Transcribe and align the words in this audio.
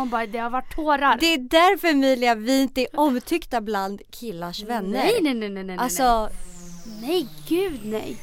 Man 0.00 0.10
bara, 0.10 0.26
det 0.26 0.38
har 0.38 0.50
varit 0.50 0.74
tårar. 0.74 1.16
Det 1.20 1.26
är 1.34 1.38
därför 1.38 1.88
Emilia 1.88 2.34
vi 2.34 2.62
inte 2.62 2.80
är 2.80 2.88
omtyckta 3.00 3.60
bland 3.60 4.02
killars 4.10 4.62
vänner. 4.62 4.90
Nej, 4.90 5.18
nej, 5.22 5.34
nej, 5.34 5.48
nej, 5.48 5.64
nej. 5.64 5.76
Alltså, 5.78 6.28
nej. 7.00 7.28
gud 7.48 7.80
nej. 7.84 8.16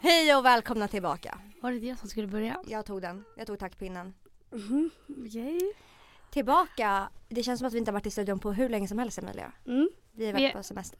hej 0.00 0.34
och 0.36 0.44
välkomna 0.44 0.88
tillbaka. 0.88 1.38
Var 1.60 1.72
det 1.72 1.78
det 1.78 1.96
som 1.96 2.08
skulle 2.08 2.26
börja? 2.26 2.62
Jag 2.66 2.86
tog 2.86 3.02
den. 3.02 3.24
Jag 3.36 3.46
tog 3.46 3.58
taktpinnen. 3.58 4.14
Mhm, 4.52 4.90
okej. 5.26 5.60
Tillbaka. 6.30 7.08
Det 7.28 7.42
känns 7.42 7.58
som 7.58 7.68
att 7.68 7.74
vi 7.74 7.78
inte 7.78 7.90
har 7.90 7.94
varit 7.94 8.06
i 8.06 8.10
studion 8.10 8.38
på 8.38 8.52
hur 8.52 8.68
länge 8.68 8.88
som 8.88 8.98
helst 8.98 9.18
Emilia. 9.18 9.52
Mm. 9.66 9.88
Vi 10.12 10.26
har 10.26 10.32
Vi- 10.32 10.42
varit 10.42 10.52
på 10.54 10.62
semester. 10.62 10.98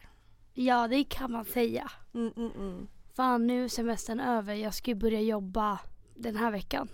Ja, 0.60 0.88
det 0.88 1.04
kan 1.04 1.32
man 1.32 1.44
säga. 1.44 1.90
Mm, 2.14 2.32
mm, 2.36 2.52
mm. 2.52 2.88
Fan, 3.16 3.46
nu 3.46 3.64
är 3.64 3.68
semestern 3.68 4.20
över. 4.20 4.54
Jag 4.54 4.74
ska 4.74 4.90
ju 4.90 4.94
börja 4.94 5.20
jobba 5.20 5.78
den 6.14 6.36
här 6.36 6.50
veckan. 6.50 6.88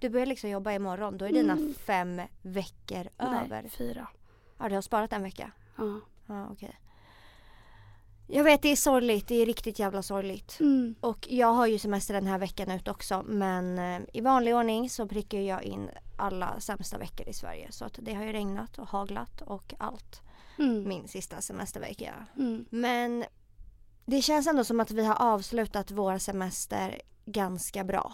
Du 0.00 0.08
börjar 0.10 0.26
liksom 0.26 0.50
jobba 0.50 0.72
imorgon. 0.72 1.18
Då 1.18 1.24
är 1.24 1.32
dina 1.32 1.52
Mm. 1.52 1.74
fem 1.74 2.20
veckor 2.42 3.08
över. 3.18 3.62
Nej, 3.62 3.70
fyra. 3.70 4.08
Ja, 4.58 4.68
du 4.68 4.74
har 4.74 4.82
sparat 4.82 5.12
en 5.12 5.22
vecka. 5.22 5.50
Ja. 5.76 6.00
Ja, 6.26 6.48
okej. 6.52 6.80
Jag 8.26 8.44
vet, 8.44 8.62
det 8.62 8.68
är 8.68 8.76
sorgligt. 8.76 9.28
Det 9.28 9.34
är 9.34 9.46
riktigt 9.46 9.78
jävla 9.78 10.02
sorgligt. 10.02 10.60
Mm. 10.60 10.94
Och 11.00 11.26
jag 11.30 11.52
har 11.52 11.66
ju 11.66 11.78
semester 11.78 12.14
den 12.14 12.26
här 12.26 12.38
veckan 12.38 12.70
ut 12.70 12.88
också. 12.88 13.22
Men 13.26 13.78
eh, 13.78 14.00
i 14.12 14.20
vanlig 14.20 14.56
ordning 14.56 14.90
så 14.90 15.08
prickar 15.08 15.38
jag 15.38 15.62
in 15.62 15.90
alla 16.16 16.60
sämsta 16.60 16.98
veckor 16.98 17.28
i 17.28 17.32
Sverige. 17.32 17.72
Så 17.72 17.84
att 17.84 17.98
det 18.02 18.14
har 18.14 18.24
ju 18.24 18.32
regnat 18.32 18.78
och 18.78 18.88
haglat 18.88 19.40
och 19.42 19.74
allt. 19.78 20.22
Mm. 20.58 20.88
Min 20.88 21.08
sista 21.08 21.40
semestervecka. 21.40 22.26
Mm. 22.36 22.64
Men 22.70 23.24
det 24.06 24.22
känns 24.22 24.46
ändå 24.46 24.64
som 24.64 24.80
att 24.80 24.90
vi 24.90 25.04
har 25.04 25.22
avslutat 25.22 25.90
vår 25.90 26.18
semester 26.18 27.02
ganska 27.24 27.84
bra. 27.84 28.12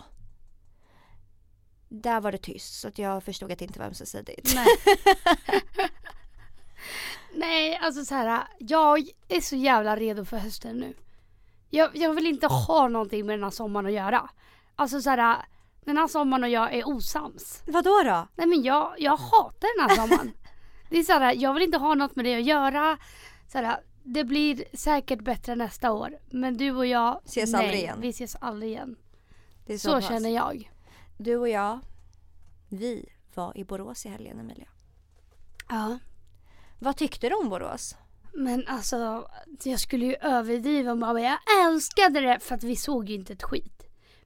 Där 1.88 2.20
var 2.20 2.32
det 2.32 2.38
tyst 2.38 2.80
så 2.80 2.88
att 2.88 2.98
jag 2.98 3.24
förstod 3.24 3.52
att 3.52 3.58
det 3.58 3.64
inte 3.64 3.78
var 3.78 3.86
ömsesidigt. 3.86 4.54
Nej. 4.54 4.66
Nej, 7.34 7.76
alltså 7.76 8.04
så 8.04 8.14
här. 8.14 8.48
Jag 8.58 9.08
är 9.28 9.40
så 9.40 9.56
jävla 9.56 9.96
redo 9.96 10.24
för 10.24 10.36
hösten 10.36 10.76
nu. 10.76 10.94
Jag, 11.70 11.96
jag 11.96 12.14
vill 12.14 12.26
inte 12.26 12.46
ha 12.46 12.88
någonting 12.88 13.26
med 13.26 13.38
den 13.38 13.44
här 13.44 13.50
sommaren 13.50 13.86
att 13.86 13.92
göra. 13.92 14.30
Alltså 14.76 15.00
så 15.00 15.10
här. 15.10 15.44
Den 15.84 15.96
här 15.96 16.08
sommaren 16.08 16.44
och 16.44 16.50
jag 16.50 16.74
är 16.74 16.88
osams. 16.88 17.62
Vadå 17.66 18.02
då? 18.04 18.28
Nej 18.36 18.46
men 18.46 18.62
jag, 18.62 18.94
jag 18.98 19.16
hatar 19.16 19.78
den 19.78 19.88
här 19.88 19.96
sommaren. 19.96 20.32
det 20.90 20.98
är 20.98 21.02
så 21.02 21.12
här, 21.12 21.34
jag 21.34 21.54
vill 21.54 21.62
inte 21.62 21.78
ha 21.78 21.94
något 21.94 22.16
med 22.16 22.24
det 22.24 22.34
att 22.34 22.44
göra. 22.44 22.98
Så 23.52 23.58
här, 23.58 23.80
det 24.02 24.24
blir 24.24 24.64
säkert 24.72 25.20
bättre 25.20 25.54
nästa 25.54 25.92
år. 25.92 26.18
Men 26.30 26.56
du 26.56 26.70
och 26.70 26.86
jag, 26.86 27.20
Ses 27.24 27.52
nej, 27.52 27.64
aldrig 27.64 27.80
igen. 27.80 27.98
vi 28.00 28.08
ses 28.08 28.36
aldrig 28.40 28.70
igen. 28.70 28.96
Så, 29.78 29.92
pass. 29.92 30.08
känner 30.08 30.30
jag. 30.30 30.70
Du 31.18 31.36
och 31.36 31.48
jag, 31.48 31.78
vi 32.68 33.08
var 33.34 33.58
i 33.58 33.64
Borås 33.64 34.06
i 34.06 34.08
helgen 34.08 34.40
Emilia. 34.40 34.68
Ja. 35.68 35.98
Vad 36.78 36.96
tyckte 36.96 37.28
du 37.28 37.34
om 37.34 37.48
Borås? 37.48 37.96
Men 38.32 38.64
alltså, 38.66 39.28
jag 39.62 39.80
skulle 39.80 40.06
ju 40.06 40.14
överdriva 40.14 40.92
och 40.92 40.98
bara, 40.98 41.20
jag 41.20 41.38
älskade 41.66 42.20
det 42.20 42.40
för 42.40 42.54
att 42.54 42.64
vi 42.64 42.76
såg 42.76 43.08
ju 43.08 43.14
inte 43.14 43.32
ett 43.32 43.42
skit. 43.42 43.83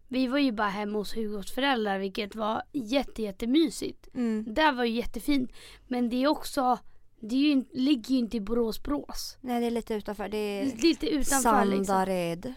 Vi 0.09 0.27
var 0.27 0.39
ju 0.39 0.53
bara 0.53 0.69
hemma 0.69 0.99
hos 0.99 1.17
Hugos 1.17 1.53
föräldrar 1.53 1.99
vilket 1.99 2.35
var 2.35 2.63
jätte, 2.73 3.23
jättemysigt. 3.23 4.09
Mm. 4.15 4.55
Det 4.55 4.73
var 4.73 4.85
ju 4.85 4.95
jättefint. 4.95 5.53
Men 5.89 6.09
det 6.09 6.25
är 6.25 6.29
också, 6.29 6.79
det 7.21 7.35
är 7.35 7.55
ju, 7.55 7.65
ligger 7.73 8.11
ju 8.11 8.19
inte 8.19 8.37
i 8.37 8.41
Borås, 8.41 8.83
Borås. 8.83 9.39
Nej 9.41 9.61
det 9.61 9.67
är 9.67 9.71
lite 9.71 9.95
utanför. 9.95 10.29
Det 10.29 10.37
är 10.39 10.65
Lite 10.65 11.07
utanför 11.07 11.65
liksom. 11.65 11.85
Sandared. 11.85 12.55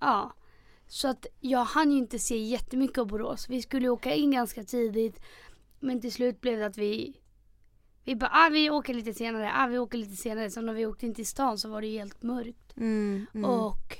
Ja. 0.00 0.34
Så 0.86 1.08
att 1.08 1.26
jag 1.40 1.64
hann 1.64 1.92
ju 1.92 1.98
inte 1.98 2.18
se 2.18 2.36
jättemycket 2.36 2.98
av 2.98 3.06
Borås. 3.06 3.48
Vi 3.48 3.62
skulle 3.62 3.88
åka 3.88 4.14
in 4.14 4.30
ganska 4.30 4.64
tidigt. 4.64 5.20
Men 5.80 6.00
till 6.00 6.12
slut 6.12 6.40
blev 6.40 6.58
det 6.58 6.66
att 6.66 6.78
vi 6.78 7.20
vi 8.04 8.16
bara, 8.16 8.30
ah, 8.32 8.48
vi 8.48 8.70
åker 8.70 8.94
lite 8.94 9.14
senare, 9.14 9.52
ah, 9.54 9.66
vi 9.66 9.78
åker 9.78 9.98
lite 9.98 10.16
senare. 10.16 10.50
Så 10.50 10.60
när 10.60 10.74
vi 10.74 10.86
åkte 10.86 11.06
in 11.06 11.14
till 11.14 11.26
stan 11.26 11.58
så 11.58 11.68
var 11.68 11.80
det 11.80 11.88
helt 11.88 12.22
mörkt. 12.22 12.76
Mm, 12.76 13.26
mm. 13.34 13.50
Och 13.50 13.98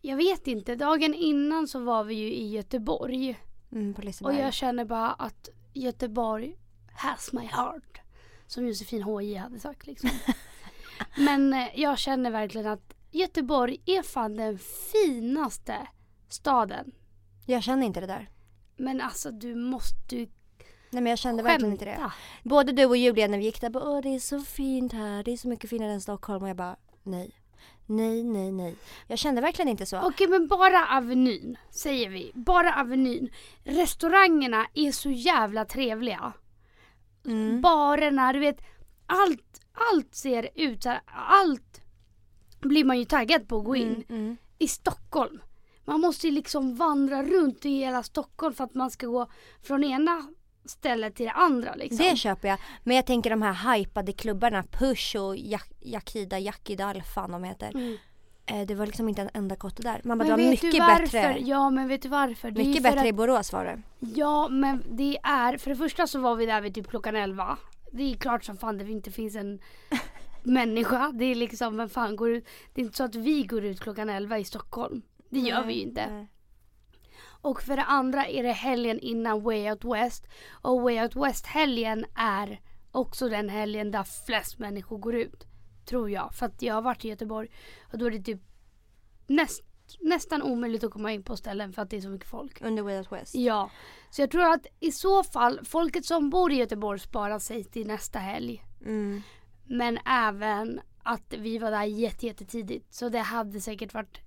jag 0.00 0.16
vet 0.16 0.46
inte, 0.46 0.74
dagen 0.74 1.14
innan 1.14 1.68
så 1.68 1.78
var 1.80 2.04
vi 2.04 2.14
ju 2.14 2.32
i 2.32 2.48
Göteborg. 2.50 3.38
Mm, 3.72 3.94
på 3.94 3.98
Och 3.98 4.04
Liseberg. 4.04 4.38
jag 4.38 4.52
känner 4.54 4.84
bara 4.84 5.12
att 5.12 5.48
Göteborg 5.74 6.56
has 6.92 7.32
my 7.32 7.46
heart. 7.46 8.00
Som 8.46 8.66
Josefin 8.66 9.02
H.J. 9.02 9.34
hade 9.36 9.58
sagt 9.60 9.86
liksom. 9.86 10.10
Men 11.16 11.52
eh, 11.52 11.68
jag 11.74 11.98
känner 11.98 12.30
verkligen 12.30 12.66
att 12.66 12.94
Göteborg 13.10 13.80
är 13.86 14.02
fan 14.02 14.36
den 14.36 14.58
finaste 14.58 15.86
staden. 16.28 16.92
jag 17.46 17.62
känner 17.62 17.86
inte 17.86 18.00
det 18.00 18.06
där. 18.06 18.28
Men 18.76 19.00
alltså 19.00 19.30
du 19.30 19.54
måste 19.54 20.16
ju 20.16 20.28
Nej 20.90 21.02
men 21.02 21.10
jag 21.10 21.18
kände 21.18 21.42
verkligen 21.42 21.72
inte 21.72 21.84
det. 21.84 21.90
skämta. 21.96 22.12
Både 22.44 22.72
du 22.72 22.84
och 22.86 22.96
Julia 22.96 23.28
när 23.28 23.38
vi 23.38 23.44
gick 23.44 23.60
där 23.60 23.70
bara 23.70 23.84
åh 23.84 24.00
det 24.02 24.08
är 24.14 24.18
så 24.18 24.40
fint 24.40 24.92
här, 24.92 25.22
det 25.24 25.30
är 25.32 25.36
så 25.36 25.48
mycket 25.48 25.70
finare 25.70 25.92
än 25.92 26.00
Stockholm 26.00 26.42
och 26.42 26.48
jag 26.48 26.56
bara 26.56 26.76
nej. 27.02 27.30
Nej, 27.90 28.22
nej, 28.24 28.52
nej. 28.52 28.76
Jag 29.06 29.18
kände 29.18 29.40
verkligen 29.40 29.68
inte 29.68 29.86
så. 29.86 30.00
Okej 30.00 30.28
men 30.28 30.48
bara 30.48 30.86
Avenyn 30.96 31.56
säger 31.70 32.10
vi. 32.10 32.32
Bara 32.34 32.80
Avenyn. 32.80 33.30
Restaurangerna 33.64 34.66
är 34.74 34.92
så 34.92 35.10
jävla 35.10 35.64
trevliga. 35.64 36.32
Mm. 37.26 37.60
Barerna, 37.60 38.32
du 38.32 38.38
vet. 38.38 38.60
Allt, 39.06 39.60
allt 39.92 40.14
ser 40.14 40.48
ut 40.54 40.82
så 40.82 40.88
här, 40.88 41.00
Allt 41.14 41.80
blir 42.60 42.84
man 42.84 42.98
ju 42.98 43.04
taggad 43.04 43.48
på 43.48 43.58
att 43.58 43.64
gå 43.64 43.76
in. 43.76 43.88
Mm, 43.88 44.04
mm. 44.08 44.36
i 44.58 44.68
Stockholm. 44.68 45.40
Man 45.84 46.00
måste 46.00 46.26
ju 46.26 46.32
liksom 46.32 46.76
vandra 46.76 47.22
runt 47.22 47.66
i 47.66 47.70
hela 47.70 48.02
Stockholm 48.02 48.54
för 48.54 48.64
att 48.64 48.74
man 48.74 48.90
ska 48.90 49.06
gå 49.06 49.30
från 49.62 49.84
ena 49.84 50.22
stället 50.64 51.14
till 51.14 51.26
det 51.26 51.32
andra 51.32 51.74
liksom. 51.74 51.96
Det 51.96 52.16
köper 52.16 52.48
jag. 52.48 52.58
Men 52.84 52.96
jag 52.96 53.06
tänker 53.06 53.30
de 53.30 53.42
här 53.42 53.74
hypade 53.76 54.12
klubbarna, 54.12 54.62
Push 54.62 55.16
och 55.16 55.36
Jak- 55.36 55.72
Yakida, 55.80 56.38
Yakida 56.38 56.90
eller 56.90 57.00
fan 57.00 57.30
de 57.32 57.44
heter. 57.44 57.70
Mm. 57.74 57.96
Eh, 58.46 58.66
det 58.66 58.74
var 58.74 58.86
liksom 58.86 59.08
inte 59.08 59.22
en 59.22 59.30
enda 59.34 59.56
kotte 59.56 59.82
där. 59.82 60.00
Man 60.04 60.18
bara, 60.18 60.28
Men 60.28 60.38
det 60.38 60.44
var 60.44 60.50
mycket 60.50 61.12
bättre. 61.12 61.38
Ja 61.40 61.70
men 61.70 61.88
vet 61.88 62.02
du 62.02 62.08
varför? 62.08 62.50
Det 62.50 62.64
Mycket 62.64 62.82
bättre 62.82 63.06
i 63.06 63.10
att, 63.10 63.16
Borås 63.16 63.52
var 63.52 63.64
det. 63.64 63.82
Ja 63.98 64.48
men 64.48 64.84
det 64.90 65.18
är, 65.22 65.58
för 65.58 65.70
det 65.70 65.76
första 65.76 66.06
så 66.06 66.20
var 66.20 66.36
vi 66.36 66.46
där 66.46 66.60
vid 66.60 66.74
typ 66.74 66.88
klockan 66.88 67.16
11. 67.16 67.58
Det 67.92 68.12
är 68.12 68.16
klart 68.16 68.44
som 68.44 68.56
fan 68.56 68.78
det 68.78 68.90
inte 68.90 69.10
finns 69.10 69.36
en 69.36 69.60
människa. 70.42 71.10
Det 71.14 71.24
är 71.24 71.34
liksom, 71.34 71.76
vem 71.76 71.88
fan 71.88 72.16
går 72.16 72.30
ut? 72.30 72.46
Det 72.74 72.80
är 72.80 72.84
inte 72.84 72.96
så 72.96 73.04
att 73.04 73.14
vi 73.14 73.42
går 73.42 73.64
ut 73.64 73.80
klockan 73.80 74.10
11 74.10 74.38
i 74.38 74.44
Stockholm. 74.44 75.02
Det 75.30 75.38
gör 75.40 75.64
vi 75.64 75.74
ju 75.74 75.80
inte. 75.80 76.06
Nej. 76.10 76.26
Och 77.42 77.62
för 77.62 77.76
det 77.76 77.82
andra 77.82 78.26
är 78.26 78.42
det 78.42 78.52
helgen 78.52 78.98
innan 78.98 79.42
Way 79.42 79.70
Out 79.70 79.84
West. 79.84 80.26
Och 80.50 80.82
Way 80.82 81.02
Out 81.02 81.16
West-helgen 81.16 82.04
är 82.14 82.60
också 82.90 83.28
den 83.28 83.48
helgen 83.48 83.90
där 83.90 84.04
flest 84.26 84.58
människor 84.58 84.98
går 84.98 85.14
ut. 85.14 85.46
Tror 85.84 86.10
jag. 86.10 86.34
För 86.34 86.46
att 86.46 86.62
jag 86.62 86.74
har 86.74 86.82
varit 86.82 87.04
i 87.04 87.08
Göteborg 87.08 87.48
och 87.92 87.98
då 87.98 88.06
är 88.06 88.10
det 88.10 88.22
typ 88.22 88.40
näst, 89.26 89.62
nästan 90.00 90.42
omöjligt 90.42 90.84
att 90.84 90.90
komma 90.90 91.12
in 91.12 91.22
på 91.22 91.36
ställen 91.36 91.72
för 91.72 91.82
att 91.82 91.90
det 91.90 91.96
är 91.96 92.00
så 92.00 92.08
mycket 92.08 92.28
folk. 92.28 92.60
Under 92.60 92.82
Way 92.82 92.98
Out 92.98 93.12
West. 93.12 93.34
Ja. 93.34 93.70
Så 94.10 94.22
jag 94.22 94.30
tror 94.30 94.52
att 94.52 94.66
i 94.80 94.92
så 94.92 95.24
fall, 95.24 95.60
folket 95.64 96.04
som 96.04 96.30
bor 96.30 96.52
i 96.52 96.56
Göteborg 96.56 96.98
sparar 96.98 97.38
sig 97.38 97.64
till 97.64 97.86
nästa 97.86 98.18
helg. 98.18 98.64
Mm. 98.80 99.22
Men 99.64 99.98
även 100.06 100.80
att 101.02 101.34
vi 101.38 101.58
var 101.58 101.70
där 101.70 101.84
jätte, 101.84 102.26
jättetidigt. 102.26 102.94
Så 102.94 103.08
det 103.08 103.18
hade 103.18 103.60
säkert 103.60 103.94
varit 103.94 104.20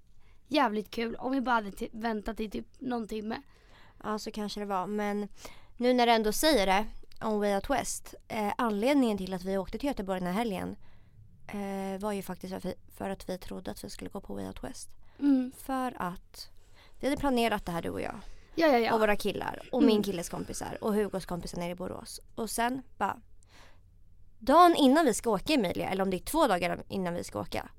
jävligt 0.54 0.92
kul 0.92 1.16
om 1.16 1.32
vi 1.32 1.42
bara 1.42 1.56
hade 1.56 1.70
ti- 1.70 1.90
väntat 1.92 2.40
i 2.40 2.50
typ 2.50 2.66
någon 2.80 3.08
timme. 3.08 3.42
Ja 4.04 4.20
så 4.20 4.32
kanske 4.32 4.60
det 4.60 4.66
var. 4.66 4.88
Men 4.88 5.28
nu 5.78 5.94
när 5.94 6.06
du 6.06 6.12
ändå 6.12 6.32
säger 6.32 6.66
det 6.66 6.86
om 7.22 7.40
Way 7.40 7.56
Out 7.56 7.70
West. 7.70 8.16
Eh, 8.28 8.54
anledningen 8.58 9.18
till 9.18 9.34
att 9.34 9.44
vi 9.44 9.58
åkte 9.58 9.78
till 9.78 9.88
Göteborg 9.88 10.20
den 10.20 10.28
här 10.28 10.34
helgen 10.40 10.76
eh, 11.48 12.00
var 12.02 12.12
ju 12.12 12.22
faktiskt 12.22 12.52
för 12.52 12.58
att, 12.58 12.66
vi, 12.66 12.76
för 12.98 13.10
att 13.10 13.30
vi 13.30 13.38
trodde 13.38 13.72
att 13.72 13.84
vi 13.84 13.90
skulle 13.90 14.10
gå 14.10 14.22
på 14.22 14.34
Way 14.34 14.48
Out 14.48 14.64
West. 14.64 14.90
Mm. 15.20 15.52
För 15.58 15.94
att 15.98 16.50
vi 17.00 17.08
hade 17.08 17.20
planerat 17.20 17.66
det 17.66 17.72
här 17.72 17.82
du 17.82 17.90
och 17.90 18.02
jag. 18.02 18.16
Ja, 18.56 18.68
ja, 18.68 18.78
ja. 18.78 18.94
Och 18.94 19.00
våra 19.00 19.16
killar. 19.16 19.62
Och 19.72 19.82
Mm. 19.84 19.94
min 19.94 20.04
killes 20.04 20.30
kompisar. 20.30 20.78
Och 20.82 20.94
Hugos 20.94 21.26
kompisar 21.26 21.58
nere 21.58 21.72
i 21.72 21.76
Borås. 21.76 22.20
Och 22.36 22.50
sen 22.50 22.82
bara. 22.98 23.18
Dagen 24.40 24.76
innan 24.76 25.06
vi 25.06 25.14
ska 25.14 25.30
åka 25.30 25.54
Emilia. 25.54 25.90
Eller 25.90 26.04
om 26.04 26.10
det 26.10 26.18
är 26.18 26.26
två 26.26 26.48
dagar 26.48 26.84
innan 26.88 27.14
vi 27.14 27.24
ska 27.24 27.40
åka. 27.40 27.70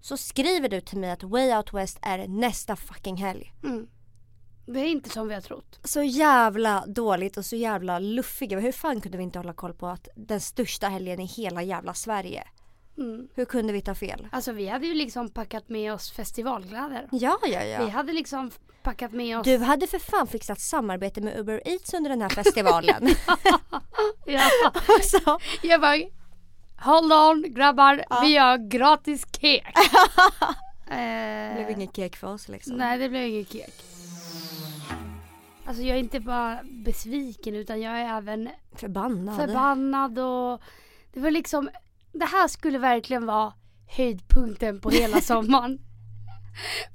Så 0.00 0.16
skriver 0.16 0.68
du 0.68 0.80
till 0.80 0.98
mig 0.98 1.10
att 1.10 1.22
Way 1.22 1.56
Out 1.56 1.72
West 1.72 1.98
är 2.02 2.28
nästa 2.28 2.76
fucking 2.76 3.16
helg. 3.16 3.52
Mm. 3.64 3.86
Det 4.66 4.80
är 4.80 4.86
inte 4.86 5.10
som 5.10 5.28
vi 5.28 5.34
har 5.34 5.40
trott. 5.40 5.80
Så 5.84 6.02
jävla 6.02 6.86
dåligt 6.86 7.36
och 7.36 7.44
så 7.44 7.56
jävla 7.56 7.98
luffiga. 7.98 8.58
Hur 8.60 8.72
fan 8.72 9.00
kunde 9.00 9.18
vi 9.18 9.24
inte 9.24 9.38
hålla 9.38 9.52
koll 9.52 9.74
på 9.74 9.86
att 9.86 10.08
den 10.16 10.40
största 10.40 10.88
helgen 10.88 11.20
i 11.20 11.24
hela 11.24 11.62
jävla 11.62 11.94
Sverige. 11.94 12.44
Mm. 12.98 13.28
Hur 13.34 13.44
kunde 13.44 13.72
vi 13.72 13.80
ta 13.80 13.94
fel? 13.94 14.28
Alltså 14.32 14.52
vi 14.52 14.68
hade 14.68 14.86
ju 14.86 14.94
liksom 14.94 15.28
packat 15.28 15.68
med 15.68 15.92
oss 15.92 16.12
festivalkläder. 16.12 17.08
Ja, 17.12 17.38
ja, 17.42 17.60
Vi 17.60 17.72
ja. 17.72 17.88
hade 17.88 18.12
liksom 18.12 18.50
packat 18.82 19.12
med 19.12 19.38
oss... 19.38 19.44
Du 19.44 19.58
hade 19.58 19.86
för 19.86 19.98
fan 19.98 20.26
fixat 20.26 20.60
samarbete 20.60 21.20
med 21.20 21.38
Uber 21.38 21.62
Eats 21.64 21.94
under 21.94 22.10
den 22.10 22.22
här 22.22 22.28
festivalen. 22.28 23.08
Ja. 24.26 24.50
så, 25.02 25.38
Jag 25.62 25.80
bara, 25.80 25.96
hold 26.78 27.12
on 27.12 27.54
grabbar, 27.54 28.04
Ja. 28.10 28.20
vi 28.22 28.36
har 28.36 28.58
gratis 28.68 29.26
kek. 29.40 29.64
Det 30.90 31.54
blev 31.54 31.68
eh, 31.68 31.72
ingen 31.72 31.92
kek 31.92 32.16
för 32.16 32.26
oss 32.26 32.48
liksom. 32.48 32.76
nej 32.76 32.98
det 32.98 33.08
blev 33.08 33.22
ingen 33.26 33.44
kek. 33.44 33.74
Alltså 35.64 35.82
jag 35.82 35.96
är 35.96 36.00
inte 36.00 36.20
bara 36.20 36.58
besviken 36.64 37.54
utan 37.54 37.80
jag 37.80 38.00
är 38.00 38.16
även 38.18 38.48
Förbannad. 38.72 39.36
förbannad 39.36 40.18
och 40.18 40.62
det 41.12 41.20
var 41.20 41.30
liksom, 41.30 41.70
det 42.12 42.24
här 42.24 42.48
skulle 42.48 42.78
verkligen 42.78 43.26
vara 43.26 43.52
höjdpunkten 43.86 44.80
på 44.80 44.90
hela 44.90 45.20
sommaren. 45.20 45.78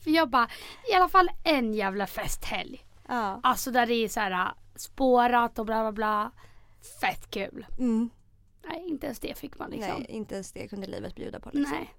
För 0.03 0.11
jag 0.11 0.29
bara, 0.29 0.47
i 0.91 0.95
alla 0.95 1.09
fall 1.09 1.29
en 1.43 1.73
jävla 1.73 2.07
festhelg. 2.07 2.85
Ja. 3.07 3.39
Alltså 3.43 3.71
där 3.71 3.85
det 3.85 3.93
är 3.93 4.07
så 4.09 4.19
här 4.19 4.51
spårat 4.75 5.59
och 5.59 5.65
bla 5.65 5.81
bla 5.81 5.91
bla. 5.91 6.31
Fett 7.01 7.31
kul. 7.31 7.65
Mm. 7.79 8.09
Nej 8.67 8.83
inte 8.87 9.05
ens 9.05 9.19
det 9.19 9.37
fick 9.37 9.59
man 9.59 9.71
liksom. 9.71 9.93
Nej, 9.97 10.05
inte 10.09 10.35
ens 10.35 10.51
det 10.51 10.67
kunde 10.67 10.87
livet 10.87 11.15
bjuda 11.15 11.39
på 11.39 11.49
liksom. 11.53 11.77
Nej. 11.77 11.93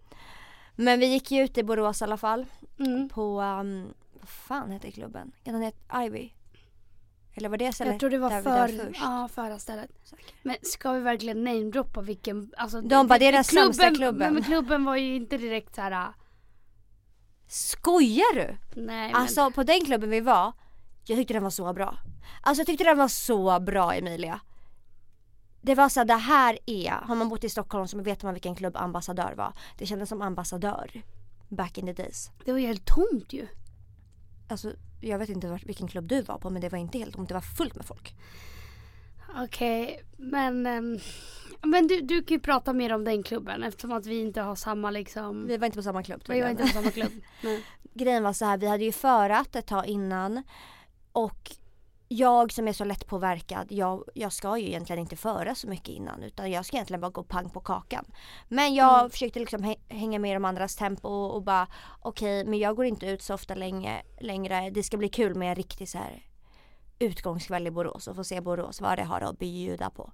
Men 0.77 1.01
vi 1.01 1.07
gick 1.07 1.31
ju 1.31 1.43
ut 1.45 1.59
i 1.59 1.63
Borås 1.63 2.01
i 2.01 2.05
alla 2.05 2.17
fall. 2.17 2.47
Mm. 2.79 3.09
På, 3.09 3.41
um, 3.41 3.95
vad 4.21 4.29
fan 4.29 4.71
hette 4.71 4.91
klubben? 4.91 5.33
Kan 5.45 5.55
den 5.55 5.63
heta 5.63 6.05
Ivy? 6.05 6.31
Eller 7.37 7.49
var 7.49 7.57
det 7.57 7.73
stället 7.73 7.93
Jag 7.93 8.01
tror 8.01 8.11
det 8.11 8.19
var 8.19 8.31
där 8.31 8.43
vi 8.43 8.51
där 8.51 8.69
för, 8.69 8.87
först? 8.87 9.01
ja, 9.03 9.29
förra 9.35 9.59
stället. 9.59 9.91
Säkert. 10.05 10.35
Men 10.43 10.57
ska 10.63 10.93
vi 10.93 11.01
verkligen 11.01 11.45
namedroppa 11.45 12.01
vilken, 12.01 12.53
alltså 12.57 12.81
De 12.81 13.07
bara, 13.07 13.19
det 13.19 13.27
är 13.27 13.33
den 13.33 13.45
sämsta 13.45 13.91
klubben. 13.91 14.35
Men 14.35 14.43
klubben 14.43 14.85
var 14.85 14.97
ju 14.97 15.15
inte 15.17 15.37
direkt 15.39 15.75
så 15.75 15.81
här. 15.81 15.93
äh, 15.93 16.09
Skojar 17.47 18.35
du? 18.35 18.57
nej 18.81 19.13
men. 19.13 19.15
Alltså 19.15 19.51
på 19.51 19.63
den 19.63 19.81
klubben 19.85 20.11
vi 20.11 20.21
var, 20.21 20.53
jag 21.05 21.19
tyckte 21.19 21.35
den 21.35 21.43
var 21.43 21.51
så 21.51 21.73
bra. 21.73 21.99
Alltså 22.43 22.61
jag 22.61 22.67
tyckte 22.67 22.85
den 22.85 22.99
var 22.99 23.09
så 23.09 23.61
bra 23.61 23.95
Emilia. 23.95 24.41
Det 25.65 25.75
var 25.75 25.89
så 25.89 26.01
här, 26.01 26.05
det 26.05 26.15
här 26.15 26.59
är, 26.67 26.91
har 26.91 27.15
man 27.15 27.29
bott 27.29 27.45
i 27.45 27.49
Stockholm 27.49 27.89
så 27.89 28.03
vet 28.03 28.23
man 28.23 28.35
vilken 28.35 28.55
klubb 28.55 28.77
ambassadör 28.77 29.35
var. 29.37 29.53
Det 29.79 29.87
kändes 29.87 30.09
som 30.09 30.23
ambassadör. 30.23 31.03
Back 31.49 31.79
in 31.79 31.87
the 31.87 31.93
days. 31.93 32.31
Det 32.45 32.53
var 32.53 32.59
ju 32.59 32.67
helt 32.67 32.87
tomt 32.87 33.33
ju. 33.33 33.47
Alltså 34.49 34.73
jag 35.01 35.19
vet 35.19 35.29
inte 35.29 35.59
vilken 35.65 35.89
klubb 35.89 36.09
du 36.09 36.23
var 36.23 36.39
på 36.39 36.51
men 36.51 36.63
det 36.63 36.69
var 36.69 36.79
inte 36.79 36.99
helt 36.99 37.15
tomt, 37.15 37.29
det 37.29 37.35
var 37.35 37.41
fullt 37.41 37.75
med 37.75 37.85
folk. 37.85 38.15
Okej, 39.45 40.03
men, 40.17 40.67
ehm, 40.67 40.99
men 41.63 41.87
du, 41.87 42.01
du 42.01 42.23
kan 42.23 42.35
ju 42.35 42.41
prata 42.41 42.73
mer 42.73 42.93
om 42.93 43.05
den 43.05 43.23
klubben 43.23 43.63
eftersom 43.63 43.93
att 43.93 44.07
vi 44.07 44.21
inte 44.21 44.41
har 44.41 44.57
samma 44.57 44.91
liksom. 44.91 45.47
Vi 45.47 45.57
var 45.57 45.67
inte 45.67 45.79
på 45.79 45.83
samma 45.83 46.03
klubb 46.03 46.23
Vi 46.29 46.41
var 46.41 46.49
inte 46.49 46.63
på 46.63 46.69
samma 46.69 46.91
klubb. 46.91 47.13
Nej. 47.43 47.65
Grejen 47.95 48.23
var 48.23 48.33
så 48.33 48.45
här, 48.45 48.59
vi 48.59 48.67
hade 48.67 48.85
ju 48.85 48.93
förat 48.93 49.57
ett 49.57 49.67
tag 49.67 49.87
innan 49.87 50.43
och 51.13 51.51
jag 52.09 52.53
som 52.53 52.69
är 52.69 52.73
så 52.73 52.85
lättpåverkad, 52.85 53.67
jag, 53.73 54.05
jag 54.15 54.33
ska 54.33 54.59
ju 54.59 54.67
egentligen 54.67 55.01
inte 55.01 55.17
föra 55.17 55.55
så 55.55 55.69
mycket 55.69 55.89
innan 55.89 56.23
utan 56.23 56.51
jag 56.51 56.65
ska 56.67 56.77
egentligen 56.77 57.01
bara 57.01 57.11
gå 57.11 57.23
pang 57.23 57.51
på 57.51 57.61
kakan. 57.61 58.05
Men 58.49 58.75
jag 58.75 58.99
Mm. 58.99 59.11
försökte 59.11 59.39
liksom 59.41 59.65
hä- 59.65 59.81
hänga 59.95 60.19
med 60.19 60.31
i 60.31 60.35
de 60.35 60.45
andras 60.45 60.77
tempo 60.77 61.09
och 61.09 61.43
bara 61.43 61.67
okej 62.01 62.45
men 62.45 62.59
jag 62.59 62.77
går 62.77 62.85
inte 62.87 63.07
ut 63.07 63.23
så 63.23 63.35
ofta 63.35 63.55
länge, 63.55 64.03
längre. 64.21 64.71
Det 64.71 64.83
ska 64.83 64.97
bli 64.97 65.09
kul 65.09 65.35
med 65.35 65.49
en 65.49 65.55
riktig 65.55 65.89
så 65.89 65.99
här 65.99 66.23
utgångskväll 66.99 67.67
i 67.67 67.71
Borås 67.71 68.09
och 68.09 68.17
få 68.17 68.25
se 68.25 68.41
Borås 68.41 68.81
vad 68.81 68.99
det 68.99 69.05
har 69.05 69.21
att 69.21 69.39
bjuda 69.39 69.91
på. 69.91 70.13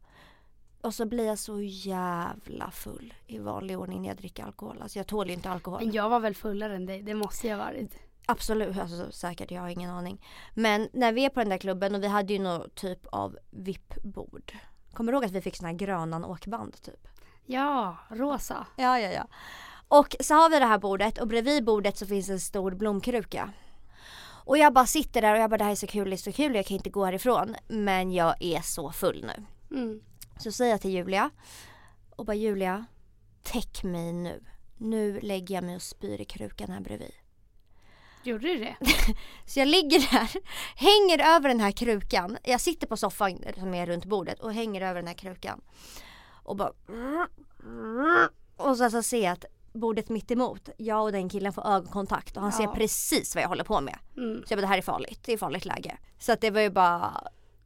Och 0.83 0.95
så 0.95 1.07
blir 1.07 1.27
jag 1.27 1.39
så 1.39 1.61
jävla 1.63 2.71
full 2.71 3.15
i 3.27 3.39
vanlig 3.39 3.79
ordning 3.79 4.03
när 4.03 4.09
jag 4.09 4.17
dricker 4.17 4.45
alkohol. 4.45 4.79
Alltså 4.83 4.99
jag 4.99 5.07
tål 5.07 5.29
ju 5.29 5.35
inte 5.35 5.51
alkohol. 5.51 5.81
Men 5.85 5.93
jag 5.93 6.09
var 6.09 6.21
väl 6.21 6.35
fullare 6.35 6.77
än 6.77 6.87
dig, 6.87 7.03
det 7.03 7.15
måste 7.15 7.49
jag 7.49 7.57
ha 7.59 7.65
varit. 7.65 7.99
Absolut, 8.27 8.79
alltså, 8.79 9.13
säkert, 9.13 9.51
jag 9.51 9.61
har 9.61 9.69
ingen 9.69 9.91
aning. 9.91 10.25
Men 10.55 10.89
när 10.93 11.13
vi 11.13 11.25
är 11.25 11.29
på 11.29 11.41
den 11.41 11.49
där 11.49 11.59
klubben 11.59 11.95
och 11.95 12.03
vi 12.03 12.07
hade 12.07 12.33
ju 12.33 12.39
någon 12.39 12.71
typ 12.71 13.07
av 13.07 13.39
VIP-bord. 13.51 14.53
Kommer 14.93 15.13
du 15.13 15.17
ihåg 15.17 15.25
att 15.25 15.31
vi 15.31 15.41
fick 15.41 15.57
såna 15.57 15.69
här 15.69 15.77
gröna 15.77 16.27
åkband 16.27 16.83
typ? 16.83 17.09
Ja, 17.47 17.97
rosa. 18.09 18.67
Ja, 18.77 18.99
ja, 18.99 19.11
ja. 19.11 19.27
Och 19.89 20.17
så 20.21 20.35
har 20.35 20.51
vi 20.51 20.59
det 20.59 20.65
här 20.65 20.79
bordet 20.79 21.19
och 21.19 21.29
bredvid 21.29 21.65
bordet 21.65 21.97
så 21.99 22.07
finns 22.07 22.29
en 22.29 22.41
stor 22.41 22.71
blomkruka. 22.71 23.53
Och 24.45 24.59
jag 24.59 24.73
bara 24.73 24.87
sitter 24.87 25.23
där 25.23 25.35
och 25.35 25.41
jag 25.41 25.51
bara 25.51 25.59
det 25.59 25.65
här 25.65 25.71
är 25.71 25.77
så 25.77 25.87
kul, 25.87 26.11
det 26.11 26.17
är 26.17 26.19
så 26.19 26.33
kul, 26.33 26.55
jag 26.55 26.67
kan 26.67 26.77
inte 26.77 26.91
gå 26.91 27.05
härifrån. 27.05 27.57
Men 27.69 28.13
jag 28.13 28.43
är 28.43 28.61
så 28.61 28.93
full 28.93 29.25
nu. 29.25 29.45
Mm. 29.77 30.01
Så 30.39 30.53
säger 30.53 30.71
jag 30.71 30.81
till 30.81 30.91
Julia 30.91 31.31
och 32.17 32.25
bara 32.25 32.35
Julia, 32.35 32.85
täck 33.43 33.83
mig 33.83 34.13
nu. 34.13 34.45
Nu 34.77 35.21
lägger 35.21 35.55
jag 35.55 35.65
mig 35.65 35.77
och 35.77 35.83
spyr 35.83 36.21
i 36.21 36.25
krukan 36.25 36.71
här 36.71 36.81
bredvid. 36.81 37.13
Gjorde 38.23 38.47
du 38.49 38.59
det? 38.59 38.77
Så 39.47 39.59
jag 39.61 39.69
ligger 39.69 39.99
där, 40.13 40.31
hänger 40.77 41.37
över 41.37 41.49
den 41.49 41.61
här 41.61 41.71
krukan. 41.73 42.39
Jag 42.45 42.61
sitter 42.61 42.87
på 42.87 42.97
soffan 42.97 43.45
som 43.59 43.75
är 43.75 43.87
runt 43.87 44.05
bordet 44.05 44.41
och 44.41 44.53
hänger 44.53 44.81
över 44.81 44.95
den 44.95 45.07
här 45.07 45.15
krukan. 45.15 45.61
Och 46.43 46.57
bara... 46.57 46.73
Och 48.57 48.77
sen 48.77 48.91
så 48.91 49.03
ser 49.03 49.25
jag 49.25 49.33
att 49.33 49.45
bordet 49.73 50.09
mitt 50.09 50.31
emot, 50.31 50.69
jag 50.77 51.03
och 51.03 51.13
den 51.13 51.29
killen 51.29 51.53
får 51.53 51.67
ögonkontakt 51.67 52.37
och 52.37 52.43
han 52.43 52.53
ser 52.53 52.65
Ja. 52.65 52.75
precis 52.75 53.35
vad 53.35 53.45
jag 53.45 53.49
håller 53.49 53.65
på 53.65 53.81
med. 53.81 53.99
Mm. 54.17 54.43
Så 54.47 54.53
jag 54.53 54.59
bara 54.59 54.61
det 54.61 54.67
här 54.67 54.79
är 54.79 54.83
farligt, 54.83 55.21
det 55.25 55.33
är 55.33 55.39
farligt 55.39 55.65
läge. 55.65 55.97
Så 56.19 56.33
att 56.33 56.41
det 56.41 56.51
var 56.51 56.61
ju 56.61 56.71
bara, 56.71 57.23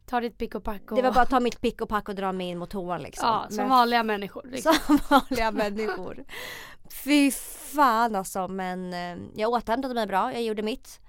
Ta 0.07 0.21
ditt 0.21 0.39
pick 0.39 0.55
och 0.55 0.65
pack 0.65 0.91
och... 0.91 0.97
det 0.97 1.03
var 1.03 1.13
bara 1.13 1.23
att 1.23 1.31
ta 1.31 1.41
mitt 1.41 1.61
pick 1.61 1.81
och 1.81 1.89
pack 1.89 2.09
och 2.09 2.15
dra 2.15 2.33
mig 2.33 2.47
in 2.49 2.59
mot 2.59 2.71
toan 2.71 3.03
liksom. 3.03 3.29
Ja, 3.29 3.47
som 3.49 3.57
Men 3.57 3.69
vanliga 3.69 4.03
människor. 4.03 4.43
Liksom. 4.45 4.75
som 4.87 4.99
vanliga 5.09 5.51
människor. 5.51 6.25
Fy 6.91 7.31
fan 7.75 8.15
alltså 8.15 8.49
men 8.49 8.93
eh, 8.93 9.17
jag 9.35 9.51
återhämtade 9.51 9.95
mig 9.95 10.07
bra, 10.07 10.33
jag 10.33 10.43
gjorde 10.43 10.63
mitt. 10.63 11.01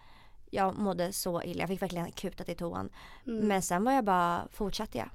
Jag 0.50 0.78
mådde 0.78 1.14
så 1.14 1.42
illa, 1.42 1.60
jag 1.60 1.70
fick 1.70 1.82
verkligen 1.82 2.12
kutat 2.12 2.50
i 2.50 2.56
toan. 2.56 2.90
Mm. 3.28 3.48
Men 3.48 3.62
sen 3.62 3.84
var 3.84 3.92
jag 3.92 4.06
bara, 4.06 4.48
fortsatte 4.52 4.98
jag. 4.98 5.10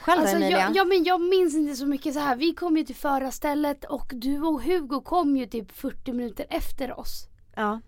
Själv 0.00 0.20
Alltså, 0.20 0.38
jag, 0.38 0.76
ja 0.76 0.84
men 0.84 1.04
jag 1.04 1.20
minns 1.20 1.54
inte 1.54 1.76
så 1.76 1.86
mycket 1.86 2.14
så 2.14 2.20
här. 2.20 2.36
Vi 2.36 2.54
kom 2.54 2.76
ju 2.76 2.84
till 2.84 2.96
förarstället 2.96 3.84
och 3.84 4.12
du 4.14 4.40
och 4.40 4.62
Hugo 4.62 5.00
kom 5.00 5.36
ju 5.36 5.46
typ 5.46 5.72
40 5.72 6.12
minuter 6.12 6.46
efter 6.50 7.00
oss. 7.00 7.28
ja. 7.54 7.80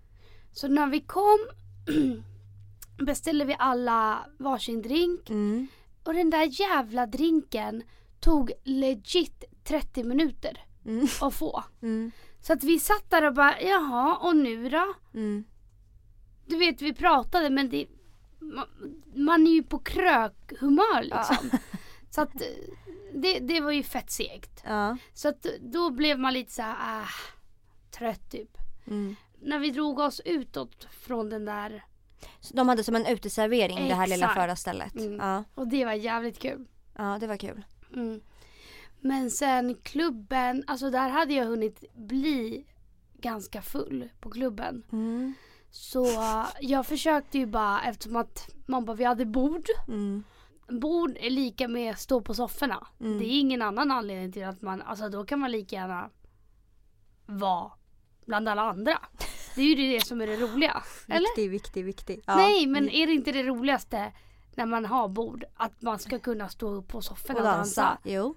Så 0.53 0.69
när 0.69 0.87
vi 0.87 1.01
kom 1.01 1.39
beställde 3.01 3.45
vi 3.45 3.57
alla 3.59 4.27
varsin 4.39 4.83
drink 4.83 5.31
Mm. 5.31 5.67
och 6.05 6.15
den 6.15 6.31
där 6.31 6.61
jävla 6.61 7.07
drinken 7.07 7.83
tog 8.21 8.53
legit 8.65 9.45
30 9.65 10.05
minuter 10.05 10.65
Mm. 10.87 11.07
att 11.21 11.35
få. 11.35 11.65
Mm. 11.83 12.11
Så 12.43 12.53
att 12.53 12.65
vi 12.65 12.79
satt 12.81 13.11
där 13.11 13.27
och 13.27 13.35
bara 13.35 13.61
jaha 13.61 14.17
och 14.17 14.37
nu 14.37 14.69
då? 14.69 14.95
Mm. 15.15 15.45
Du 16.47 16.57
vet 16.57 16.83
vi 16.83 16.95
pratade 16.95 17.51
men 17.51 17.71
det, 17.71 17.87
man, 18.39 18.67
man 19.15 19.47
är 19.47 19.51
ju 19.51 19.63
på 19.63 19.79
krökhumör 19.79 21.03
liksom. 21.03 21.51
Så 22.11 22.21
att 22.21 22.35
eh, 22.35 22.49
det, 23.15 23.39
det 23.39 23.61
var 23.61 23.71
ju 23.73 23.83
fett 23.83 24.11
segt. 24.11 24.63
Ja. 24.65 24.97
Så 25.15 25.29
att 25.29 25.47
då 25.61 25.91
blev 25.91 26.19
man 26.19 26.33
lite 26.33 26.53
så 26.53 26.63
här, 26.63 26.77
ah, 26.81 27.09
trött 27.99 28.31
typ. 28.31 28.57
Mm. 28.87 29.17
När 29.43 29.59
vi 29.59 29.71
drog 29.71 29.99
oss 29.99 30.21
utåt 30.25 30.87
från 30.91 31.31
den 31.31 31.45
där 31.45 31.85
Så 32.41 32.55
de 32.55 32.69
hade 32.69 32.85
som 32.85 32.97
en 32.97 33.07
uteservering 33.07 33.89
det 33.89 33.95
här 33.95 34.07
lilla 34.07 34.27
Exakt. 34.27 34.41
förarstället. 34.41 34.95
Mm. 34.95 35.17
Ja. 35.19 35.45
och 35.55 35.69
det 35.69 35.85
var 35.85 35.93
jävligt 35.93 36.39
kul. 36.39 36.67
ja, 36.97 37.19
det 37.21 37.27
var 37.27 37.37
kul. 37.37 37.63
Mm. 37.95 38.21
Men 39.01 39.31
sen 39.31 39.75
klubben, 39.83 40.65
alltså 40.67 40.91
där 40.91 41.09
hade 41.09 41.35
jag 41.35 41.47
hunnit 41.47 41.85
bli 41.95 42.67
ganska 43.19 43.63
full 43.63 44.09
på 44.21 44.31
klubben. 44.31 44.83
Mm. 44.93 45.35
Så 45.71 46.07
jag 46.61 46.87
försökte 46.87 47.39
ju 47.39 47.47
bara 47.47 47.83
eftersom 47.83 48.17
att 48.17 48.49
man 48.67 48.85
bara 48.85 48.97
vi 48.97 49.05
hade 49.05 49.27
bord. 49.27 49.67
Mm. 49.89 50.25
Bord 50.69 51.17
är 51.21 51.31
lika 51.31 51.69
med 51.69 51.99
stå 51.99 52.21
på 52.21 52.35
sofforna. 52.35 52.87
Mm. 53.01 53.19
Det 53.19 53.25
är 53.25 53.41
ingen 53.41 53.63
annan 53.63 53.91
anledning 53.91 54.33
till 54.33 54.45
att 54.45 54.63
man, 54.63 54.83
alltså 54.83 55.09
då 55.09 55.25
kan 55.25 55.39
man 55.39 55.53
lika 55.53 55.77
gärna 55.77 56.11
vara 57.27 57.73
bland 58.27 58.49
alla 58.49 58.63
andra. 58.63 58.99
Det 59.55 59.61
är 59.63 59.67
ju 59.67 59.75
det 59.93 60.07
som 60.07 60.21
är 60.21 60.27
det 60.27 60.37
roliga. 60.37 60.83
Eller? 61.09 61.21
Viktig, 61.21 61.51
viktig, 61.51 61.85
viktig. 61.85 62.23
Ja. 62.27 62.37
Nej 62.37 62.67
men 62.67 62.89
är 62.91 63.07
det 63.07 63.13
inte 63.13 63.33
det 63.33 63.43
roligaste 63.43 64.13
när 64.55 64.67
man 64.67 64.85
har 64.85 65.09
bord 65.09 65.45
att 65.57 65.83
man 65.83 65.99
ska 65.99 66.19
kunna 66.19 66.49
stå 66.49 66.69
upp 66.71 66.89
på 66.89 67.03
sofforna 67.03 67.39
Och 67.41 67.47
och 67.47 67.53
dansa. 67.53 67.83
dansa? 67.83 67.99
Jo. 68.05 68.37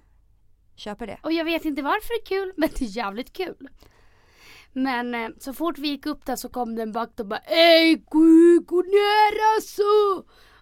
Köper 0.76 1.06
det. 1.06 1.18
Och 1.22 1.32
jag 1.32 1.44
vet 1.44 1.64
inte 1.64 1.82
varför 1.82 2.08
det 2.08 2.22
är 2.22 2.40
kul 2.40 2.52
men 2.56 2.68
det 2.78 2.84
är 2.84 2.88
jävligt 2.96 3.32
kul. 3.32 3.68
Men 4.72 5.14
eh, 5.14 5.28
så 5.38 5.52
fort 5.52 5.78
vi 5.78 5.88
gick 5.88 6.06
upp 6.06 6.26
där 6.26 6.36
så 6.36 6.48
kom 6.48 6.74
det 6.74 6.82
en 6.82 6.92
vakt 6.92 7.20
och 7.20 7.26
bara 7.26 7.38
Ey 7.40 7.96
gå, 7.96 8.82
ner 8.82 9.54
alltså! 9.56 9.82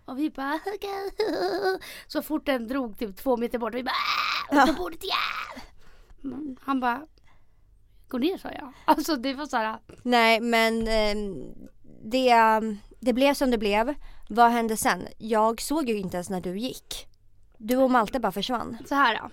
Och 0.05 0.19
vi 0.19 0.31
bara 0.31 0.61
okej. 0.67 1.11
Så 2.07 2.23
fort 2.23 2.47
den 2.47 2.69
drog 2.69 2.99
typ 2.99 3.17
två 3.17 3.37
meter 3.37 3.59
bort 3.59 3.75
vi 3.75 3.83
bara 3.83 3.93
"Ah, 4.51 4.63
upp 4.63 4.69
på 4.77 4.83
bordet 4.83 5.05
igen! 5.05 5.63
Men 6.21 6.57
Han 6.63 6.81
bara 6.81 7.03
Gå 8.13 8.19
ner 8.19 8.39
sa 8.39 8.49
jag. 8.51 8.73
Alltså 8.85 9.17
det 9.17 9.35
var 9.35 9.47
så 9.47 9.57
här. 9.57 9.79
Nej 10.03 10.41
men 10.41 10.89
ehm, 10.89 11.45
det, 12.05 12.35
det 13.01 13.13
blev 13.13 13.35
som 13.35 13.51
det 13.51 13.59
blev. 13.59 13.95
Vad 14.29 14.51
hände 14.51 14.77
sen? 14.77 15.07
Jag 15.19 15.61
såg 15.61 15.89
ju 15.89 15.99
inte 15.99 16.17
ens 16.17 16.31
när 16.31 16.41
du 16.41 16.59
gick. 16.59 17.07
Du 17.59 17.77
och 17.77 17.91
Malte 17.91 18.21
bara 18.21 18.33
försvann. 18.33 18.77
Så 18.89 18.95
här 18.95 19.19
då. 19.23 19.31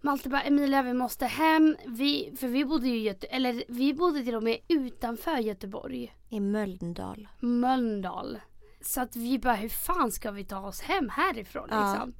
Malte 0.00 0.28
bara 0.28 0.42
Emilia 0.42 0.82
vi 0.82 0.92
måste 0.92 1.26
hem. 1.26 1.76
Vi, 1.86 2.36
för 2.40 2.48
vi 2.48 2.64
bodde 2.64 2.88
ju 2.88 2.98
Göte- 2.98 3.26
eller 3.26 3.64
vi 3.68 3.94
bodde 3.94 4.24
till 4.24 4.34
och 4.34 4.42
med 4.42 4.58
utanför 4.68 5.38
Göteborg. 5.38 6.16
I 6.28 6.40
Mölndal. 6.40 7.28
Mölndal. 7.40 8.40
Så 8.80 9.00
att 9.00 9.16
vi 9.16 9.38
bara 9.38 9.54
hur 9.54 9.68
fan 9.68 10.12
ska 10.12 10.30
vi 10.30 10.44
ta 10.44 10.58
oss 10.60 10.80
hem 10.80 11.08
härifrån 11.08 11.68
Ja. 11.70 11.90
liksom. 11.92 12.14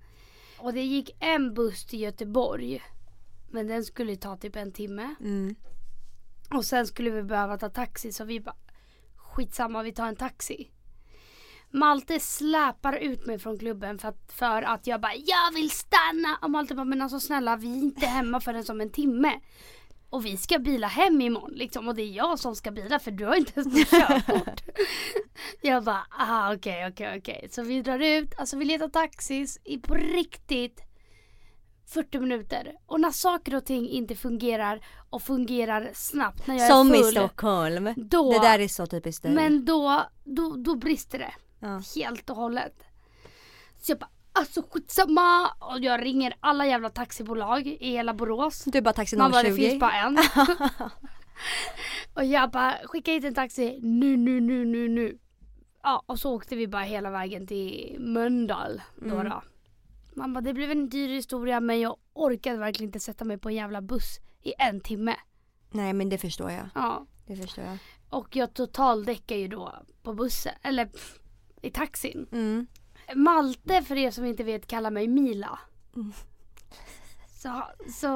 Och 0.58 0.72
det 0.72 0.82
gick 0.82 1.10
en 1.20 1.54
buss 1.54 1.86
till 1.86 2.00
Göteborg. 2.00 2.82
Men 3.50 3.66
den 3.66 3.84
skulle 3.84 4.16
ta 4.16 4.36
typ 4.36 4.56
en 4.56 4.72
timme. 4.72 5.14
Mm. 5.20 5.54
Och 6.50 6.64
sen 6.64 6.86
skulle 6.86 7.10
vi 7.10 7.22
behöva 7.22 7.58
ta 7.58 7.68
taxi 7.68 8.12
så 8.12 8.24
vi 8.24 8.40
bara 8.40 8.56
skitsamma 9.16 9.82
vi 9.82 9.92
tar 9.92 10.06
en 10.06 10.16
taxi. 10.16 10.70
Malte 11.70 12.20
släpar 12.20 12.96
ut 12.96 13.26
mig 13.26 13.38
från 13.38 13.58
klubben 13.58 13.98
för 13.98 14.08
att, 14.08 14.32
för 14.32 14.62
att 14.62 14.86
jag 14.86 15.00
bara 15.00 15.14
jag 15.14 15.54
vill 15.54 15.70
stanna. 15.70 16.38
Och 16.42 16.50
Malte 16.50 16.74
bara 16.74 16.84
men 16.84 17.02
alltså 17.02 17.20
snälla 17.20 17.56
vi 17.56 17.78
är 17.78 17.82
inte 17.82 18.06
hemma 18.06 18.40
förrän 18.40 18.64
som 18.64 18.80
en 18.80 18.90
timme. 18.90 19.40
Och 20.10 20.26
vi 20.26 20.36
ska 20.36 20.58
bila 20.58 20.86
hem 20.86 21.20
imorgon 21.20 21.52
liksom 21.54 21.88
och 21.88 21.94
det 21.94 22.02
är 22.02 22.12
jag 22.12 22.38
som 22.38 22.56
ska 22.56 22.70
bila 22.70 22.98
för 22.98 23.10
du 23.10 23.24
har 23.24 23.36
inte 23.36 23.60
ens 23.60 23.74
något 23.74 23.90
körkort. 23.90 24.62
jag 25.60 25.84
bara 25.84 26.06
ah 26.10 26.54
okej 26.54 26.86
okej 26.88 27.18
okej. 27.18 27.48
Så 27.50 27.62
vi 27.62 27.82
drar 27.82 27.98
ut, 27.98 28.34
alltså 28.38 28.56
vi 28.56 28.64
letar 28.64 28.88
taxis 28.88 29.60
i 29.64 29.78
på 29.78 29.94
riktigt 29.94 30.80
40 31.86 32.18
minuter. 32.20 32.72
Och 32.86 33.00
när 33.00 33.10
saker 33.10 33.54
och 33.54 33.64
ting 33.64 33.88
inte 33.88 34.14
fungerar 34.14 34.80
och 35.10 35.22
fungerar 35.22 35.90
snabbt 35.94 36.46
när 36.46 36.54
jag 36.58 36.68
Som 36.70 36.90
är 36.90 36.94
i 36.94 37.02
full. 37.02 37.10
Stockholm. 37.12 37.94
Då, 37.96 38.32
Det 38.32 38.38
där 38.38 38.58
är 38.58 38.68
så 38.68 38.86
typiskt 38.86 39.22
dig. 39.22 39.32
men 39.34 39.64
då, 39.64 40.02
då, 40.24 40.56
då 40.56 40.74
brister 40.74 41.18
det. 41.18 41.34
ja. 41.60 41.82
Helt 41.96 42.30
och 42.30 42.36
hållet. 42.36 42.82
Så 43.78 43.92
jag 43.92 43.98
bara 43.98 44.10
alltså 44.32 44.62
skitsamma. 44.70 45.48
Och 45.60 45.80
jag 45.80 46.02
ringer 46.04 46.34
alla 46.40 46.66
jävla 46.66 46.90
taxibolag 46.90 47.66
i 47.66 47.90
hela 47.90 48.14
Borås. 48.14 48.64
Du 48.64 48.80
bara 48.80 48.94
taxi 48.94 49.16
Man 49.16 49.30
bara 49.30 49.42
det 49.42 49.48
020. 49.48 49.56
finns 49.56 49.80
bara 49.80 49.92
en. 49.92 50.18
och 52.14 52.24
jag 52.24 52.50
bara 52.50 52.74
skicka 52.84 53.12
hit 53.12 53.24
en 53.24 53.34
taxi 53.34 53.78
nu, 53.82 54.16
nu, 54.16 54.40
nu, 54.40 54.64
nu, 54.64 54.88
nu. 54.88 55.18
Ja 55.82 56.02
och 56.06 56.18
så 56.18 56.34
åkte 56.34 56.56
vi 56.56 56.66
bara 56.68 56.82
hela 56.82 57.10
vägen 57.10 57.46
till 57.46 57.96
Mölndal 57.98 58.82
då, 58.96 59.14
Mm. 59.14 59.28
då. 59.30 59.42
Man 60.16 60.32
bara 60.32 60.40
det 60.40 60.54
blev 60.54 60.70
en 60.70 60.88
dyr 60.88 61.08
historia 61.08 61.60
men 61.60 61.80
jag 61.80 61.96
orkade 62.12 62.58
verkligen 62.58 62.88
inte 62.88 63.00
sätta 63.00 63.24
mig 63.24 63.38
på 63.38 63.48
en 63.48 63.54
jävla 63.54 63.82
buss 63.82 64.20
i 64.42 64.52
en 64.58 64.80
timme. 64.80 65.16
Nej 65.70 65.92
men 65.92 66.08
det 66.08 66.18
förstår 66.18 66.50
jag. 66.50 66.68
Ja. 66.74 67.06
Det 67.26 67.36
förstår 67.36 67.64
jag. 67.64 67.78
Och 68.10 68.36
jag 68.36 68.54
totaldäckar 68.54 69.36
ju 69.36 69.48
då 69.48 69.74
på 70.02 70.14
bussen, 70.14 70.52
eller 70.62 70.88
i 71.62 71.70
taxin. 71.70 72.26
Mm. 72.32 72.66
Malte 73.14 73.82
för 73.82 73.96
er 73.96 74.10
som 74.10 74.24
inte 74.24 74.44
vet 74.44 74.66
kallar 74.66 74.90
mig 74.90 75.08
Mila. 75.08 75.58
Mm. 75.96 76.12
Så, 77.28 77.62
så 78.00 78.08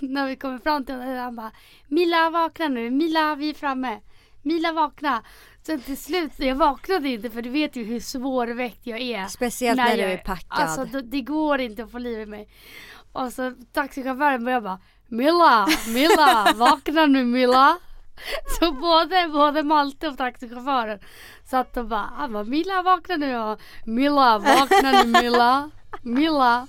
när 0.06 0.26
vi 0.26 0.36
kommer 0.36 0.58
fram 0.58 0.84
till 0.84 0.94
honom 0.94 1.16
han 1.16 1.36
bara 1.36 1.52
Mila 1.88 2.30
vakna 2.30 2.68
nu, 2.68 2.90
Mila 2.90 3.34
vi 3.34 3.50
är 3.50 3.54
framme. 3.54 4.00
Mila 4.44 4.72
vakna. 4.72 5.22
Sen 5.62 5.80
till 5.80 5.96
slut, 5.96 6.32
jag 6.36 6.54
vaknade 6.54 7.08
inte 7.08 7.30
för 7.30 7.42
du 7.42 7.50
vet 7.50 7.76
ju 7.76 7.84
hur 7.84 8.00
svårväckt 8.00 8.86
jag 8.86 9.00
är. 9.00 9.26
Speciellt 9.26 9.76
när, 9.76 9.96
du 9.96 10.02
jag- 10.02 10.12
är 10.12 10.16
packad. 10.18 10.60
Alltså 10.60 10.84
det, 10.84 11.02
det 11.02 11.20
går 11.20 11.60
inte 11.60 11.84
att 11.84 11.90
få 11.90 11.98
liv 11.98 12.20
i 12.20 12.26
mig. 12.26 12.48
Och 13.12 13.32
så 13.32 13.52
taxichauffören 13.72 14.44
börjar 14.44 14.60
bara 14.60 14.80
Milla, 15.08 15.66
Milla, 15.94 16.52
vakna 16.56 17.06
nu 17.06 17.24
Milla. 17.24 17.78
Så 18.58 18.72
både, 18.72 19.28
både 19.32 19.62
Malte 19.62 20.08
och 20.08 20.16
taxichauffören 20.16 20.98
satt 21.44 21.76
och 21.76 21.86
bara, 21.88 22.10
han 22.16 22.32
bara 22.32 22.44
Milla 22.44 22.82
vakna 22.82 23.16
nu 23.16 23.36
och 23.38 23.60
Milla 23.86 24.38
vakna 24.38 24.92
nu 24.92 25.20
Milla, 25.22 25.70
Milla. 26.02 26.66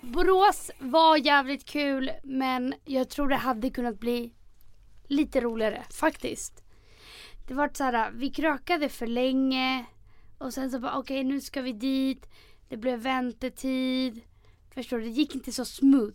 Borås 0.00 0.70
var 0.78 1.16
jävligt 1.16 1.64
kul 1.64 2.10
men 2.24 2.74
jag 2.84 3.08
tror 3.10 3.28
det 3.28 3.36
hade 3.36 3.70
kunnat 3.70 4.00
bli 4.00 4.32
lite 5.10 5.40
roligare 5.40 5.84
faktiskt. 5.90 6.62
Det 7.48 7.54
var 7.54 7.70
så 7.74 7.84
här, 7.84 8.10
vi 8.10 8.30
krökade 8.30 8.88
för 8.88 9.06
länge 9.06 9.84
och 10.38 10.54
sen 10.54 10.70
så 10.70 10.78
bara 10.78 10.98
okej 10.98 11.24
nu 11.24 11.40
ska 11.40 11.62
vi 11.62 11.72
dit. 11.72 12.26
Det 12.68 12.76
blev 12.76 12.98
väntetid. 13.00 14.20
Förstår 14.74 14.98
du? 14.98 15.04
Det 15.04 15.10
gick 15.10 15.34
inte 15.34 15.52
så 15.52 15.64
smooth. 15.64 16.12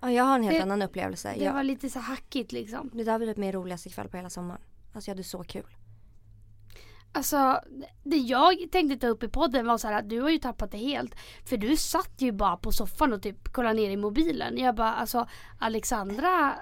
Ja, 0.00 0.10
jag 0.10 0.24
har 0.24 0.34
en 0.34 0.42
helt 0.44 0.56
det- 0.56 0.62
annan 0.62 0.82
upplevelse. 0.82 1.34
Det 1.38 1.44
Jag, 1.44 1.52
var 1.52 1.62
lite 1.62 1.90
så 1.90 1.98
hackigt 1.98 2.52
liksom. 2.52 2.90
det 2.92 3.04
där 3.04 3.18
var 3.18 3.26
typ 3.26 3.36
min 3.36 3.52
roligaste 3.52 3.90
kväll 3.90 4.08
på 4.08 4.16
hela 4.16 4.30
sommaren. 4.30 4.60
Alltså 4.94 5.10
jag 5.10 5.14
hade 5.14 5.24
så 5.24 5.44
kul. 5.44 5.76
Alltså 7.12 7.60
det 8.04 8.16
jag 8.16 8.54
tänkte 8.72 8.96
ta 8.96 9.06
upp 9.06 9.22
i 9.22 9.28
podden 9.28 9.66
var 9.66 9.78
så 9.78 9.88
här 9.88 9.98
att 9.98 10.08
du 10.10 10.20
har 10.20 10.30
ju 10.30 10.38
tappat 10.38 10.70
det 10.70 10.78
helt. 10.78 11.14
För 11.44 11.56
du 11.56 11.76
satt 11.76 12.14
ju 12.18 12.32
bara 12.32 12.56
på 12.56 12.72
soffan 12.72 13.12
och 13.12 13.22
typ 13.22 13.52
kollade 13.52 13.74
ner 13.74 13.90
i 13.90 13.96
mobilen. 13.96 14.58
Jag 14.58 14.74
bara 14.74 14.94
alltså 14.94 15.28
Alexandra 15.58 16.54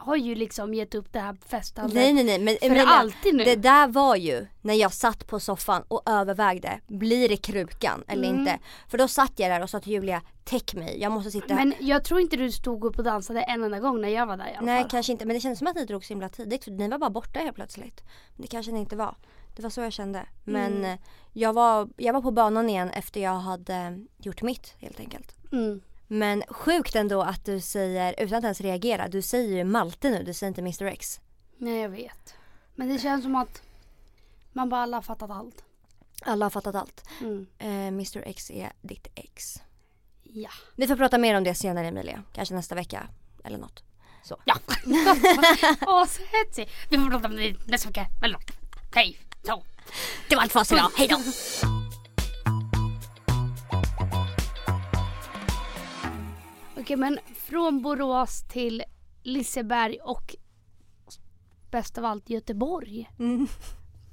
har 0.00 0.16
ju 0.16 0.34
liksom 0.34 0.74
gett 0.74 0.94
upp 0.94 1.12
det 1.12 1.20
här 1.20 1.36
festandet. 1.48 1.94
Nej 1.94 2.12
nej 2.12 2.24
nej 2.24 2.38
men 2.38 2.56
För 2.60 2.66
Emilia, 2.66 2.86
alltid 2.86 3.34
nu. 3.34 3.44
det 3.44 3.56
där 3.56 3.88
var 3.88 4.16
ju 4.16 4.46
när 4.60 4.74
jag 4.74 4.92
satt 4.92 5.26
på 5.26 5.40
soffan 5.40 5.82
och 5.88 6.02
övervägde, 6.06 6.80
blir 6.86 7.28
det 7.28 7.36
krukan 7.36 8.04
eller 8.08 8.28
Mm. 8.28 8.40
inte? 8.40 8.58
För 8.88 8.98
då 8.98 9.08
satt 9.08 9.32
jag 9.36 9.50
där 9.50 9.62
och 9.62 9.70
sa 9.70 9.80
till 9.80 9.92
Julia, 9.92 10.22
täck 10.44 10.74
mig, 10.74 11.00
jag 11.00 11.12
måste 11.12 11.30
sitta. 11.30 11.54
Men 11.54 11.74
jag 11.80 12.04
tror 12.04 12.20
inte 12.20 12.36
du 12.36 12.52
stod 12.52 12.84
upp 12.84 12.98
och 12.98 13.04
dansade 13.04 13.42
en 13.42 13.62
enda 13.64 13.80
gång 13.80 14.00
när 14.00 14.08
jag 14.08 14.26
var 14.26 14.36
där 14.36 14.46
i 14.48 14.54
alla 14.56 14.66
Nej 14.66 14.80
fall. 14.82 14.90
kanske 14.90 15.12
inte, 15.12 15.24
men 15.24 15.34
det 15.34 15.40
kändes 15.40 15.58
som 15.58 15.66
att 15.68 15.76
ni 15.76 15.84
drog 15.84 16.04
så 16.04 16.08
himla 16.08 16.28
tidigt 16.28 16.64
för 16.64 16.70
ni 16.70 16.88
var 16.88 16.98
bara 16.98 17.10
borta 17.10 17.40
helt 17.40 17.54
plötsligt. 17.56 18.02
Men 18.36 18.42
det 18.42 18.48
kanske 18.48 18.72
ni 18.72 18.80
inte 18.80 18.96
var. 18.96 19.14
Det 19.56 19.62
var 19.62 19.70
så 19.70 19.80
jag 19.80 19.92
kände. 19.92 20.26
Men 20.44 20.76
Mm. 20.84 20.98
jag, 21.32 21.52
var, 21.52 21.88
jag 21.96 22.12
var 22.12 22.22
på 22.22 22.30
banan 22.30 22.68
igen 22.68 22.90
efter 22.90 23.20
jag 23.20 23.34
hade 23.34 23.98
gjort 24.18 24.42
mitt 24.42 24.74
helt 24.78 25.00
enkelt. 25.00 25.36
Mm. 25.52 25.80
Men 26.12 26.42
sjukt 26.48 26.96
ändå 26.96 27.22
att 27.22 27.44
du 27.44 27.60
säger, 27.60 28.14
utan 28.18 28.38
att 28.38 28.44
ens 28.44 28.60
reagera, 28.60 29.08
du 29.08 29.22
säger 29.22 29.56
ju 29.56 29.64
Malte 29.64 30.10
nu, 30.10 30.22
du 30.22 30.34
säger 30.34 30.48
inte 30.48 30.60
Mr 30.60 30.82
X. 30.82 31.20
Nej 31.58 31.80
jag 31.80 31.88
vet. 31.88 32.34
Men 32.74 32.88
det 32.88 32.98
känns 32.98 33.22
som 33.22 33.34
att 33.34 33.62
man 34.52 34.68
bara 34.68 34.82
alla 34.82 34.96
har 34.96 35.02
fattat 35.02 35.30
allt. 35.30 35.64
Alla 36.22 36.44
har 36.44 36.50
fattat 36.50 36.74
allt. 36.74 37.04
Mm. 37.20 37.46
Eh, 37.58 37.68
Mr 37.68 38.22
X 38.26 38.50
är 38.50 38.72
ditt 38.82 39.06
ex. 39.14 39.62
Ja. 40.22 40.50
Vi 40.76 40.86
får 40.86 40.96
prata 40.96 41.18
mer 41.18 41.36
om 41.36 41.44
det 41.44 41.54
senare 41.54 41.86
Emilia. 41.86 42.22
Kanske 42.32 42.54
nästa 42.54 42.74
vecka 42.74 43.08
eller 43.44 43.58
något. 43.58 43.82
Så. 44.22 44.36
Ja. 44.44 44.56
Åh 45.86 46.06
så 46.06 46.22
hetsig. 46.32 46.68
Vi 46.90 46.96
får 46.96 47.10
prata 47.10 47.28
om 47.28 47.36
det 47.36 47.66
nästa 47.66 47.88
vecka. 47.88 48.06
Eller 48.22 48.34
något. 48.34 48.50
Hej. 48.94 49.18
Så. 49.42 49.62
Det 50.28 50.36
var 50.36 50.42
allt 50.42 50.52
för 50.52 50.60
oss 50.60 50.72
idag, 50.72 50.90
hejdå! 50.96 51.16
Okej 56.80 56.96
men 56.96 57.18
från 57.34 57.82
Borås 57.82 58.42
till 58.48 58.82
Liseberg 59.22 59.98
och 60.02 60.36
bäst 61.70 61.98
av 61.98 62.04
allt 62.04 62.30
Göteborg. 62.30 63.10
Mm, 63.18 63.46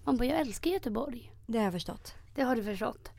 Man 0.04 0.18
bara 0.18 0.26
jag 0.26 0.40
älskar 0.40 0.72
Göteborg. 0.72 1.32
det 1.46 1.58
har 1.58 1.64
jag 1.66 1.74
förstått. 1.74 2.14
Det 2.36 2.42
har 2.42 2.56
du 2.56 2.64
förstått. 2.64 3.10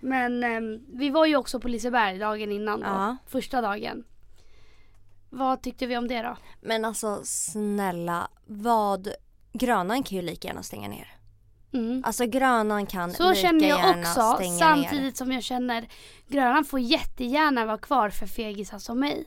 Men 0.00 0.44
ehm, 0.44 0.86
vi 0.92 1.10
var 1.10 1.26
ju 1.26 1.36
också 1.36 1.60
på 1.60 1.68
Liseberg 1.68 2.18
dagen 2.18 2.52
innan 2.52 2.80
då. 2.80 2.86
Ja. 2.86 3.16
Första 3.26 3.60
dagen. 3.60 4.04
Vad 5.30 5.62
tyckte 5.62 5.86
vi 5.86 5.96
om 5.96 6.08
det 6.08 6.22
då? 6.22 6.36
Men 6.60 6.84
alltså 6.84 7.20
snälla, 7.24 8.28
vad... 8.46 9.08
Grönan 9.52 10.02
kan 10.02 10.16
ju 10.16 10.22
lika 10.22 10.48
gärna 10.48 10.62
stänga 10.62 10.88
ner. 10.88 11.08
Mm. 11.72 12.02
Alltså 12.06 12.26
Grönan 12.26 12.86
kan 12.86 13.10
Så 13.12 13.30
lika 13.30 13.42
känner 13.42 13.68
jag 13.68 13.78
gärna 13.78 14.00
också 14.10 14.34
stänga 14.34 14.58
samtidigt 14.58 15.02
ner. 15.02 15.12
som 15.12 15.32
jag 15.32 15.42
känner 15.42 15.88
Grönan 16.28 16.64
får 16.64 16.80
jättegärna 16.80 17.64
vara 17.66 17.78
kvar 17.78 18.10
för 18.10 18.26
fegisar 18.26 18.78
som 18.78 19.00
mig. 19.00 19.24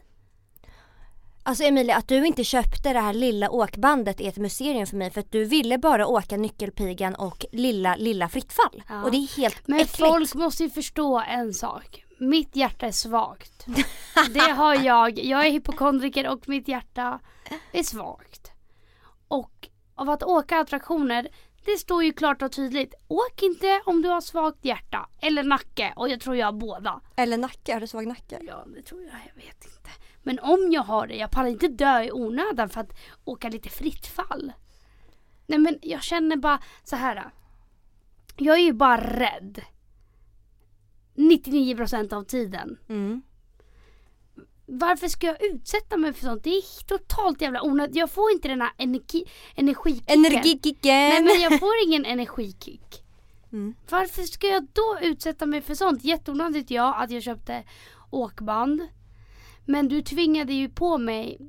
Alltså 1.43 1.63
Emilia, 1.63 1.95
att 1.95 2.07
du 2.07 2.25
inte 2.25 2.43
köpte 2.43 2.93
det 2.93 2.99
här 2.99 3.13
lilla 3.13 3.49
åkbandet 3.49 4.21
är 4.21 4.29
ett 4.29 4.37
mysterium 4.37 4.87
för 4.87 4.97
mig 4.97 5.09
för 5.11 5.19
att 5.21 5.31
du 5.31 5.45
ville 5.45 5.77
bara 5.77 6.07
åka 6.07 6.37
Nyckelpigan 6.37 7.15
och 7.15 7.45
lilla, 7.51 7.95
lilla 7.95 8.29
Frittfall. 8.29 8.83
Ja. 8.89 9.03
Och 9.03 9.11
det 9.11 9.17
är 9.17 9.37
helt 9.37 9.67
Men 9.67 9.79
äckligt. 9.79 9.97
folk 9.97 10.33
måste 10.33 10.63
ju 10.63 10.69
förstå 10.69 11.19
en 11.29 11.53
sak. 11.53 12.05
Mitt 12.19 12.55
hjärta 12.55 12.87
är 12.87 12.91
svagt. 12.91 13.65
Det 14.33 14.39
har 14.39 14.75
jag. 14.75 15.19
Jag 15.19 15.45
är 15.47 15.51
hypokondriker 15.51 16.27
och 16.27 16.49
mitt 16.49 16.67
hjärta 16.67 17.19
är 17.71 17.83
svagt. 17.83 18.51
Och 19.27 19.67
av 19.95 20.09
att 20.09 20.23
åka 20.23 20.57
attraktioner, 20.59 21.27
det 21.65 21.77
står 21.77 22.03
ju 22.03 22.13
klart 22.13 22.41
och 22.41 22.51
tydligt. 22.51 22.93
Åk 23.07 23.43
inte 23.43 23.81
om 23.85 24.01
du 24.01 24.09
har 24.09 24.21
svagt 24.21 24.65
hjärta 24.65 25.09
eller 25.21 25.43
nacke. 25.43 25.93
Och 25.95 26.09
jag 26.09 26.19
tror 26.21 26.35
jag 26.35 26.47
har 26.47 26.53
båda. 26.53 27.01
Eller 27.15 27.37
nacke, 27.37 27.73
har 27.73 27.79
du 27.79 27.87
svag 27.87 28.07
nacke? 28.07 28.39
Ja, 28.47 28.65
det 28.75 28.81
tror 28.81 29.01
jag. 29.01 29.11
Jag 29.11 29.43
vet 29.43 29.65
inte. 29.65 29.89
Men 30.23 30.39
om 30.39 30.71
jag 30.71 30.81
har 30.81 31.07
det, 31.07 31.15
jag 31.15 31.31
pallar 31.31 31.49
inte 31.49 31.67
dö 31.67 32.03
i 32.03 32.11
onödan 32.11 32.69
för 32.69 32.81
att 32.81 32.97
åka 33.25 33.49
lite 33.49 33.69
fritt 33.69 34.07
fall. 34.07 34.53
Nej 35.47 35.59
men 35.59 35.79
jag 35.81 36.03
känner 36.03 36.37
bara 36.37 36.59
så 36.83 36.95
här. 36.95 37.31
Jag 38.37 38.55
är 38.55 38.63
ju 38.63 38.73
bara 38.73 38.97
rädd. 39.19 39.61
99% 41.15 42.13
av 42.13 42.23
tiden. 42.23 42.77
Mm. 42.89 43.21
Varför 44.65 45.07
ska 45.07 45.27
jag 45.27 45.43
utsätta 45.43 45.97
mig 45.97 46.13
för 46.13 46.21
sånt? 46.25 46.43
Det 46.43 46.49
är 46.49 46.85
totalt 46.85 47.41
jävla 47.41 47.61
onödigt. 47.63 47.95
Jag 47.95 48.11
får 48.11 48.31
inte 48.31 48.47
den 48.47 48.61
här 48.61 48.71
energi, 48.77 49.25
energikicken. 49.55 50.25
Energikicken! 50.25 50.91
Nej 51.09 51.23
men 51.23 51.41
jag 51.41 51.59
får 51.59 51.73
ingen 51.87 52.05
energikick. 52.05 53.01
Mm. 53.51 53.75
Varför 53.89 54.21
ska 54.21 54.47
jag 54.47 54.67
då 54.73 54.97
utsätta 55.01 55.45
mig 55.45 55.61
för 55.61 55.75
sånt? 55.75 56.03
Jätteonödigt 56.03 56.71
ja 56.71 56.93
att 56.95 57.11
jag 57.11 57.23
köpte 57.23 57.63
åkband. 58.09 58.81
Men 59.65 59.87
du 59.87 60.01
tvingade 60.01 60.53
ju 60.53 60.69
på 60.69 60.97
mig 60.97 61.39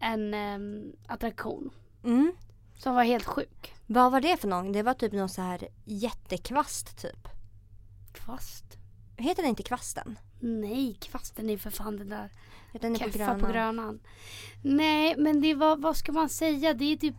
en 0.00 0.34
em, 0.34 0.92
attraktion 1.06 1.70
Mm. 2.04 2.32
som 2.78 2.94
var 2.94 3.04
helt 3.04 3.24
sjuk. 3.24 3.74
Vad 3.86 4.12
var 4.12 4.20
det 4.20 4.36
för 4.40 4.48
någon? 4.48 4.72
Det 4.72 4.82
var 4.82 4.94
typ 4.94 5.12
någon 5.12 5.28
så 5.28 5.42
här 5.42 5.68
jättekvast 5.84 6.98
typ. 7.02 7.28
Fast. 8.26 8.64
Heter 9.16 9.42
det 9.42 9.48
inte 9.48 9.62
kvasten? 9.62 10.18
Nej, 10.40 10.96
kvasten 11.00 11.50
är 11.50 11.56
för 11.58 11.70
fan 11.70 11.96
den 11.96 12.08
där 12.08 12.30
Den 12.72 12.94
är 12.94 12.98
på 12.98 13.04
keffa 13.04 13.18
gröna. 13.18 13.38
på 13.46 13.52
grönan. 13.52 14.00
Nej, 14.64 15.14
men 15.18 15.40
det 15.40 15.54
var, 15.54 15.76
vad 15.76 15.96
ska 15.96 16.12
man 16.12 16.28
säga? 16.28 16.74
Det 16.74 16.84
är 16.92 16.96
typ 16.96 17.14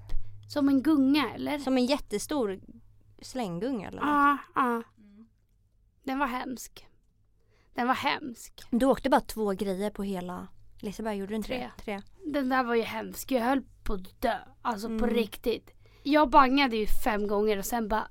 som 0.50 0.70
en 0.70 0.82
gunga 0.84 1.34
eller? 1.36 1.60
Som 1.60 1.78
en 1.78 1.86
jättestor 1.86 2.60
slänggunga 3.22 3.88
eller. 3.88 4.02
Ja, 4.02 4.38
ja. 4.56 4.84
Den 6.04 6.20
var 6.20 6.28
hemsk. 6.28 6.88
Den 7.74 7.88
var 7.88 7.96
hemsk. 7.96 8.64
Du 8.72 8.86
åkte 8.86 9.10
bara 9.10 9.22
två 9.22 9.52
grejer 9.52 9.90
på 9.92 10.04
hela 10.04 10.48
Liseberg, 10.80 11.18
gjorde 11.18 11.32
du 11.32 11.36
inte 11.36 11.48
Tre. 11.48 11.70
Tre. 11.86 12.02
Den 12.26 12.50
där 12.50 12.64
var 12.64 12.76
ju 12.76 12.82
hemsk. 12.82 13.32
Jag 13.32 13.42
höll 13.42 13.62
på 13.84 13.94
att 13.94 14.22
dö. 14.22 14.38
Alltså 14.62 14.88
på 14.88 14.94
Mm. 14.94 15.10
riktigt. 15.10 15.72
Jag 16.04 16.30
bangade 16.30 16.78
ju 16.78 16.88
fem 17.04 17.28
gånger 17.28 17.58
och 17.58 17.66
sen 17.66 17.88
bara 17.88 18.08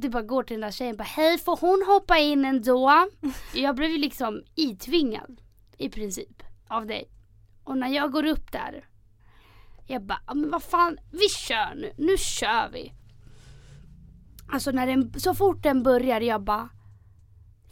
du 0.00 0.08
bara 0.08 0.22
går 0.22 0.42
till 0.42 0.54
den 0.54 0.60
där 0.60 0.70
tjejen 0.70 0.92
och 0.94 0.98
bara 0.98 1.04
hej 1.04 1.38
får 1.38 1.56
hon 1.56 1.84
hoppa 1.86 2.18
in 2.18 2.44
ändå? 2.44 3.08
jag 3.54 3.76
blev 3.76 3.90
ju 3.90 3.98
liksom 3.98 4.42
itvingad 4.54 5.40
i 5.78 5.88
princip 5.88 6.42
av 6.68 6.86
dig. 6.86 7.10
Och 7.64 7.76
när 7.76 7.88
jag 7.88 8.12
går 8.12 8.24
upp 8.24 8.52
där 8.52 8.86
jag 9.86 10.02
bara 10.02 10.20
"Ja, 10.26 10.34
men 10.34 10.50
vad 10.50 10.62
fan 10.62 10.98
vi 11.12 11.28
kör 11.28 11.74
nu, 11.74 11.92
nu 11.98 12.16
kör 12.18 12.68
vi. 12.72 12.92
Alltså 14.52 14.70
när 14.70 14.86
den, 14.86 15.20
så 15.20 15.34
fort 15.34 15.62
den 15.62 15.82
börjar 15.82 16.20
jag 16.20 16.42
bara 16.42 16.68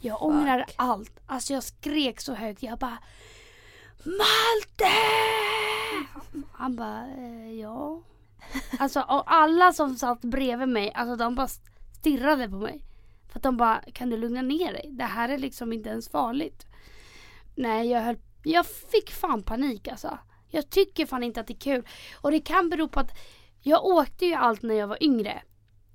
jag 0.01 0.23
ångrar 0.23 0.59
Fuck. 0.67 0.75
allt. 0.77 1.19
Alltså 1.25 1.53
jag 1.53 1.63
skrek 1.63 2.21
så 2.21 2.33
högt. 2.33 2.63
Jag 2.63 2.79
bara 2.79 2.97
Malte! 4.03 4.93
Han 6.51 6.75
bara, 6.75 7.07
eh, 7.17 7.51
ja. 7.51 8.01
Alltså 8.79 8.99
och 9.01 9.23
alla 9.33 9.73
som 9.73 9.95
satt 9.95 10.21
bredvid 10.21 10.69
mig, 10.69 10.91
alltså 10.93 11.15
de 11.15 11.35
bara 11.35 11.47
stirrade 11.99 12.49
på 12.49 12.55
mig. 12.55 12.83
För 13.29 13.39
att 13.39 13.43
de 13.43 13.57
bara, 13.57 13.81
kan 13.93 14.09
du 14.09 14.17
lugna 14.17 14.41
ner 14.41 14.73
dig? 14.73 14.89
Det 14.91 15.03
här 15.03 15.29
är 15.29 15.37
liksom 15.37 15.73
inte 15.73 15.89
ens 15.89 16.09
farligt. 16.09 16.65
Nej, 17.55 17.89
jag 17.89 18.01
höll, 18.01 18.17
jag 18.43 18.65
fick 18.65 19.11
fan 19.11 19.43
panik 19.43 19.87
alltså. 19.87 20.17
Jag 20.47 20.69
tycker 20.69 21.05
fan 21.05 21.23
inte 21.23 21.39
att 21.39 21.47
det 21.47 21.53
är 21.53 21.59
kul. 21.59 21.87
Och 22.21 22.31
det 22.31 22.39
kan 22.39 22.69
bero 22.69 22.87
på 22.87 22.99
att 22.99 23.17
jag 23.61 23.85
åkte 23.85 24.25
ju 24.25 24.33
allt 24.33 24.61
när 24.61 24.75
jag 24.75 24.87
var 24.87 25.03
yngre. 25.03 25.41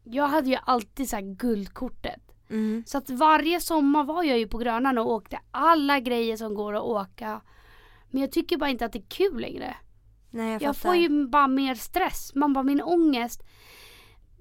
Jag 0.05 0.29
hade 0.29 0.51
ju 0.51 0.57
alltid 0.65 1.09
så 1.09 1.19
guldkortet. 1.21 2.21
Mm. 2.51 2.85
Så 2.87 2.99
att 2.99 3.11
varje 3.11 3.61
sommar 3.61 4.05
var 4.05 4.23
jag 4.23 4.39
ju 4.39 4.49
på 4.49 4.59
Grönan 4.59 4.99
och 4.99 5.11
åkte 5.11 5.39
alla 5.51 6.01
grejer 6.01 6.37
som 6.37 6.55
går 6.55 6.77
att 6.77 6.83
åka. 6.83 7.41
Men 8.11 8.21
jag 8.21 8.33
tycker 8.33 8.57
bara 8.57 8.71
inte 8.71 8.85
att 8.85 8.93
det 8.93 8.99
är 8.99 9.09
kul 9.09 9.41
längre. 9.41 9.77
Nej 10.31 10.53
jag, 10.53 10.63
Jag 10.63 10.77
får 10.77 10.97
ju 10.97 11.27
bara 11.27 11.49
mer 11.49 11.75
stress. 11.75 12.35
Man 12.35 12.53
bara 12.53 12.65
min 12.65 12.83
ångest 12.83 13.43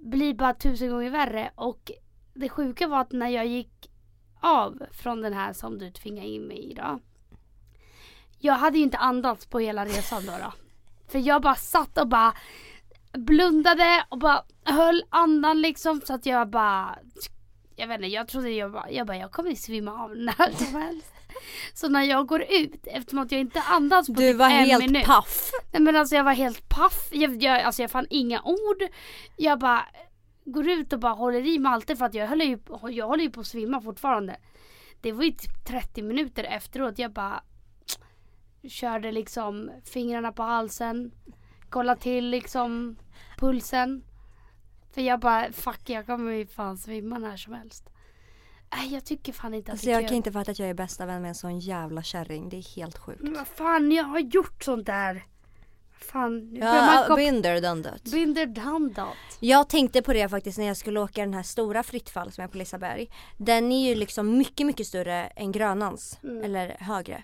blir 0.03 0.33
bara 0.33 0.53
tusen 0.53 0.89
gånger 0.89 1.09
värre. 1.09 1.51
Och 1.55 1.91
det 2.33 2.49
sjuka 2.49 2.87
var 2.87 3.01
att 3.01 3.11
när 3.11 3.29
jag 3.29 3.47
gick 3.47 3.89
av 4.41 4.83
från 4.91 5.21
den 5.21 5.33
här 5.33 5.53
som 5.53 5.77
du 5.77 5.91
tvingade 5.91 6.27
in 6.27 6.41
mig 6.41 6.71
i 6.71 6.73
då. 6.73 6.99
Jag 8.39 8.53
hade 8.53 8.77
ju 8.77 8.83
inte 8.83 8.97
andats 8.97 9.45
på 9.45 9.59
hela 9.59 9.85
resan 9.85 10.25
då. 10.25 10.31
då. 10.31 10.53
För 11.07 11.19
jag 11.19 11.41
bara 11.41 11.55
satt 11.55 11.97
och 11.97 12.07
bara 12.07 12.33
blundade 13.11 14.05
och 14.09 14.17
bara 14.17 14.43
höll 14.63 15.03
andan 15.09 15.61
liksom 15.61 16.01
så 16.01 16.13
att 16.13 16.25
jag 16.25 16.49
bara 16.49 16.99
jag 17.75 17.87
vet 17.87 17.95
inte, 17.95 18.07
jag 18.07 18.27
trodde 18.27 18.49
jag 18.49 18.71
bara, 18.71 18.91
jag 18.91 19.07
bara, 19.07 19.17
jag 19.17 19.31
kommer 19.31 19.55
svimma 19.55 20.03
av 20.03 20.17
när 20.17 20.51
som 20.57 20.81
helst. 20.81 21.12
Så 21.73 21.89
när 21.89 22.03
jag 22.03 22.27
går 22.27 22.41
ut, 22.49 22.87
eftersom 22.87 23.19
att 23.19 23.31
jag 23.31 23.41
inte 23.41 23.61
andas 23.61 24.07
på 24.07 24.13
Du 24.13 24.31
typ 24.31 24.37
var 24.37 24.45
en 24.45 24.51
helt 24.51 24.85
minut. 24.85 25.05
paff. 25.05 25.51
Nej 25.71 25.81
men 25.81 25.95
alltså 25.95 26.15
jag 26.15 26.23
var 26.23 26.33
helt 26.33 26.69
paff. 26.69 27.09
Jag, 27.11 27.43
jag, 27.43 27.61
alltså 27.61 27.81
jag 27.81 27.91
fann 27.91 28.07
inga 28.09 28.41
ord. 28.41 28.83
Jag 29.37 29.59
bara 29.59 29.85
går 30.45 30.69
ut 30.69 30.93
och 30.93 30.99
bara 30.99 31.13
håller 31.13 31.47
i 31.47 31.65
alltid 31.65 31.97
för 31.97 32.05
att 32.05 32.13
jag 32.13 32.27
håller 32.27 32.45
ju, 32.45 32.59
jag 32.89 33.07
håller 33.07 33.23
ju 33.23 33.31
på 33.31 33.39
att 33.39 33.47
svimma 33.47 33.81
fortfarande. 33.81 34.35
Det 35.01 35.11
var 35.11 35.23
ju 35.23 35.31
typ 35.31 35.65
30 35.65 36.01
minuter 36.01 36.43
efteråt. 36.43 36.99
Jag 36.99 37.11
bara 37.11 37.43
körde 38.69 39.11
liksom 39.11 39.71
fingrarna 39.85 40.31
på 40.31 40.43
halsen. 40.43 41.11
Kolla 41.69 41.95
till 41.95 42.29
liksom 42.29 42.97
pulsen. 43.37 44.03
För 44.93 45.01
jag 45.01 45.19
bara 45.19 45.51
fuck 45.51 45.89
jag 45.89 46.05
kommer 46.05 46.31
ju 46.31 46.47
fan 46.47 46.77
svimma 46.77 47.17
när 47.17 47.37
som 47.37 47.53
helst. 47.53 47.92
Nej 48.77 48.93
jag 48.93 49.05
tycker 49.05 49.33
fan 49.33 49.53
inte 49.53 49.71
att 49.71 49.73
Alltså 49.73 49.85
det 49.85 49.91
är 49.91 49.93
jag 49.93 50.01
kul. 50.01 50.07
kan 50.09 50.15
inte 50.17 50.31
fatta 50.31 50.51
att 50.51 50.59
jag 50.59 50.69
är 50.69 50.73
bästa 50.73 51.05
vän 51.05 51.21
med 51.21 51.29
en 51.29 51.35
sån 51.35 51.59
jävla 51.59 52.03
kärring. 52.03 52.49
Det 52.49 52.57
är 52.57 52.75
helt 52.75 52.97
sjukt. 52.97 53.21
Men 53.21 53.33
vad 53.33 53.47
fan 53.47 53.91
jag 53.91 54.03
har 54.03 54.19
gjort 54.19 54.63
sånt 54.63 54.85
där. 54.85 55.23
Fan 56.11 56.55
Ja, 56.55 57.03
kom- 57.07 57.15
binder 57.15 57.61
done 57.61 57.83
that. 57.83 58.03
Binder 58.03 58.45
done 58.45 58.93
that. 58.93 59.15
Jag 59.39 59.69
tänkte 59.69 60.01
på 60.01 60.13
det 60.13 60.29
faktiskt 60.29 60.57
när 60.57 60.65
jag 60.65 60.77
skulle 60.77 60.99
åka 60.99 61.21
den 61.21 61.33
här 61.33 61.43
stora 61.43 61.83
Frittfall 61.83 62.31
som 62.31 62.43
är 62.43 62.47
på 62.47 62.57
Lisaberg. 62.57 63.09
Den 63.37 63.71
är 63.71 63.89
ju 63.89 63.95
liksom 63.95 64.37
mycket, 64.37 64.65
mycket 64.67 64.87
större 64.87 65.25
än 65.25 65.51
Grönans. 65.51 66.19
Mm. 66.23 66.43
Eller 66.43 66.77
högre. 66.79 67.23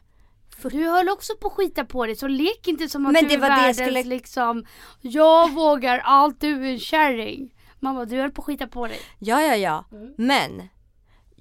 Du 0.63 0.87
höll 0.89 1.09
också 1.09 1.33
på 1.41 1.47
att 1.47 1.53
skita 1.53 1.85
på 1.85 2.05
dig 2.05 2.15
så 2.15 2.27
lek 2.27 2.67
inte 2.67 2.89
som 2.89 3.05
att 3.05 3.13
Men 3.13 3.23
du 3.23 3.29
det 3.29 3.35
är 3.35 3.39
var 3.39 3.47
det 3.49 3.53
jag 3.55 3.61
världens 3.61 3.77
skulle- 3.77 4.03
liksom 4.03 4.65
Jag 5.01 5.51
vågar 5.53 5.99
allt, 5.99 6.41
du 6.41 6.65
är 6.67 6.71
en 6.71 6.79
kärring. 6.79 7.53
Mamma 7.79 8.05
du 8.05 8.17
höll 8.21 8.31
på 8.31 8.41
att 8.41 8.45
skita 8.45 8.67
på 8.67 8.87
dig. 8.87 8.99
Ja, 9.19 9.41
ja, 9.41 9.55
ja. 9.55 9.85
Mm. 9.91 10.13
Men 10.17 10.69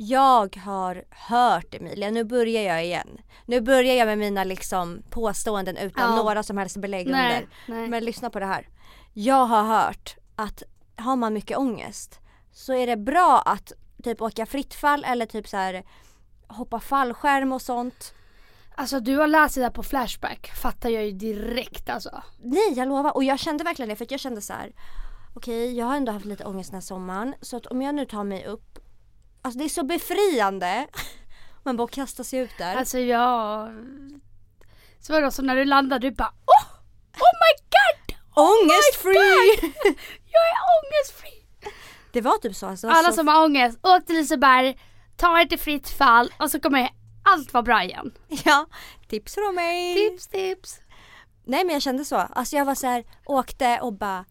jag 0.01 0.57
har 0.57 1.05
hört 1.11 1.75
Emilia, 1.75 2.11
nu 2.11 2.25
börjar 2.25 2.63
jag 2.63 2.85
igen. 2.85 3.19
Nu 3.47 3.61
börjar 3.61 3.95
jag 3.95 4.07
med 4.07 4.19
mina 4.19 4.45
liksom 4.45 5.03
påståenden 5.11 5.77
utan 5.77 6.11
Ja. 6.11 6.17
några 6.23 6.43
som 6.43 6.59
helst 6.59 6.77
belägg 6.77 7.07
under. 7.07 7.49
nej. 7.67 7.89
Men 7.89 8.05
lyssna 8.05 8.31
på 8.31 8.39
det 8.41 8.47
här. 8.47 8.69
Jag 9.13 9.47
har 9.47 9.63
hört 9.63 10.17
att 10.37 10.63
har 10.97 11.17
man 11.17 11.33
mycket 11.35 11.59
ångest 11.59 12.21
så 12.53 12.73
är 12.75 12.87
det 12.87 12.97
bra 12.97 13.43
att 13.47 13.73
typ 14.05 14.23
åka 14.23 14.47
fritt 14.47 14.75
fall 14.75 15.05
eller 15.05 15.27
typ 15.27 15.49
så 15.49 15.57
här 15.57 15.85
hoppa 16.49 16.81
fallskärm 16.81 17.53
och 17.53 17.63
sånt. 17.63 18.15
Alltså 18.75 19.01
du 19.01 19.17
har 19.17 19.27
läst 19.27 19.55
det 19.55 19.61
där 19.61 19.71
på 19.71 19.83
Flashback, 19.83 20.47
fattar 20.57 20.89
jag 20.91 21.05
ju 21.05 21.13
direkt 21.13 21.89
alltså. 21.91 22.23
Nej 22.43 22.73
jag 22.77 22.89
lovar 22.89 23.17
och 23.17 23.25
jag 23.25 23.39
kände 23.39 23.65
verkligen 23.65 23.89
det 23.89 23.97
för 23.97 24.05
att 24.05 24.11
jag 24.11 24.21
kände 24.21 24.41
så 24.41 24.53
här. 24.53 24.73
Okej 25.35 25.77
jag 25.79 25.87
har 25.87 25.97
ändå 25.97 26.13
haft 26.13 26.25
lite 26.27 26.45
ångest 26.45 26.71
den 26.71 26.77
här 26.77 26.81
sommaren 26.87 27.35
så 27.41 27.57
att 27.57 27.67
om 27.67 27.83
jag 27.83 27.95
nu 27.95 28.05
tar 28.07 28.25
mig 28.25 28.47
upp 28.47 28.79
Alltså 29.43 29.59
det 29.59 29.65
är 29.65 29.69
så 29.69 29.85
befriande. 29.85 30.87
Man 31.63 31.77
bara 31.77 31.89
kastar 31.89 32.25
sig 32.25 32.39
ut 32.39 32.51
där. 32.59 32.77
Alltså 32.77 32.99
jag... 32.99 33.71
Så 35.01 35.13
var 35.13 35.23
det 35.23 35.31
så 35.31 35.43
när 35.43 35.57
du 35.57 35.65
landade 35.65 36.11
du 36.11 36.17
bara 36.17 36.29
oh! 36.29 36.67
Oh 37.15 37.33
my 37.43 37.65
god! 37.75 38.17
Ångestfree! 38.35 39.73
Jag 40.31 40.45
är 40.49 40.59
ångestfri! 40.79 41.45
Det 42.13 42.21
var 42.21 42.39
typ 42.39 42.57
så. 42.57 42.67
Alltså, 42.67 42.89
Alla 42.89 43.09
så 43.09 43.15
som 43.15 43.29
har 43.29 43.45
ångest, 43.45 43.79
åk 43.83 44.07
till 44.07 44.17
Liseberg, 44.17 44.79
ta 45.17 45.41
er 45.41 45.45
till 45.45 45.59
fritt 45.59 45.89
fall 45.89 46.33
och 46.39 46.51
så 46.51 46.61
kommer 46.61 46.91
allt 47.25 47.53
vara 47.53 47.63
bra 47.63 47.85
igen. 47.85 48.13
Ja, 48.45 48.67
tips 49.09 49.35
från 49.35 49.55
mig. 49.55 49.95
Tips, 49.95 50.29
tips. 50.29 50.81
Nej 51.47 51.65
men 51.65 51.73
jag 51.73 51.83
kände 51.83 52.05
så. 52.05 52.17
Alltså 52.17 52.57
jag 52.57 52.65
var 52.65 52.75
så 52.75 52.87
här, 52.87 53.05
åkte 53.27 53.79
och 53.83 53.93
bara 53.93 54.25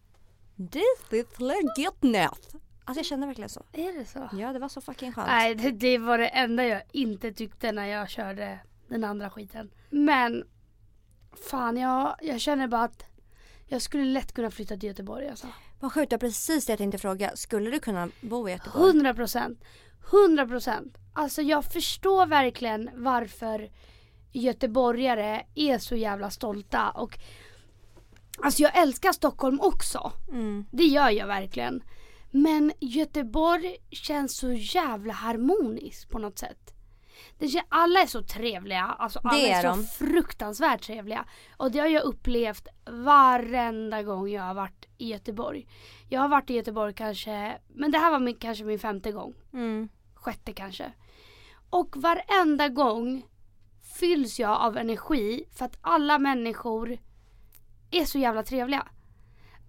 This 0.72 1.12
is 1.12 1.40
legit 1.40 2.02
net. 2.02 2.54
Alltså 2.88 2.98
jag 2.98 3.06
kände 3.06 3.26
verkligen 3.26 3.48
så. 3.50 3.62
Är 3.72 3.92
det 3.92 4.04
så? 4.04 4.28
Ja 4.32 4.52
det 4.52 4.58
var 4.58 4.68
så 4.68 4.80
fucking 4.80 5.12
skönt. 5.12 5.28
Nej, 5.28 5.54
det, 5.54 5.70
det 5.70 5.98
var 5.98 6.18
det 6.18 6.28
enda 6.28 6.66
jag 6.66 6.82
inte 6.92 7.32
tyckte 7.32 7.72
när 7.72 7.86
jag 7.86 8.10
körde 8.10 8.58
den 8.88 9.04
andra 9.04 9.30
skiten. 9.30 9.70
Men 9.90 10.44
fan, 11.50 11.76
jag, 11.76 12.16
jag 12.22 12.40
känner 12.40 12.68
bara 12.68 12.82
att 12.82 13.04
jag 13.66 13.82
skulle 13.82 14.04
lätt 14.04 14.32
kunna 14.32 14.50
flytta 14.50 14.76
till 14.76 14.88
Göteborg 14.88 15.28
alltså. 15.28 15.46
Vad 15.80 15.92
sjukt, 15.92 16.12
var 16.12 16.18
precis 16.18 16.66
det 16.66 16.72
jag 16.72 16.78
tänkte 16.78 16.98
fråga. 16.98 17.36
Skulle 17.36 17.70
du 17.70 17.80
kunna 17.80 18.08
bo 18.20 18.48
i 18.48 18.52
Göteborg? 18.52 18.88
100 18.88 19.14
procent. 19.14 19.64
100 20.12 20.46
procent. 20.46 20.98
Alltså 21.12 21.42
jag 21.42 21.64
förstår 21.64 22.26
verkligen 22.26 22.90
varför 22.94 23.70
göteborgare 24.32 25.46
är 25.54 25.78
så 25.78 25.96
jävla 25.96 26.30
stolta 26.30 26.90
och 26.90 27.18
Alltså 28.42 28.62
jag 28.62 28.78
älskar 28.78 29.12
Stockholm 29.12 29.60
också. 29.60 30.12
Mm. 30.28 30.66
Det 30.70 30.84
gör 30.84 31.10
jag 31.10 31.26
verkligen. 31.26 31.82
Men 32.30 32.72
Göteborg 32.80 33.76
känns 33.90 34.36
så 34.36 34.52
jävla 34.52 35.12
harmoniskt 35.12 36.10
på 36.10 36.18
något 36.18 36.38
sätt. 36.38 36.74
Det 37.38 37.46
kän- 37.46 37.64
alla 37.68 38.00
är 38.00 38.06
så 38.06 38.22
trevliga, 38.22 38.82
alltså 38.84 39.20
alla 39.24 39.38
Det 39.38 39.50
är, 39.52 39.58
är 39.58 39.72
så 39.74 39.80
de. 39.80 39.84
fruktansvärt 39.84 40.82
trevliga. 40.82 41.24
Och 41.56 41.70
det 41.72 41.78
har 41.78 41.86
jag 41.86 42.02
upplevt 42.02 42.68
varenda 42.86 44.02
gång 44.02 44.28
jag 44.30 44.42
har 44.42 44.54
varit 44.54 44.86
i 44.98 45.08
Göteborg. 45.10 45.66
Jag 46.08 46.20
har 46.20 46.28
varit 46.28 46.50
i 46.50 46.54
Göteborg 46.54 46.94
kanske, 46.94 47.58
men 47.68 47.90
det 47.90 47.98
här 47.98 48.10
var 48.10 48.18
min, 48.18 48.34
kanske 48.36 48.64
min 48.64 48.78
femte 48.78 49.12
gång. 49.12 49.34
Mm. 49.52 49.88
Sjätte 50.14 50.52
kanske. 50.52 50.92
Och 51.70 51.96
varenda 51.96 52.68
gång 52.68 53.26
fylls 54.00 54.40
jag 54.40 54.60
av 54.60 54.76
energi 54.76 55.44
för 55.58 55.64
att 55.64 55.78
alla 55.80 56.18
människor 56.18 56.98
är 57.90 58.04
så 58.04 58.18
jävla 58.18 58.42
trevliga. 58.42 58.86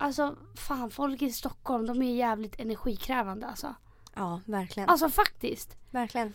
Alltså 0.01 0.35
fan 0.55 0.91
folk 0.91 1.21
i 1.21 1.31
Stockholm 1.31 1.85
de 1.85 2.01
är 2.01 2.15
jävligt 2.15 2.59
energikrävande 2.59 3.47
alltså. 3.47 3.75
Ja, 4.15 4.41
verkligen. 4.45 4.89
Alltså 4.89 5.09
faktiskt. 5.09 5.77
verkligen. 5.91 6.33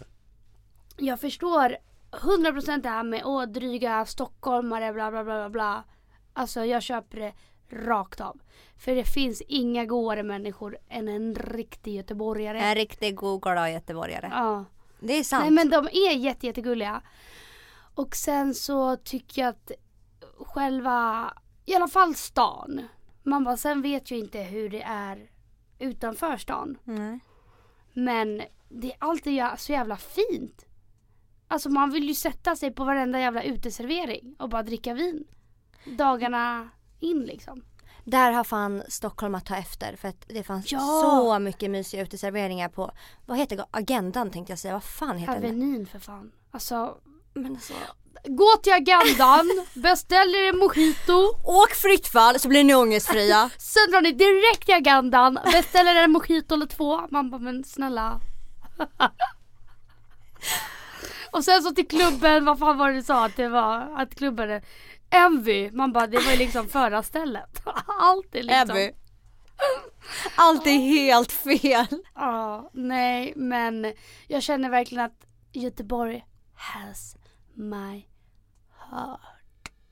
Jag 0.97 1.21
förstår 1.21 1.77
100% 2.11 2.83
det 2.83 2.89
här 2.89 3.03
med 3.03 3.23
åh 3.25 3.43
dryga 3.43 4.07
stockholmare 4.07 4.93
bla 4.93 5.11
bla 5.11 5.25
bla 5.25 5.35
bla 5.35 5.51
bla. 5.51 5.85
Alltså 6.33 6.65
jag 6.65 6.83
köper 6.83 7.21
det 7.21 7.33
rakt 7.69 8.21
av. 8.21 8.41
För 8.77 8.95
det 8.95 9.05
finns 9.05 9.41
inga 9.41 9.85
godare 9.85 10.23
människor 10.23 10.79
än 10.89 11.09
en 11.09 11.35
riktig 11.35 11.95
göteborgare. 11.95 12.61
En 12.61 12.75
riktig 12.75 13.17
god 13.17 13.43
glad 13.43 13.73
göteborgare. 13.73 14.29
Ja. 14.33 14.65
Det 15.01 15.13
är 15.13 15.25
sant. 15.25 15.43
Nej 15.43 15.51
men 15.51 15.71
de 15.71 15.87
är 15.87 16.17
jätte, 16.17 16.47
jättegulliga. 16.47 17.03
Och 17.95 18.17
sen 18.17 18.55
så 18.55 18.97
tycker 18.97 19.43
jag 19.43 19.49
att 19.49 19.71
själva, 20.39 21.33
i 21.65 21.75
alla 21.75 21.89
fall 21.89 22.15
stan. 22.15 22.89
Man 23.25 23.45
bara, 23.45 23.57
sen 23.57 23.83
vet 23.83 24.11
jag 24.11 24.21
inte 24.21 24.39
hur 24.43 24.69
det 24.69 24.83
är 24.83 25.31
utanför 25.79 26.37
stan. 26.37 26.79
Nej. 26.85 27.21
Men 27.93 28.43
det 28.69 28.93
är 28.93 28.97
alltid 28.99 29.43
så 29.59 29.73
jävla 29.73 29.97
fint. 29.97 30.65
Alltså 31.49 31.69
man 31.71 31.91
vill 31.91 32.05
ju 32.09 32.15
sätta 32.15 32.57
sig 32.57 32.71
på 32.71 32.85
varenda 32.85 33.21
jävla 33.21 33.43
uteservering 33.43 34.37
och 34.39 34.49
bara 34.49 34.63
dricka 34.63 34.95
vin. 34.95 35.25
Dagarna 35.99 36.69
in 37.01 37.21
liksom. 37.21 37.65
Där 38.05 38.33
har 38.33 38.45
fan 38.45 38.83
Stockholm 38.89 39.35
att 39.35 39.47
ta 39.47 39.57
efter 39.57 39.97
för 39.97 40.09
att 40.09 40.29
det 40.29 40.43
fanns 40.43 40.73
Ja. 40.73 40.79
så 40.79 41.39
mycket 41.39 41.71
mysiga 41.71 42.03
uteserveringar 42.03 42.69
på, 42.69 42.91
vad 43.27 43.39
heter 43.39 43.57
det, 43.57 43.67
agendan 43.71 44.31
tänkte 44.31 44.53
jag 44.53 44.59
säga, 44.59 44.75
vad 44.75 44.85
fan 44.85 45.19
heter 45.19 45.35
den? 45.41 45.45
Avenyn 45.45 45.87
för 45.87 45.99
fan. 45.99 46.33
Alltså, 46.51 46.99
Men 47.35 47.53
alltså, 47.53 47.75
gå 48.25 48.57
till 48.63 48.73
agendan, 48.73 49.67
beställ 49.75 50.35
er 50.35 50.49
en 50.49 50.59
mojito. 50.59 51.35
åk 51.45 51.71
fritt 51.71 52.09
fall 52.09 52.41
så 52.41 52.49
blir 52.49 52.65
ni 52.65 52.75
ångestfria. 52.75 53.51
Sen 53.59 53.91
drar 53.91 54.01
ni 54.01 54.13
direkt 54.13 54.67
till 54.67 54.75
agendan, 54.75 55.39
beställer 55.45 55.95
en 55.97 56.13
mojito 56.13 56.55
eller 56.55 56.67
två. 56.67 57.09
Man 57.11 57.31
bara, 57.31 57.39
men 57.39 57.65
snälla. 57.65 58.21
Och 61.33 61.45
sen 61.45 61.63
så 61.63 61.71
till 61.71 61.89
klubben, 61.89 62.45
vad 62.45 62.59
fan 62.59 62.79
var 62.79 62.89
det 62.89 62.95
du 62.95 63.03
sa 63.03 63.25
att 63.25 63.37
det 63.37 63.49
var? 63.49 63.95
Att 63.97 64.15
klubben 64.15 64.51
är 64.51 64.65
Envy. 65.11 65.71
Man 65.71 65.93
bara, 65.93 66.07
det 66.07 66.19
var 66.19 66.33
ju 66.33 66.39
liksom 66.39 66.69
förarstället. 66.69 67.63
Allt 68.01 68.35
är 68.35 68.43
liksom. 68.43 68.77
Ebby. 68.77 68.93
Allt 70.35 70.67
är 70.67 70.79
helt 70.79 71.33
fel. 71.33 71.87
Ja, 72.15 72.71
nej 72.73 73.33
men 73.37 73.93
jag 74.27 74.43
känner 74.43 74.71
verkligen 74.71 75.05
att 75.05 75.27
Göteborg 75.53 76.25
has 76.55 77.17
my 77.55 78.07
heart. 78.69 79.21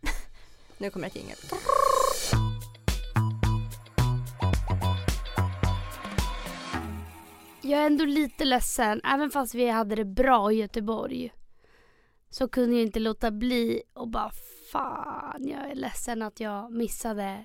Nu 0.79 0.90
kommer 0.90 1.07
ett 1.07 1.16
jingel. 1.16 1.37
Jag 7.64 7.83
är 7.83 7.87
ändå 7.87 8.05
lite 8.05 8.44
ledsen, 8.44 9.01
även 9.05 9.31
fast 9.31 9.55
vi 9.55 9.68
hade 9.68 9.94
det 9.94 10.05
bra 10.05 10.53
i 10.53 10.55
Göteborg. 10.55 11.33
Så 12.31 12.48
kunde 12.48 12.77
jag 12.77 12.83
inte 12.83 13.01
låta 13.01 13.31
bli 13.31 13.83
och 13.92 14.09
bara 14.09 14.31
fan, 14.72 15.48
jag 15.48 15.70
är 15.70 15.75
ledsen 15.75 16.22
att 16.22 16.40
jag 16.40 16.72
missade 16.72 17.44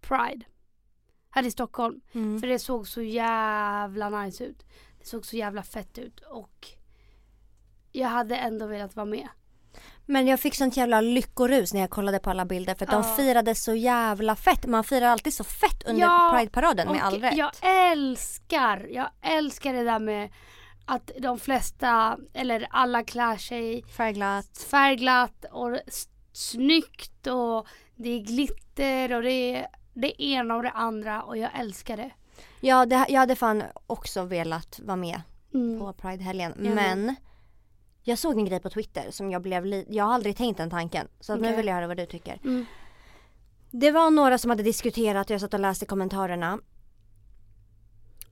Pride. 0.00 0.44
Här 1.30 1.46
i 1.46 1.50
Stockholm. 1.50 2.00
Mm. 2.12 2.40
För 2.40 2.46
det 2.46 2.58
såg 2.58 2.88
så 2.88 3.02
jävla 3.02 4.10
nice 4.10 4.44
ut. 4.44 4.66
Det 4.98 5.06
såg 5.06 5.26
så 5.26 5.36
jävla 5.36 5.62
fett 5.62 5.98
ut 5.98 6.20
och 6.20 6.68
jag 7.92 8.08
hade 8.08 8.36
ändå 8.36 8.66
velat 8.66 8.96
vara 8.96 9.06
med. 9.06 9.28
Men 10.06 10.26
jag 10.26 10.40
fick 10.40 10.54
sånt 10.54 10.76
jävla 10.76 11.00
lyckorus 11.00 11.74
när 11.74 11.80
jag 11.80 11.90
kollade 11.90 12.18
på 12.18 12.30
alla 12.30 12.44
bilder 12.44 12.74
för 12.74 12.86
att 12.86 12.92
Ja. 12.92 12.98
de 13.02 13.16
firade 13.16 13.54
så 13.54 13.74
jävla 13.74 14.36
fett. 14.36 14.66
Man 14.66 14.84
firar 14.84 15.06
alltid 15.06 15.34
så 15.34 15.44
fett 15.44 15.82
under 15.88 16.00
Ja, 16.02 16.30
Pride-paraden 16.34 16.92
med 16.92 17.02
all 17.04 17.20
rätt. 17.20 17.36
Jag 17.36 17.50
älskar, 17.92 18.86
jag 18.90 19.08
älskar 19.22 19.72
det 19.72 19.84
där 19.84 19.98
med 19.98 20.30
att 20.86 21.10
de 21.18 21.38
flesta, 21.38 22.18
eller 22.34 22.66
alla 22.70 23.04
klär 23.04 23.36
sig 23.36 23.82
Färgglatt. 23.82 24.58
färgglatt 24.70 25.44
och 25.52 25.78
snyggt 26.32 27.26
och 27.26 27.66
det 27.96 28.08
är 28.08 28.20
glitter 28.20 29.12
och 29.12 29.22
det 29.22 29.56
är 29.56 29.66
det 29.94 30.22
ena 30.22 30.56
och 30.56 30.62
det 30.62 30.70
andra 30.70 31.22
och 31.22 31.36
jag 31.36 31.50
älskar 31.60 31.96
det. 31.96 32.10
Ja, 32.60 32.86
det, 32.86 33.06
jag 33.08 33.20
hade 33.20 33.36
fan 33.36 33.62
också 33.86 34.22
velat 34.24 34.80
vara 34.82 34.96
med 34.96 35.22
Mm. 35.54 35.78
på 35.80 35.92
Pride-helgen. 35.92 36.52
Men 36.56 37.14
jag 38.02 38.18
såg 38.18 38.38
en 38.38 38.44
grej 38.44 38.60
på 38.60 38.70
Twitter 38.70 39.10
som 39.10 39.30
jag 39.30 39.42
blev 39.42 39.84
Jag 39.88 40.04
har 40.04 40.14
aldrig 40.14 40.36
tänkt 40.36 40.56
den 40.56 40.70
tanken. 40.70 41.08
Så 41.20 41.32
att 41.32 41.40
nu 41.40 41.56
vill 41.56 41.66
jag 41.66 41.74
höra 41.74 41.86
vad 41.86 41.96
du 41.96 42.06
tycker. 42.06 42.38
Mm. 42.44 42.66
Det 43.70 43.90
var 43.90 44.10
några 44.10 44.38
som 44.38 44.50
hade 44.50 44.62
diskuterat 44.62 45.30
och 45.30 45.34
jag 45.34 45.40
satt 45.40 45.54
och 45.54 45.60
läste 45.60 45.86
kommentarerna. 45.86 46.58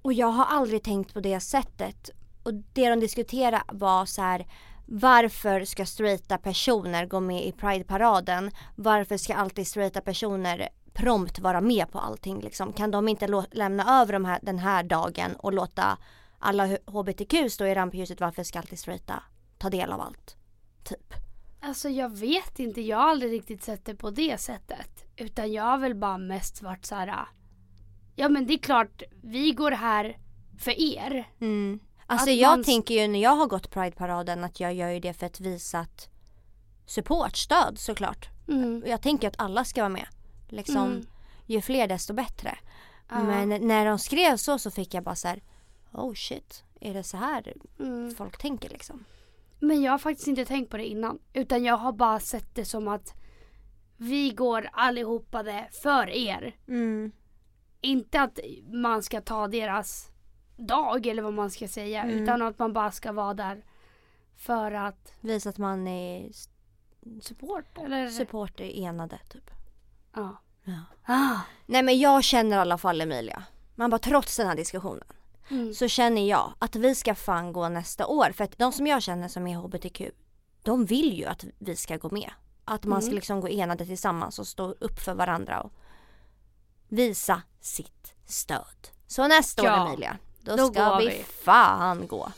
Och 0.03 0.13
jag 0.13 0.27
har 0.27 0.45
aldrig 0.45 0.83
tänkt 0.83 1.15
på 1.15 1.21
det 1.21 1.41
sättet. 1.41 2.11
Och 2.43 2.55
det 2.55 2.91
de 2.91 3.01
diskuterade 3.01 3.63
var 3.69 4.07
så 4.07 4.23
här. 4.23 4.47
Varför 4.87 5.65
ska 5.65 5.87
straighta 5.87 6.39
personer 6.39 7.07
gå 7.07 7.21
med 7.21 7.45
i 7.45 7.53
Pride-paraden? 7.53 8.51
Varför 8.77 9.17
ska 9.17 9.35
alltid 9.35 9.67
straighta 9.67 10.01
personer 10.01 10.69
prompt 10.93 11.39
vara 11.39 11.61
med 11.61 11.91
på 11.93 11.99
allting 11.99 12.41
liksom? 12.41 12.73
Kan 12.73 12.91
de 12.91 13.09
inte 13.09 13.45
lämna 13.53 14.01
över 14.01 14.13
de 14.13 14.25
här, 14.25 14.39
den 14.43 14.59
här 14.59 14.83
dagen 14.83 15.37
och 15.39 15.53
låta 15.53 15.99
alla 16.39 16.67
HBTQ 16.87 17.35
stå 17.51 17.67
i 17.67 17.75
rampljuset? 17.75 18.21
Varför 18.21 18.43
ska 18.43 18.59
alltid 18.59 18.79
straighta 18.79 19.23
ta 19.61 19.71
del 19.71 19.93
av 19.93 20.01
allt? 20.01 20.37
Typ. 20.85 21.15
Alltså 21.61 21.89
jag 21.89 22.09
vet 22.17 22.59
inte, 22.59 22.81
jag 22.81 22.97
har 22.97 23.09
aldrig 23.09 23.33
riktigt 23.33 23.63
sett 23.65 23.85
det 23.85 23.95
på 23.95 24.11
det 24.11 24.41
sättet. 24.41 25.05
Utan 25.17 25.53
jag 25.53 25.65
har 25.65 25.79
väl 25.79 25.95
bara 25.95 26.19
mest 26.19 26.63
varit 26.63 26.87
så 26.87 26.95
här. 26.95 27.25
Ja 28.17 28.29
men 28.29 28.47
det 28.47 28.53
är 28.55 28.59
klart, 28.59 29.03
vi 29.23 29.53
går 29.53 29.71
här 29.71 30.19
för 30.59 30.81
er. 30.81 31.29
Mm. 31.41 31.81
Alltså 32.07 32.31
Att 32.31 32.37
jag 32.37 32.51
man- 32.51 32.65
tänker 32.65 32.95
ju 32.95 33.09
när 33.09 33.23
jag 33.23 33.37
har 33.37 33.47
gått 33.47 33.71
Pride-paraden 33.71 34.45
att 34.45 34.61
jag 34.61 34.75
gör 34.75 34.89
ju 34.91 35.01
det 35.01 35.13
för 35.13 35.27
att 35.27 35.41
visa 35.41 35.79
att 35.79 36.09
support, 36.87 37.37
stöd 37.37 37.79
såklart. 37.79 38.29
Mm. 38.49 38.83
Jag 38.87 39.03
tänker 39.03 39.29
att 39.29 39.41
alla 39.41 39.65
ska 39.65 39.81
vara 39.81 39.89
med. 39.89 40.07
Liksom, 40.49 40.77
Mm. 40.87 41.07
ju 41.47 41.61
fler 41.61 41.87
desto 41.89 42.13
bättre. 42.15 42.59
Ja. 43.09 43.23
Men 43.25 43.49
när 43.69 43.87
de 43.87 43.99
skrev 43.99 44.37
så 44.37 44.59
så 44.59 44.71
fick 44.71 44.95
jag 44.95 45.05
bara 45.05 45.15
så 45.15 45.29
här, 45.29 45.43
oh 45.93 46.15
shit, 46.15 46.65
är 46.81 46.95
det 46.95 47.03
så 47.03 47.17
här 47.17 47.55
Mm. 47.79 48.15
folk 48.15 48.39
tänker 48.39 48.69
liksom? 48.69 49.05
Men 49.61 49.83
jag 49.83 49.93
har 49.93 49.99
faktiskt 49.99 50.29
inte 50.29 50.45
tänkt 50.45 50.71
på 50.71 50.77
det 50.77 50.87
innan. 50.87 51.19
Utan 51.33 51.65
jag 51.65 51.77
har 51.77 51.93
bara 51.93 52.21
sett 52.21 52.55
det 52.55 52.65
som 52.65 52.89
att 52.89 53.15
vi 53.97 54.31
går 54.31 54.69
allihopade 54.73 55.69
för 55.83 56.11
er. 56.11 56.57
Mm. 56.69 57.13
Inte 57.81 58.21
att 58.21 58.39
man 58.73 59.03
ska 59.03 59.21
ta 59.21 59.49
deras 59.49 60.09
dag 60.57 61.07
eller 61.07 61.23
vad 61.23 61.33
man 61.33 61.51
ska 61.51 61.69
säga. 61.69 62.03
Mm. 62.03 62.23
Utan 62.23 62.43
att 62.43 62.59
man 62.59 62.73
bara 62.73 62.91
ska 62.91 63.13
vara 63.13 63.35
där 63.35 63.65
för 64.37 64.73
att 64.73 65.13
Visa 65.21 65.49
att 65.49 65.59
man 65.59 65.89
är 65.89 66.31
support. 67.23 67.79
Eller? 67.79 68.09
support, 68.09 68.61
är 68.61 68.85
enade 68.85 69.19
typ. 69.29 69.51
Ja. 70.15 70.37
Ja. 70.65 70.81
Ah. 71.05 71.41
Nej 71.67 71.83
men 71.83 71.99
jag 71.99 72.25
känner 72.25 72.57
i 72.57 72.61
alla 72.61 72.79
fall 72.79 73.01
Emilia. 73.01 73.45
Man 73.75 73.91
bara 73.91 73.99
trots 73.99 74.37
den 74.37 74.47
här 74.47 74.57
diskussionen 74.57 75.05
Mm. 75.51 75.75
så 75.75 75.89
känner 75.89 76.29
jag 76.29 76.55
att 76.59 76.77
vi 76.77 76.95
ska 76.95 77.15
fan 77.15 77.53
gå 77.53 77.69
nästa 77.69 78.07
år. 78.07 78.33
För 78.33 78.45
att 78.45 78.59
de 78.59 78.73
som 78.73 78.87
jag 78.87 79.03
känner 79.03 79.29
som 79.29 79.47
är 79.47 79.57
HBTQ, 79.57 80.01
de 80.63 80.85
vill 80.85 81.19
ju 81.19 81.25
att 81.25 81.45
vi 81.59 81.77
ska 81.77 81.97
gå 81.97 82.11
med. 82.11 82.31
Att 82.65 82.85
man 82.85 83.01
ska 83.03 83.09
Mm. 83.09 83.15
liksom 83.17 83.41
gå 83.41 83.49
enade 83.49 83.87
tillsammans 83.87 84.39
och 84.39 84.47
stå 84.47 84.71
upp 84.81 85.01
för 85.01 85.15
varandra 85.15 85.61
och 85.61 85.73
visa 86.89 87.43
sitt 87.61 88.15
stöd. 88.27 88.89
Så 89.07 89.29
nästa 89.29 89.65
Ja, 89.65 89.83
år 89.85 89.89
Emilia, 89.89 90.19
då, 90.41 90.57
då 90.57 90.73
ska 90.73 90.97
vi, 90.99 91.07
vi. 91.07 91.25
fan 91.25 92.07
gå. 92.07 92.33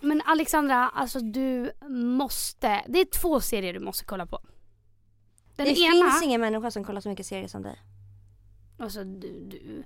Men 0.00 0.22
Alexandra, 0.26 0.88
alltså 0.88 1.20
du 1.20 1.72
måste. 1.88 2.84
Det 2.88 3.00
är 3.00 3.04
två 3.20 3.40
serier 3.40 3.72
du 3.72 3.80
måste 3.80 4.04
kolla 4.04 4.26
på. 4.26 4.38
Den 5.56 5.66
det 5.66 5.80
ena. 5.80 5.92
finns 6.10 6.22
ingen 6.22 6.40
människa 6.40 6.70
som 6.70 6.84
kollar 6.84 7.00
så 7.00 7.08
mycket 7.08 7.26
serier 7.26 7.48
som 7.48 7.62
dig. 7.62 7.80
Alltså 8.78 9.04
du, 9.04 9.44
du. 9.50 9.84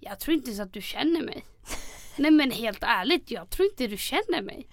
Jag 0.00 0.20
tror 0.20 0.36
inte 0.36 0.52
så 0.52 0.62
att 0.62 0.72
du 0.72 0.82
känner 0.82 1.22
mig. 1.22 1.44
Nej 2.16 2.30
men 2.30 2.50
helt 2.50 2.82
ärligt, 2.82 3.30
jag 3.30 3.50
tror 3.50 3.68
inte 3.68 3.86
du 3.86 3.96
känner 3.96 4.42
mig. 4.42 4.68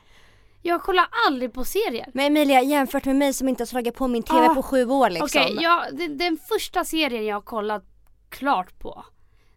Jag 0.61 0.81
kollar 0.81 1.07
aldrig 1.27 1.53
på 1.53 1.65
serier. 1.65 2.09
Men 2.13 2.25
Emilia, 2.25 2.61
jämfört 2.61 3.05
med 3.05 3.15
mig 3.15 3.33
som 3.33 3.49
inte 3.49 3.61
har 3.61 3.65
slagit 3.67 3.95
på 3.95 4.07
min 4.07 4.23
TV 4.23 4.45
Ah, 4.45 4.55
på 4.55 4.63
sju 4.63 4.85
år 4.85 5.09
liksom. 5.09 5.41
Okej, 5.41 5.57
ja, 5.61 5.85
den, 5.91 6.17
den 6.17 6.37
första 6.37 6.85
serien 6.85 7.25
jag 7.25 7.35
har 7.35 7.41
kollat 7.41 7.83
klart 8.29 8.79
på. 8.79 9.05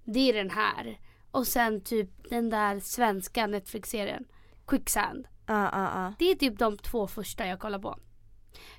Det 0.05 0.29
är 0.29 0.33
den 0.35 0.51
här. 0.51 1.01
Och 1.31 1.47
sen 1.47 1.81
typ 1.81 2.31
den 2.31 2.51
där 2.51 2.81
svenska 2.81 3.47
Netflix-serien. 3.47 4.25
Quicksand. 4.67 5.27
Ja, 5.47 5.69
ja, 5.73 5.91
ja. 5.95 6.13
Det 6.19 6.31
är 6.31 6.35
typ 6.35 6.59
de 6.59 6.79
två 6.79 7.07
första 7.07 7.47
jag 7.47 7.61
kollar 7.61 7.79
på. 7.79 7.99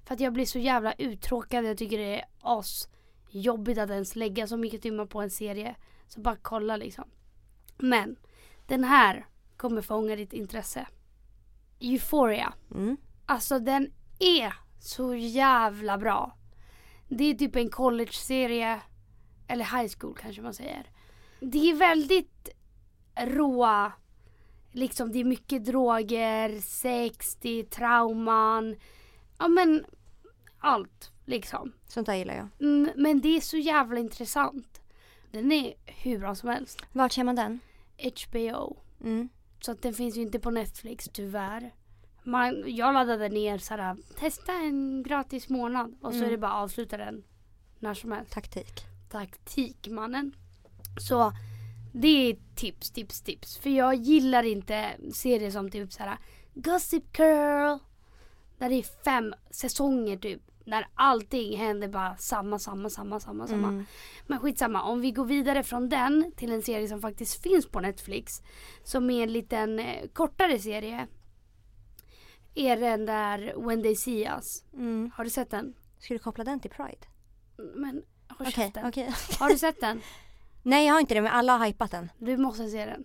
För 0.07 0.13
att 0.13 0.19
jag 0.19 0.33
blir 0.33 0.45
så 0.45 0.59
jävla 0.59 0.93
uttråkad. 0.93 1.65
Jag 1.65 1.77
tycker 1.77 1.97
det 1.97 2.19
är 2.19 2.25
as 2.41 2.89
jobbigt 3.29 3.77
att 3.77 3.89
ens 3.89 4.15
lägga 4.15 4.47
så 4.47 4.57
mycket 4.57 4.81
timmar 4.81 5.05
på 5.05 5.21
en 5.21 5.29
serie. 5.29 5.75
Så 6.07 6.19
bara 6.19 6.35
kolla 6.35 6.77
liksom. 6.77 7.05
Men 7.77 8.15
den 8.67 8.83
här 8.83 9.25
kommer 9.57 9.81
fånga 9.81 10.15
ditt 10.15 10.33
intresse. 10.33 10.87
Euphoria. 11.79 12.53
Mm. 12.75 12.97
Alltså 13.25 13.59
den 13.59 13.91
är 14.19 14.53
så 14.79 15.15
jävla 15.15 15.97
bra. 15.97 16.37
Det 17.07 17.23
är 17.23 17.33
typ 17.33 17.55
en 17.55 17.69
college-serie. 17.69 18.81
Eller 19.47 19.65
high 19.65 19.93
school 19.99 20.17
kanske 20.21 20.41
man 20.41 20.53
säger. 20.53 20.91
Det 21.39 21.69
är 21.69 21.75
väldigt 21.75 22.49
råa. 23.15 23.91
Liksom 24.71 25.11
det 25.11 25.19
är 25.19 25.23
mycket 25.23 25.65
droger, 25.65 26.61
sex, 26.61 27.35
det 27.35 27.59
är 27.59 27.63
trauman. 27.63 28.75
Ja 29.39 29.47
men 29.47 29.85
allt 30.59 31.11
liksom. 31.25 31.73
Sånt 31.87 32.05
där 32.05 32.15
gillar 32.15 32.35
jag. 32.35 32.47
Mm, 32.59 32.91
men 32.95 33.21
det 33.21 33.37
är 33.37 33.41
så 33.41 33.57
jävla 33.57 33.99
intressant. 33.99 34.81
Den 35.31 35.51
är 35.51 35.73
hur 35.85 36.19
bra 36.19 36.35
som 36.35 36.49
helst. 36.49 36.81
Vart 36.91 37.11
ser 37.11 37.23
man 37.23 37.35
den? 37.35 37.59
HBO. 37.97 38.77
Mm. 39.03 39.29
Så 39.61 39.71
att 39.71 39.81
den 39.81 39.93
finns 39.93 40.17
ju 40.17 40.21
inte 40.21 40.39
på 40.39 40.51
Netflix 40.51 41.09
tyvärr. 41.13 41.73
Man, 42.23 42.63
jag 42.67 42.93
laddade 42.93 43.29
ner 43.29 43.57
såhär, 43.57 43.97
testa 44.19 44.53
en 44.53 45.03
gratis 45.03 45.49
månad 45.49 45.95
och 46.01 46.11
så 46.11 46.17
Mm. 46.17 46.27
är 46.27 46.31
det 46.31 46.37
bara 46.37 46.51
att 46.51 46.63
avsluta 46.63 46.97
den 46.97 47.23
när 47.79 47.93
som 47.93 48.11
helst. 48.11 48.31
Taktik. 48.31 48.81
Taktikmannen. 49.09 50.35
Så 50.99 51.31
det 51.93 52.07
är 52.31 52.37
tips, 52.55 52.91
tips, 52.91 53.21
tips. 53.21 53.57
För 53.57 53.69
jag 53.69 53.95
gillar 53.95 54.43
inte 54.43 54.91
serier 55.13 55.51
som 55.51 55.71
typ 55.71 55.93
såhär 55.93 56.17
Gossip 56.53 57.19
Girl. 57.19 57.77
Där 58.57 58.69
det 58.69 58.75
är 58.75 59.03
fem 59.03 59.33
säsonger 59.49 60.17
typ. 60.17 60.41
När 60.67 60.87
allting 60.95 61.57
händer 61.57 61.87
bara 61.87 62.15
samma, 62.17 62.59
samma, 62.59 62.89
samma, 62.89 63.19
samma, 63.19 63.47
samma. 63.47 63.67
Mm. 63.67 63.85
Men 64.27 64.39
skitsamma, 64.39 64.83
om 64.83 65.01
vi 65.01 65.11
går 65.11 65.25
vidare 65.25 65.63
från 65.63 65.89
den 65.89 66.31
till 66.35 66.51
en 66.51 66.61
serie 66.61 66.87
som 66.87 67.01
faktiskt 67.01 67.43
finns 67.43 67.67
på 67.67 67.79
Netflix. 67.79 68.41
Som 68.83 69.09
är 69.09 69.23
en 69.23 69.33
liten 69.33 69.79
eh, 69.79 70.07
kortare 70.13 70.59
serie. 70.59 71.07
Är 72.55 72.77
den 72.77 73.05
där 73.05 73.53
When 73.67 73.83
They 73.83 73.95
See 73.95 74.25
Us. 74.25 74.63
Mm. 74.73 75.11
Har 75.15 75.23
du 75.23 75.29
sett 75.29 75.51
den? 75.51 75.73
Ska 75.99 76.13
du 76.13 76.19
koppla 76.19 76.43
den 76.43 76.59
till 76.59 76.71
Pride? 76.71 77.07
Men 77.75 78.03
håll 78.29 78.47
Okej, 78.47 78.51
käften. 78.51 78.87
okej. 78.87 79.13
Har 79.39 79.49
du 79.49 79.57
sett 79.57 79.81
den? 79.81 80.01
Nej 80.63 80.85
jag 80.85 80.93
har 80.93 80.99
inte 80.99 81.13
det 81.13 81.21
men 81.21 81.31
alla 81.31 81.57
har 81.57 81.65
hypat 81.65 81.91
den. 81.91 82.09
Du 82.17 82.37
måste 82.37 82.69
se 82.69 82.85
den. 82.85 83.03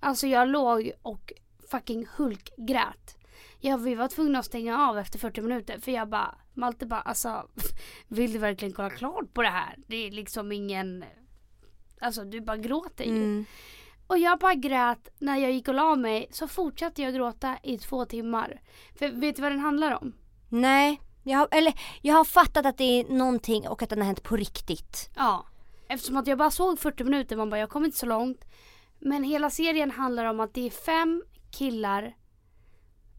Alltså 0.00 0.26
jag 0.26 0.48
låg 0.48 0.90
och 1.02 1.32
fucking 1.70 2.06
hulkgrät. 2.16 3.17
Jag, 3.60 3.78
vi 3.78 3.94
var 3.94 4.08
tvungna 4.08 4.38
att 4.38 4.44
stänga 4.44 4.88
av 4.88 4.98
efter 4.98 5.18
40 5.18 5.40
minuter 5.40 5.78
för 5.78 5.92
jag 5.92 6.08
bara, 6.08 6.34
Malte 6.54 6.86
bara 6.86 7.00
alltså 7.00 7.48
vill 8.08 8.32
du 8.32 8.38
verkligen 8.38 8.74
kolla 8.74 8.90
klart 8.90 9.34
på 9.34 9.42
det 9.42 9.48
här? 9.48 9.76
Det 9.86 9.96
är 10.06 10.10
liksom 10.10 10.52
ingen, 10.52 11.04
alltså 12.00 12.24
du 12.24 12.40
bara 12.40 12.56
gråter 12.56 13.04
ju. 13.04 13.16
Mm. 13.16 13.44
Och 14.06 14.18
jag 14.18 14.38
bara 14.38 14.54
grät 14.54 15.08
när 15.18 15.36
jag 15.36 15.52
gick 15.52 15.68
och 15.68 15.74
la 15.74 15.96
mig 15.96 16.28
så 16.30 16.48
fortsatte 16.48 17.02
jag 17.02 17.14
gråta 17.14 17.58
i 17.62 17.78
två 17.78 18.04
timmar. 18.04 18.60
För 18.98 19.08
vet 19.08 19.36
du 19.36 19.42
vad 19.42 19.52
den 19.52 19.60
handlar 19.60 19.92
om? 20.02 20.12
Nej, 20.48 21.00
jag 21.22 21.38
har, 21.38 21.48
eller 21.50 21.74
jag 22.02 22.14
har 22.14 22.24
fattat 22.24 22.66
att 22.66 22.78
det 22.78 22.84
är 22.84 23.04
någonting 23.04 23.68
och 23.68 23.82
att 23.82 23.90
den 23.90 23.98
har 23.98 24.06
hänt 24.06 24.22
på 24.22 24.36
riktigt. 24.36 25.10
Ja. 25.16 25.46
Eftersom 25.88 26.16
att 26.16 26.26
jag 26.26 26.38
bara 26.38 26.50
såg 26.50 26.78
40 26.78 27.04
minuter, 27.04 27.36
man 27.36 27.50
bara 27.50 27.60
jag 27.60 27.70
kom 27.70 27.84
inte 27.84 27.98
så 27.98 28.06
långt. 28.06 28.44
Men 28.98 29.24
hela 29.24 29.50
serien 29.50 29.90
handlar 29.90 30.24
om 30.24 30.40
att 30.40 30.54
det 30.54 30.66
är 30.66 30.70
fem 30.70 31.22
killar, 31.50 32.16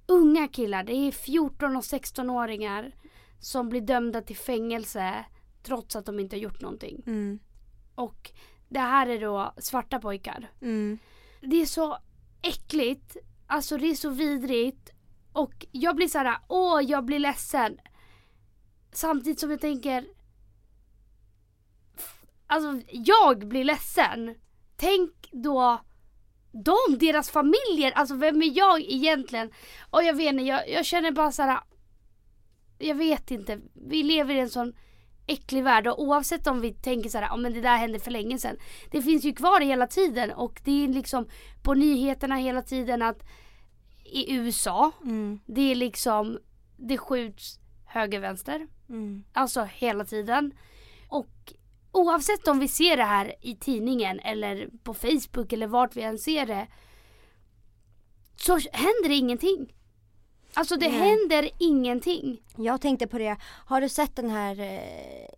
unga 0.10 0.48
killar, 0.48 0.84
det 0.84 0.93
är 0.93 1.12
14 1.12 1.76
och 1.76 1.82
16-åringar 1.82 2.91
som 3.39 3.69
blir 3.69 3.82
dömda 3.82 4.22
till 4.22 4.38
fängelse 4.38 5.26
trots 5.63 5.95
att 5.95 6.06
de 6.06 6.19
inte 6.19 6.36
har 6.36 6.41
gjort 6.41 6.62
någonting. 6.62 7.04
Mm. 7.06 7.39
Och 7.95 8.32
det 8.69 8.80
här 8.80 9.08
är 9.08 9.22
då 9.22 9.54
svarta 9.58 10.00
pojkar. 10.00 10.52
Mm. 10.62 11.00
Det 11.41 11.62
är 11.62 11.65
så 11.65 11.98
äckligt, 12.41 13.17
alltså 13.48 13.78
det 13.78 13.88
är 13.88 13.95
så 13.95 14.10
vidrigt. 14.10 14.91
Och 15.34 15.65
jag 15.72 15.95
blir 15.95 16.08
så 16.08 16.17
här, 16.17 16.38
åh 16.48 16.82
jag 16.82 17.06
blir 17.06 17.19
ledsen. 17.19 17.80
Samtidigt 18.91 19.39
som 19.39 19.52
jag 19.52 19.62
tänker, 19.62 20.08
alltså 22.48 22.82
jag 22.91 23.48
blir 23.48 23.63
ledsen. 23.63 24.36
Tänk 24.76 25.30
då 25.32 25.82
de, 26.63 26.98
deras 27.00 27.30
familjer, 27.30 27.91
alltså 27.95 28.15
vem 28.15 28.41
är 28.41 28.58
jag 28.58 28.82
egentligen? 28.82 29.52
Och 29.89 30.04
jag 30.04 30.13
vet 30.13 30.32
inte, 30.34 30.43
jag, 30.43 30.69
jag 30.69 30.86
känner 30.86 31.12
bara 31.12 31.32
så 31.32 31.41
här. 31.43 31.60
Jag 32.78 32.95
vet 32.95 33.32
inte, 33.32 33.60
vi 33.89 34.04
lever 34.04 34.36
i 34.36 34.39
en 34.39 34.50
sån 34.50 34.74
äcklig 35.28 35.63
värld 35.63 35.88
och 35.88 36.02
oavsett 36.04 36.48
om 36.48 36.62
vi 36.62 36.74
tänker 36.74 37.10
så 37.10 37.17
här, 37.17 37.26
ja 37.26 37.36
men 37.38 37.54
det 37.54 37.62
där 37.62 37.78
hände 37.78 38.00
för 38.00 38.12
länge 38.12 38.38
sedan. 38.38 38.58
Det 38.91 39.02
finns 39.02 39.24
ju 39.26 39.34
kvar 39.34 39.62
hela 39.62 39.88
tiden 39.88 40.32
och 40.32 40.62
det 40.65 40.84
är 40.84 40.88
liksom 40.88 41.28
på 41.63 41.74
nyheterna 41.74 42.36
hela 42.36 42.62
tiden 42.62 43.02
att 43.02 43.24
i 44.06 44.34
USA, 44.34 44.91
Mm. 45.04 45.39
det 45.45 45.72
är 45.72 45.76
liksom, 45.76 46.39
det 46.78 46.98
skjuts 46.98 47.60
höger 47.86 48.19
vänster. 48.19 48.67
Mm. 48.89 49.24
Alltså 49.34 49.63
hela 49.63 50.06
tiden. 50.06 50.52
Och 51.10 51.54
oavsett 51.91 52.47
om 52.47 52.60
vi 52.60 52.67
ser 52.67 52.97
det 52.97 53.04
här 53.04 53.36
i 53.41 53.56
tidningen 53.56 54.19
eller 54.19 54.69
på 54.84 54.93
Facebook 54.93 55.54
eller 55.54 55.67
vart 55.67 55.95
vi 55.95 56.02
än 56.02 56.17
ser 56.17 56.45
det. 56.45 56.67
Så 58.36 58.54
händer 58.71 59.10
det 59.10 59.15
ingenting. 59.15 59.73
Alltså 60.54 60.75
det 60.75 60.89
Nej. 60.89 60.99
händer 60.99 61.49
ingenting. 61.60 62.41
Jag 62.58 62.82
tänkte 62.82 63.08
på 63.08 63.17
det, 63.17 63.38
har 63.65 63.82
du 63.82 63.89
sett 63.89 64.15
den 64.15 64.30
här 64.30 64.60
eh, 64.60 65.30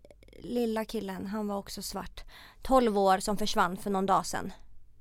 lilla 0.42 0.84
killen, 0.84 1.26
han 1.26 1.48
var 1.48 1.58
också 1.58 1.82
svart. 1.82 2.20
12 2.62 2.98
år 2.98 3.18
som 3.18 3.36
försvann 3.36 3.76
för 3.76 3.90
någon 3.90 4.06
dag 4.06 4.26
sedan. 4.26 4.52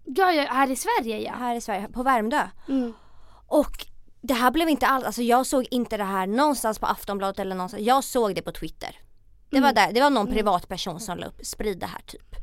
Ja, 0.06 0.32
ja, 0.32 0.44
här 0.44 0.72
i 0.72 0.76
Sverige 0.76 1.20
ja. 1.20 1.34
Här 1.34 1.56
i 1.56 1.62
Sverige, 1.62 1.88
på 1.88 2.04
Värmdö. 2.04 2.48
Mm. 2.70 2.94
Och 3.48 3.86
det 4.22 4.34
här 4.34 4.52
blev 4.52 4.70
inte 4.70 4.88
alls, 4.88 5.06
alltså 5.06 5.22
jag 5.22 5.46
såg 5.46 5.68
inte 5.72 5.98
det 5.98 6.04
här 6.04 6.28
någonstans 6.28 6.80
på 6.80 6.86
Aftonbladet 6.86 7.40
eller 7.40 7.56
någonstans. 7.56 7.84
Jag 7.84 8.04
såg 8.04 8.36
det 8.36 8.42
på 8.42 8.52
Twitter. 8.52 9.00
Det 9.52 9.60
var 9.60 9.70
Mm. 9.70 9.76
där, 9.76 9.94
det 9.94 10.02
var 10.02 10.10
någon 10.10 10.22
Mm. 10.28 10.36
privatperson 10.36 11.00
som 11.00 11.18
la 11.18 11.26
upp, 11.28 11.40
sprid 11.46 11.80
det 11.80 11.86
här 11.86 12.02
typ. 12.06 12.36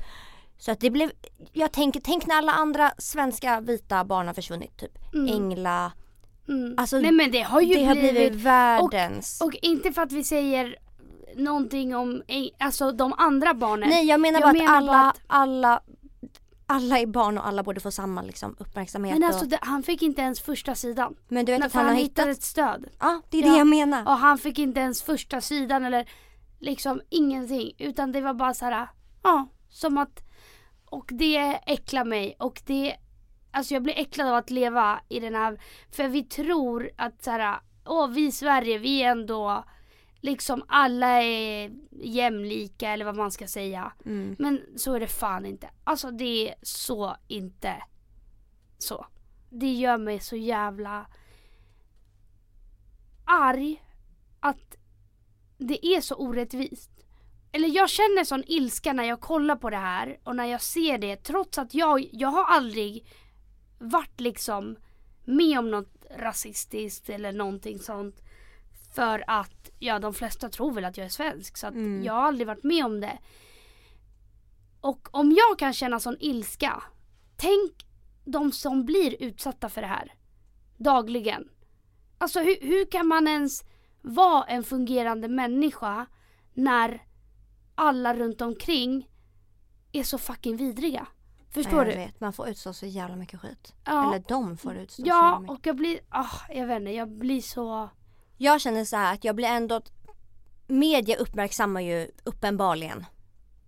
Så 0.58 0.70
att 0.72 0.80
det 0.80 0.90
blev, 0.90 1.10
jag 1.52 1.72
tänker, 1.72 2.00
tänk 2.00 2.26
när 2.26 2.34
alla 2.38 2.52
andra 2.52 2.92
svenska 2.98 3.60
vita 3.60 4.04
barn 4.04 4.26
har 4.26 4.34
försvunnit 4.34 4.76
typ. 4.76 5.14
Mm. 5.14 5.34
Engla, 5.34 5.92
Mm. 6.48 6.74
Alltså, 6.78 6.98
Nej 6.98 7.12
men 7.12 7.30
det 7.30 7.40
har 7.42 7.60
ju 7.60 7.74
det 7.74 7.84
har 7.84 7.94
blivit, 7.94 8.12
blivit 8.12 8.34
världens. 8.34 9.40
och 9.40 9.54
inte 9.62 9.92
för 9.92 10.02
att 10.02 10.12
vi 10.12 10.24
säger 10.24 10.76
någonting 11.36 11.96
om 11.96 12.22
alltså 12.58 12.92
de 12.92 13.14
andra 13.18 13.54
barnen. 13.54 13.88
Nej 13.88 14.06
jag 14.06 14.20
menar 14.20 14.40
Jag 14.40 14.46
bara 14.48 14.52
menar 14.52 14.72
att 14.72 14.76
alla, 14.82 14.92
bara 14.92 15.08
att- 15.10 15.20
alla, 15.26 15.80
alla 16.66 16.98
är 16.98 17.06
barn 17.06 17.38
och 17.38 17.46
alla 17.46 17.62
borde 17.62 17.80
få 17.80 17.90
samma 17.90 18.22
liksom, 18.22 18.56
uppmärksamhet. 18.58 19.14
men 19.18 19.24
alltså 19.28 19.44
och, 19.44 19.50
det, 19.50 19.58
han 19.62 19.82
fick 19.82 20.02
inte 20.02 20.22
ens 20.22 20.40
första 20.40 20.74
sidan. 20.74 21.16
men 21.28 21.44
du 21.44 21.52
vet 21.52 21.58
När 21.58 21.66
att 21.66 21.72
han 21.72 21.86
har 21.86 21.94
hittade 21.94 22.28
hittat, 22.30 22.38
ett 22.38 22.44
stöd. 22.44 22.86
ja 23.00 23.20
det 23.30 23.38
är 23.38 23.42
Ja. 23.46 23.52
det 23.52 23.58
jag 23.58 23.66
menar. 23.66 24.02
Och 24.02 24.18
han 24.18 24.38
fick 24.38 24.58
inte 24.58 24.80
ens 24.80 25.02
första 25.02 25.40
sidan 25.40 25.84
eller 25.84 26.08
liksom 26.58 27.00
ingenting. 27.08 27.72
Utan 27.78 28.12
det 28.12 28.20
var 28.20 28.34
bara 28.34 28.54
så 28.54 28.64
här, 28.64 28.88
ja, 29.22 29.48
som 29.68 29.98
att 29.98 30.22
och 30.90 31.10
det 31.12 31.60
äcklar 31.66 32.04
mig 32.04 32.36
och 32.38 32.62
det 32.66 32.96
Alltså 33.50 33.74
jag 33.74 33.82
blir 33.82 33.98
äcklad 33.98 34.28
av 34.28 34.34
att 34.34 34.50
leva 34.50 35.00
i 35.08 35.20
den 35.20 35.34
här 35.34 35.60
För 35.90 36.08
vi 36.08 36.24
tror 36.24 36.90
att 36.96 37.22
så 37.22 37.30
här, 37.30 37.60
åh 37.86 38.08
vi 38.08 38.26
i 38.26 38.32
Sverige 38.32 38.78
vi 38.78 39.02
är 39.02 39.10
ändå 39.10 39.64
Liksom 40.20 40.64
alla 40.68 41.22
är 41.22 41.70
jämlika 41.90 42.90
eller 42.90 43.04
vad 43.04 43.16
man 43.16 43.30
ska 43.30 43.46
säga 43.46 43.92
Mm. 44.04 44.36
Men 44.38 44.62
så 44.76 44.94
är 44.94 45.00
det 45.00 45.06
fan 45.06 45.46
inte 45.46 45.70
Alltså 45.84 46.10
det 46.10 46.48
är 46.48 46.54
så 46.62 47.16
inte 47.28 47.82
Så 48.78 49.06
Det 49.50 49.72
gör 49.72 49.98
mig 49.98 50.20
så 50.20 50.36
jävla 50.36 51.06
arg 53.24 53.82
att 54.40 54.77
det 55.58 55.86
är 55.86 56.00
så 56.00 56.14
orättvist. 56.14 56.90
Eller 57.52 57.68
jag 57.68 57.90
känner 57.90 58.24
sån 58.24 58.44
ilska 58.46 58.92
när 58.92 59.04
jag 59.04 59.20
kollar 59.20 59.56
på 59.56 59.70
det 59.70 59.76
här 59.76 60.20
och 60.24 60.36
när 60.36 60.44
jag 60.44 60.62
ser 60.62 60.98
det 60.98 61.16
trots 61.16 61.58
att 61.58 61.74
jag, 61.74 62.08
jag 62.12 62.28
har 62.28 62.44
aldrig 62.44 63.06
varit 63.78 64.20
liksom 64.20 64.76
med 65.24 65.58
om 65.58 65.70
något 65.70 66.06
rasistiskt 66.16 67.08
eller 67.10 67.32
någonting 67.32 67.78
sånt. 67.78 68.16
För 68.94 69.24
att, 69.26 69.70
ja 69.78 69.98
de 69.98 70.14
flesta 70.14 70.48
tror 70.48 70.72
väl 70.72 70.84
att 70.84 70.96
jag 70.96 71.04
är 71.04 71.10
svensk 71.10 71.56
så 71.56 71.66
att 71.66 71.74
Mm. 71.74 72.04
jag 72.04 72.12
har 72.12 72.22
aldrig 72.22 72.46
varit 72.46 72.64
med 72.64 72.84
om 72.84 73.00
det. 73.00 73.18
Och 74.80 75.08
om 75.12 75.32
jag 75.32 75.58
kan 75.58 75.72
känna 75.72 76.00
sån 76.00 76.16
ilska, 76.20 76.82
tänk 77.36 77.72
de 78.24 78.52
som 78.52 78.84
blir 78.84 79.22
utsatta 79.22 79.68
för 79.68 79.80
det 79.80 79.86
här 79.86 80.14
dagligen. 80.76 81.48
Alltså 82.18 82.40
hur, 82.40 82.56
hur 82.60 82.90
kan 82.90 83.06
man 83.06 83.28
ens 83.28 83.64
vara 84.02 84.44
en 84.44 84.64
fungerande 84.64 85.28
människa 85.28 86.06
när 86.54 87.02
alla 87.74 88.14
runt 88.14 88.40
omkring 88.40 89.08
är 89.92 90.02
så 90.02 90.18
fucking 90.18 90.56
vidriga? 90.56 91.06
Förstår 91.50 91.84
du? 91.84 91.90
Vet, 91.90 92.20
man 92.20 92.32
får 92.32 92.48
utstå 92.48 92.72
så 92.72 92.86
jävla 92.86 93.16
mycket 93.16 93.40
skit. 93.40 93.74
Ja, 93.84 94.08
Eller 94.08 94.24
de 94.28 94.56
får 94.56 94.76
utstå 94.76 95.02
så 95.02 95.06
jävla 95.06 95.30
ja 95.30 95.40
mycket. 95.40 95.56
och 95.56 95.66
jag 95.66 95.76
blir, 95.76 96.00
ah, 96.08 96.36
jag 96.48 96.66
vet 96.66 96.80
inte, 96.80 96.90
jag 96.90 97.08
blir 97.08 97.40
så... 97.40 97.90
Jag 98.36 98.60
känner 98.60 98.84
så 98.84 98.96
här 98.96 99.14
att 99.14 99.24
jag 99.24 99.36
blir 99.36 99.48
ändå 99.48 99.80
Media 100.66 101.16
uppmärksammar 101.16 101.80
ju 101.80 102.10
uppenbarligen 102.24 103.06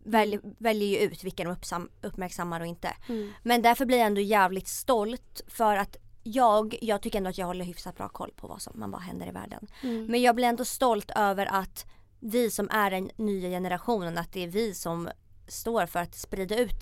väljer, 0.04 0.40
väljer 0.58 0.88
ju 0.88 1.06
ut 1.06 1.24
vilka 1.24 1.44
de 1.44 1.88
uppmärksammar 2.02 2.60
och 2.60 2.66
inte. 2.66 2.96
Mm. 3.08 3.32
Men 3.42 3.62
därför 3.62 3.86
blir 3.86 3.98
jag 3.98 4.06
ändå 4.06 4.20
jävligt 4.20 4.68
stolt 4.68 5.42
för 5.48 5.76
att 5.76 5.96
jag, 6.22 6.78
jag 6.82 7.02
tycker 7.02 7.18
ändå 7.18 7.30
att 7.30 7.38
jag 7.38 7.46
håller 7.46 7.64
hyfsat 7.64 7.96
bra 7.96 8.08
koll 8.08 8.30
på 8.36 8.46
vad 8.46 8.62
som 8.62 8.90
vad 8.90 9.00
händer 9.00 9.26
i 9.28 9.30
världen. 9.30 9.66
Mm. 9.82 10.06
Men 10.06 10.22
jag 10.22 10.34
blir 10.34 10.46
ändå 10.48 10.64
stolt 10.64 11.10
över 11.16 11.46
att 11.46 11.86
vi 12.20 12.50
som 12.50 12.68
är 12.70 12.90
den 12.90 13.10
nya 13.16 13.48
generationen, 13.48 14.18
att 14.18 14.32
det 14.32 14.44
är 14.44 14.48
vi 14.48 14.74
som 14.74 15.08
står 15.48 15.86
för 15.86 16.00
att 16.00 16.14
sprida 16.14 16.56
ut 16.58 16.76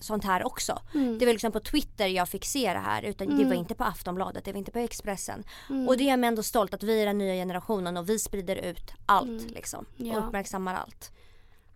sånt 0.00 0.24
här 0.24 0.46
också. 0.46 0.82
Mm. 0.94 1.18
Det 1.18 1.26
var 1.26 1.32
liksom 1.32 1.52
på 1.52 1.60
Twitter 1.60 2.06
jag 2.06 2.28
fick 2.28 2.44
se 2.44 2.72
det 2.72 2.78
här 2.78 3.02
utan 3.02 3.26
det 3.26 3.34
Mm. 3.34 3.48
var 3.48 3.54
inte 3.54 3.74
på 3.74 3.84
Aftonbladet, 3.84 4.44
det 4.44 4.52
var 4.52 4.58
inte 4.58 4.70
på 4.72 4.78
Expressen. 4.78 5.44
Mm. 5.70 5.88
Och 5.88 5.96
det 5.96 6.04
gör 6.04 6.16
mig 6.16 6.28
ändå 6.28 6.42
stolt 6.42 6.74
att 6.74 6.82
vi 6.82 7.02
är 7.02 7.06
den 7.06 7.18
nya 7.18 7.34
generationen 7.34 7.96
och 7.96 8.08
vi 8.08 8.18
sprider 8.18 8.56
ut 8.56 8.92
allt 9.06 9.28
Mm. 9.28 9.46
liksom. 9.46 9.86
Ja. 9.96 10.18
Och 10.18 10.26
uppmärksammar 10.26 10.74
allt. 10.74 11.12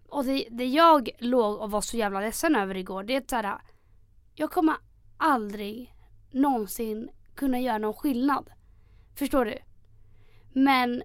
Och 0.08 0.24
det, 0.24 0.46
det 0.50 0.64
jag 0.64 1.08
låg 1.18 1.56
och 1.60 1.70
var 1.70 1.80
så 1.80 1.96
jävla 1.96 2.20
ledsen 2.20 2.56
över 2.56 2.76
igår 2.76 3.02
det 3.04 3.32
är 3.32 3.44
att 3.44 3.60
jag 4.34 4.50
kommer 4.50 4.74
aldrig 5.16 5.91
någonsin 6.32 7.10
kunna 7.34 7.60
göra 7.60 7.78
någon 7.78 7.94
skillnad. 7.94 8.50
Förstår 9.14 9.44
du? 9.44 9.58
Men 10.52 11.02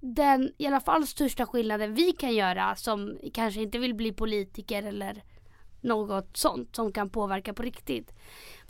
den 0.00 0.52
i 0.58 0.66
alla 0.66 0.80
fall 0.80 1.06
största 1.06 1.46
skillnaden 1.46 1.94
vi 1.94 2.12
kan 2.12 2.34
göra 2.34 2.76
som 2.76 3.18
kanske 3.34 3.62
inte 3.62 3.78
vill 3.78 3.94
bli 3.94 4.12
politiker 4.12 4.82
eller 4.82 5.24
något 5.80 6.36
sånt 6.36 6.76
som 6.76 6.92
kan 6.92 7.10
påverka 7.10 7.54
på 7.54 7.62
riktigt. 7.62 8.12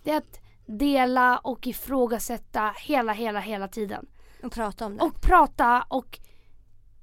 Det 0.02 0.10
är 0.10 0.16
att 0.16 0.40
dela 0.66 1.38
och 1.38 1.66
ifrågasätta 1.66 2.74
hela, 2.78 3.12
hela, 3.12 3.40
hela 3.40 3.68
tiden. 3.68 4.06
Och 4.42 4.52
prata 4.52 4.86
om 4.86 4.96
det. 4.96 5.04
Och 5.04 5.20
prata 5.20 5.86
och 5.88 6.18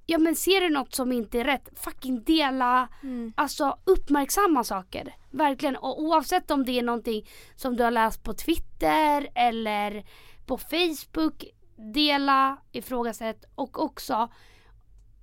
ja 0.06 0.18
men 0.18 0.36
ser 0.36 0.62
du 0.62 0.70
något 0.70 0.96
som 0.96 1.12
inte 1.12 1.40
är 1.40 1.44
rätt, 1.44 1.70
fucking 1.76 2.24
dela. 2.24 2.90
Mm. 3.04 3.34
Alltså 3.36 3.78
uppmärksamma 3.86 4.64
saker. 4.64 5.16
Verkligen. 5.32 5.76
Och 5.76 6.02
oavsett 6.02 6.52
om 6.52 6.66
det 6.66 6.80
är 6.80 6.84
någonting 6.84 7.28
som 7.56 7.78
du 7.78 7.84
har 7.84 7.92
läst 7.92 8.24
på 8.24 8.34
Twitter 8.34 9.30
eller 9.36 10.06
på 10.46 10.58
Facebook. 10.58 11.46
Dela, 11.94 12.58
ifrågasätt 12.72 13.46
och 13.56 13.84
också 13.84 14.32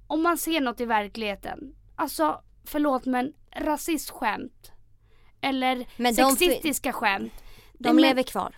om 0.06 0.22
man 0.22 0.38
ser 0.38 0.60
något 0.60 0.80
i 0.80 0.84
verkligheten. 0.84 1.74
Alltså 1.96 2.40
förlåt 2.64 3.06
men 3.06 3.32
rasistskämt. 3.56 4.72
Eller 5.40 5.86
Men 5.96 6.14
de 6.14 6.36
sexistiska 6.36 6.92
skämt. 6.92 7.32
De 7.72 7.88
men- 7.96 8.02
lever 8.02 8.22
kvar. 8.22 8.56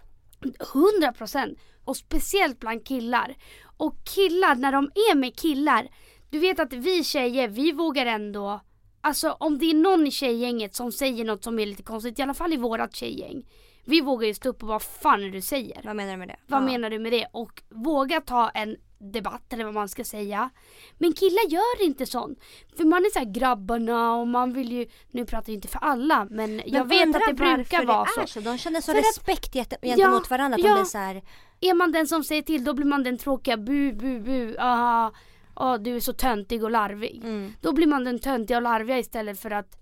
100 0.75 1.13
procent. 1.13 1.59
Och 1.85 1.97
speciellt 1.97 2.61
bland 2.61 2.87
killar. 2.87 3.35
Och 3.77 3.95
killar, 4.05 4.55
när 4.55 4.73
de 4.73 4.85
är 4.85 5.15
med 5.15 5.37
killar. 5.37 5.89
Du 6.31 6.39
vet 6.39 6.61
att 6.61 6.73
vi 6.73 7.05
tjejer, 7.05 7.49
vi 7.49 7.73
vågar 7.73 8.07
ändå. 8.07 8.61
Alltså 9.01 9.31
om 9.41 9.59
det 9.59 9.67
är 9.71 9.75
någon 9.75 10.07
i 10.07 10.11
tjejgänget 10.11 10.75
som 10.75 10.93
säger 10.93 11.25
något 11.25 11.45
som 11.45 11.59
är 11.59 11.67
lite 11.67 11.83
konstigt, 11.83 12.19
i 12.19 12.23
alla 12.23 12.35
fall 12.35 12.53
i 12.53 12.57
vårat 12.57 12.97
tjejgäng. 12.97 13.43
Vi 13.85 14.01
vågar 14.01 14.27
ju 14.29 14.35
stå 14.35 14.49
upp 14.49 14.63
och 14.63 14.69
vad 14.69 14.83
fan 14.83 15.23
är 15.23 15.31
du 15.31 15.41
säger? 15.41 15.81
Vad 15.85 15.97
menar 15.97 16.13
du 16.13 16.17
med 16.19 16.29
det? 16.29 16.37
Vad 16.47 16.63
Ja. 16.63 16.67
menar 16.67 16.91
du 16.91 16.99
med 16.99 17.13
det? 17.13 17.27
Och 17.33 17.63
våga 17.71 18.21
ta 18.21 18.49
en 18.49 18.77
debatt 18.99 19.53
eller 19.53 19.65
vad 19.65 19.75
man 19.75 19.89
ska 19.89 20.05
säga. 20.05 20.51
Men 20.99 21.13
killar 21.13 21.49
gör 21.51 21.85
inte 21.85 22.07
sånt. 22.07 22.39
För 22.77 22.85
man 22.85 23.05
är 23.05 23.11
så 23.13 23.19
här 23.19 23.27
grabbarna 23.33 24.15
och 24.17 24.29
man 24.29 24.53
vill 24.53 24.73
ju, 24.73 24.87
nu 25.11 25.27
pratar 25.27 25.53
jag 25.53 25.55
inte 25.57 25.69
för 25.69 25.79
alla 25.79 26.27
men, 26.31 26.63
jag 26.67 26.73
Men 26.73 26.89
vet 26.89 27.07
undrar 27.07 27.21
att 27.21 27.27
det 27.27 27.35
brukar 27.57 27.85
vara 27.85 28.05
det 28.05 28.11
så. 28.15 28.21
är 28.21 28.27
så. 28.27 28.41
De 28.41 28.59
känner 28.59 28.81
så 28.81 28.93
För 28.93 28.99
att- 28.99 29.05
respekt 29.05 29.55
get- 29.55 29.75
gentemot 29.83 30.31
varandra. 30.31 30.55
Att 30.57 30.63
ja. 30.63 30.69
de 30.69 30.75
blir 30.75 30.85
så 30.85 30.99
här, 30.99 31.23
Är 31.61 31.75
man 31.75 31.93
den 31.93 32.07
som 32.07 32.25
säger 32.25 32.43
till 32.43 32.65
då 32.65 32.75
blir 32.75 32.87
man 32.87 33.03
den 33.05 33.19
tråkiga 33.19 33.57
bu 33.57 33.93
bu 33.93 34.21
bu. 34.21 34.57
Aha, 34.59 35.13
ah, 35.61 35.79
du 35.79 35.97
är 35.97 36.01
så 36.01 36.13
töntig 36.13 36.65
och 36.65 36.71
larvig. 36.71 37.21
mm. 37.25 37.53
Då 37.61 37.73
blir 37.73 37.87
man 37.87 38.05
den 38.05 38.19
töntiga 38.19 38.57
och 38.57 38.63
larviga 38.63 38.99
istället 38.99 39.41
för 39.41 39.51
att 39.51 39.81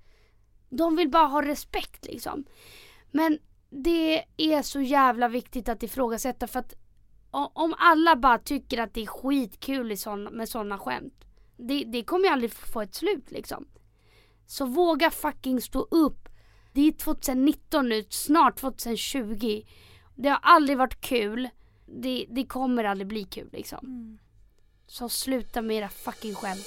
de 0.71 0.97
vill 0.97 1.11
bara 1.11 1.27
ha 1.27 1.43
respekt 1.43 2.07
liksom. 2.07 2.45
Men 3.11 3.39
det 3.71 4.25
är 4.37 4.63
så 4.63 4.81
jävla 4.81 5.29
viktigt 5.29 5.69
att 5.69 5.83
ifrågasätta 5.83 6.47
för 6.47 6.59
att 6.59 6.75
om 7.31 7.75
alla 7.79 8.17
bara 8.17 8.39
tycker 8.39 8.79
att 8.79 8.95
det 8.95 9.03
är 9.03 9.07
skitkul 9.07 9.97
med 10.33 10.49
sådana 10.49 10.79
skämt. 10.79 11.25
Det, 11.57 11.85
det 11.85 12.03
kommer 12.03 12.25
ju 12.25 12.31
aldrig 12.31 12.53
få 12.53 12.81
ett 12.81 12.95
slut 12.95 13.31
liksom. 13.31 13.69
Så 14.47 14.67
våga 14.67 15.11
fucking 15.11 15.61
stå 15.61 15.81
upp. 15.81 16.29
Det 16.73 16.89
är 16.89 16.93
2019 16.93 17.89
nu, 17.89 18.05
snart 18.11 18.57
2020. 18.57 19.63
Det 20.15 20.29
har 20.29 20.39
aldrig 20.43 20.79
varit 20.79 21.01
kul. 21.01 21.49
Det, 21.87 22.27
det 22.31 22.47
kommer 22.47 22.85
aldrig 22.85 23.07
bli 23.07 23.25
kul 23.25 23.49
liksom. 23.53 23.79
Mm. 23.87 24.19
Så 24.89 25.09
sluta 25.09 25.63
med 25.63 25.77
era 25.77 25.89
fucking 25.89 26.35
skämt. 26.35 26.67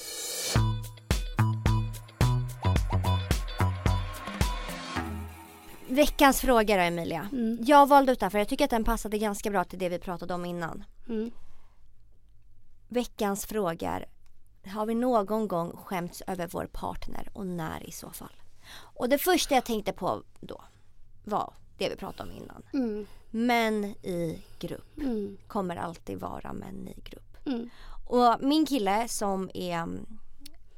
Veckans 5.87 6.41
fråga 6.41 6.75
då 6.75 6.81
Emilia. 6.81 7.29
Mm. 7.31 7.57
Jag 7.61 7.87
valde 7.89 8.11
ut 8.11 8.19
den 8.19 8.31
för 8.31 8.37
jag 8.37 8.47
tycker 8.47 8.63
att 8.65 8.69
den 8.69 8.83
passade 8.83 9.17
ganska 9.17 9.49
bra 9.49 9.63
till 9.63 9.79
det 9.79 9.89
vi 9.89 9.99
pratade 9.99 10.33
om 10.33 10.45
innan. 10.45 10.83
Mm. 11.09 11.31
Veckans 12.89 13.45
fråga 13.45 14.01
har 14.65 14.85
vi 14.85 14.95
någon 14.95 15.47
gång 15.47 15.77
skämts 15.77 16.21
över 16.27 16.47
vår 16.47 16.65
partner 16.65 17.29
och 17.33 17.47
när 17.47 17.89
i 17.89 17.91
så 17.91 18.09
fall? 18.09 18.35
Och 18.73 19.09
det 19.09 19.17
första 19.17 19.55
jag 19.55 19.65
tänkte 19.65 19.93
på 19.93 20.23
då 20.39 20.61
var 21.23 21.53
det 21.77 21.89
vi 21.89 21.95
pratade 21.95 22.29
om 22.31 22.37
innan. 22.37 22.63
Mm. 22.73 23.05
Män 23.29 23.85
i 23.85 24.43
grupp 24.59 24.97
Mm. 24.97 25.37
kommer 25.47 25.75
alltid 25.75 26.19
vara 26.19 26.53
män 26.53 26.87
i 26.87 27.01
grupp. 27.09 27.37
Mm. 27.45 27.69
Och 28.11 28.37
min 28.39 28.65
kille 28.65 29.07
som 29.07 29.49
är, 29.53 29.73
mm, 29.73 30.05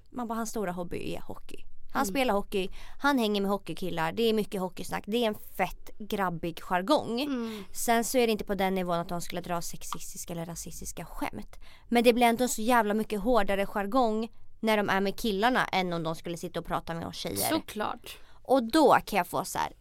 man 0.10 0.28
bara, 0.28 0.36
hans 0.36 0.50
stora 0.50 0.72
hobby 0.72 1.13
är 1.13 1.22
hockey. 1.22 1.65
Han 1.93 2.06
spelar 2.06 2.34
hockey, 2.34 2.69
han 3.00 3.17
hänger 3.19 3.41
med 3.41 3.52
hockeykillar, 3.52 4.12
det 4.12 4.24
är 4.24 4.34
mycket 4.34 4.62
hockeysnack, 4.62 5.04
det 5.08 5.17
är 5.17 5.28
en 5.28 5.36
fett 5.58 5.89
grabbig 6.00 6.60
jargong. 6.62 7.22
Mm. 7.22 7.63
Sen 7.72 8.04
så 8.04 8.17
är 8.17 8.28
det 8.28 8.32
inte 8.32 8.43
på 8.43 8.56
den 8.56 8.76
nivån 8.76 9.00
att 9.00 9.10
de 9.10 9.22
skulle 9.22 9.41
dra 9.41 9.62
sexistiska 9.62 10.34
eller 10.34 10.46
rasistiska 10.46 11.06
skämt. 11.06 11.60
Men 11.89 12.04
det 12.04 12.13
blir 12.13 12.28
ändå 12.28 12.48
så 12.48 12.62
jävla 12.62 12.93
mycket 12.93 13.22
hårdare 13.22 13.65
jargong 13.65 14.32
när 14.60 14.78
de 14.78 14.89
är 14.89 15.02
med 15.02 15.19
killarna 15.19 15.65
än 15.65 15.93
om 15.93 16.04
de 16.04 16.15
skulle 16.15 16.38
sitta 16.38 16.60
och 16.60 16.65
prata 16.65 16.93
med 16.93 17.08
oss 17.08 17.15
tjejer. 17.15 17.50
Såklart. 17.50 18.17
Och 18.43 18.63
då 18.63 18.98
kan 19.06 19.17
jag 19.17 19.28
få 19.28 19.46
så 19.46 19.58
här, 19.58 19.74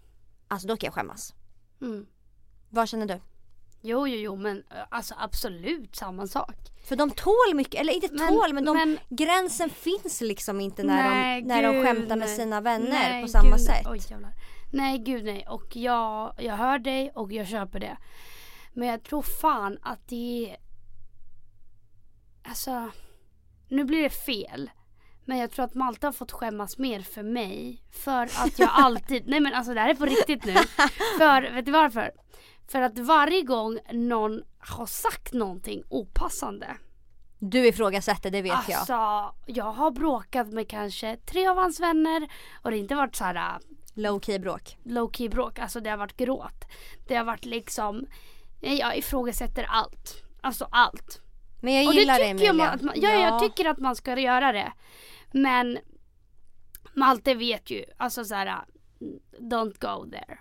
alltså 0.49 0.69
då 0.69 0.77
kan 0.77 0.87
jag 0.87 0.95
skämmas. 0.95 1.35
Mm. 1.81 2.07
Vad 2.71 2.89
känner 2.89 3.07
du? 3.07 3.21
Jo, 3.85 4.09
jo, 4.09 4.17
jo, 4.17 4.37
men 4.37 4.57
eh, 4.71 4.77
alltså 4.91 5.15
absolut 5.19 5.97
samma 5.97 6.27
sak. 6.27 6.55
För 6.89 6.97
de 6.97 7.11
tål 7.11 7.55
mycket, 7.55 7.81
eller 7.81 7.93
inte 7.93 8.09
Men- 8.13 8.29
tål 8.29 8.53
men, 8.53 8.65
de, 8.65 8.77
men- 8.77 8.99
gränsen 9.09 9.71
finns 9.71 10.21
liksom 10.21 10.61
inte 10.61 10.83
när, 10.83 11.11
Nej, 11.11 11.41
de, 11.43 11.49
när 11.49 11.63
de 11.63 11.73
gud, 11.73 11.85
skämtar 11.87 12.17
med 12.17 12.27
nej. 12.29 12.37
sina 12.37 12.61
vänner 12.61 12.91
Nej, 12.91 13.23
på 13.23 13.29
samma 13.29 13.57
gud, 13.57 13.61
sätt. 13.61 13.87
Oj. 13.91 14.01
Nej, 14.73 14.99
gud 14.99 15.25
nej. 15.25 15.47
Och 15.49 15.77
jag, 15.77 16.35
jag 16.39 16.57
hör 16.57 16.79
dig 16.79 17.11
och 17.15 17.33
jag 17.33 17.49
köper 17.49 17.81
det. 17.81 17.97
Men 18.73 18.89
jag 18.89 19.03
tror 19.03 19.23
fan 19.23 19.79
att 19.83 20.09
det 20.09 20.51
är... 20.51 20.57
Alltså, 22.49 22.91
nu 23.69 23.85
blir 23.85 24.03
det 24.03 24.11
fel. 24.11 24.71
Men 25.25 25.39
jag 25.39 25.51
tror 25.51 25.65
att 25.65 25.75
Malta 25.75 26.07
har 26.07 26.13
fått 26.13 26.33
skämmas 26.33 26.79
mer 26.79 27.01
för 27.01 27.23
mig. 27.23 27.83
För 27.91 28.23
att 28.23 28.59
jag 28.59 28.71
alltid, 28.73 29.23
nej 29.27 29.41
men 29.41 29.55
alltså 29.55 29.75
det 29.75 29.81
här 29.81 29.89
är 29.91 29.95
på 29.95 30.05
riktigt 30.07 30.45
nu. 30.45 30.53
För, 31.19 31.55
vet 31.55 31.67
du 31.67 31.73
varför? 31.73 32.11
För 32.69 32.83
att 32.83 32.99
varje 32.99 33.43
gång 33.43 33.79
någon 33.93 34.43
har 34.59 34.87
sagt 34.87 35.33
någonting 35.33 35.83
opassande. 35.89 36.77
Du 37.39 37.67
ifrågasätter, 37.67 38.31
det 38.31 38.43
vet 38.43 38.69
jag. 38.69 38.79
Alltså, 38.79 39.35
jag 39.47 39.73
har 39.73 39.91
bråkat 39.91 40.53
med 40.53 40.69
kanske 40.69 41.17
tre 41.17 41.47
av 41.47 41.57
hans 41.57 41.81
vänner. 41.81 42.29
Och 42.63 42.71
det 42.71 42.77
har 42.77 42.83
inte 42.83 42.95
varit 42.95 43.17
så 43.17 43.25
här 43.25 43.35
äh, 43.35 43.59
Low 43.95 44.21
key 44.21 44.39
bråk. 44.39 44.79
low 44.85 45.11
key 45.13 45.29
bråk. 45.29 45.59
Alltså 45.59 45.81
det 45.81 45.91
har 45.91 45.97
varit 45.97 46.17
gråt. 46.17 46.65
Det 47.09 47.17
har 47.17 47.25
varit 47.25 47.45
liksom, 47.45 48.07
jag 48.61 48.97
ifrågasätter 48.99 49.65
allt. 49.69 50.23
Alltså 50.41 50.69
allt. 50.71 51.21
Men 51.63 51.75
jag 51.75 51.87
Och 51.87 51.95
det 51.95 52.01
gillar 52.01 52.19
det, 52.19 52.33
tycker 52.33 52.45
jag, 52.45 52.51
Emilia. 52.51 52.67
man, 52.67 52.75
att 52.75 52.83
man, 52.83 52.95
ja, 52.97 53.11
jag 53.11 53.41
tycker 53.41 53.71
att 53.71 53.79
man 53.79 53.97
ska 53.97 54.19
göra 54.21 54.53
det. 54.53 54.73
Men 55.33 55.79
Malte 56.95 57.35
vet 57.35 57.71
ju, 57.71 57.85
alltså 57.97 58.25
så 58.25 58.35
här, 58.35 58.47
uh, 58.47 58.59
don't 59.41 59.79
go 59.81 60.11
there. 60.11 60.39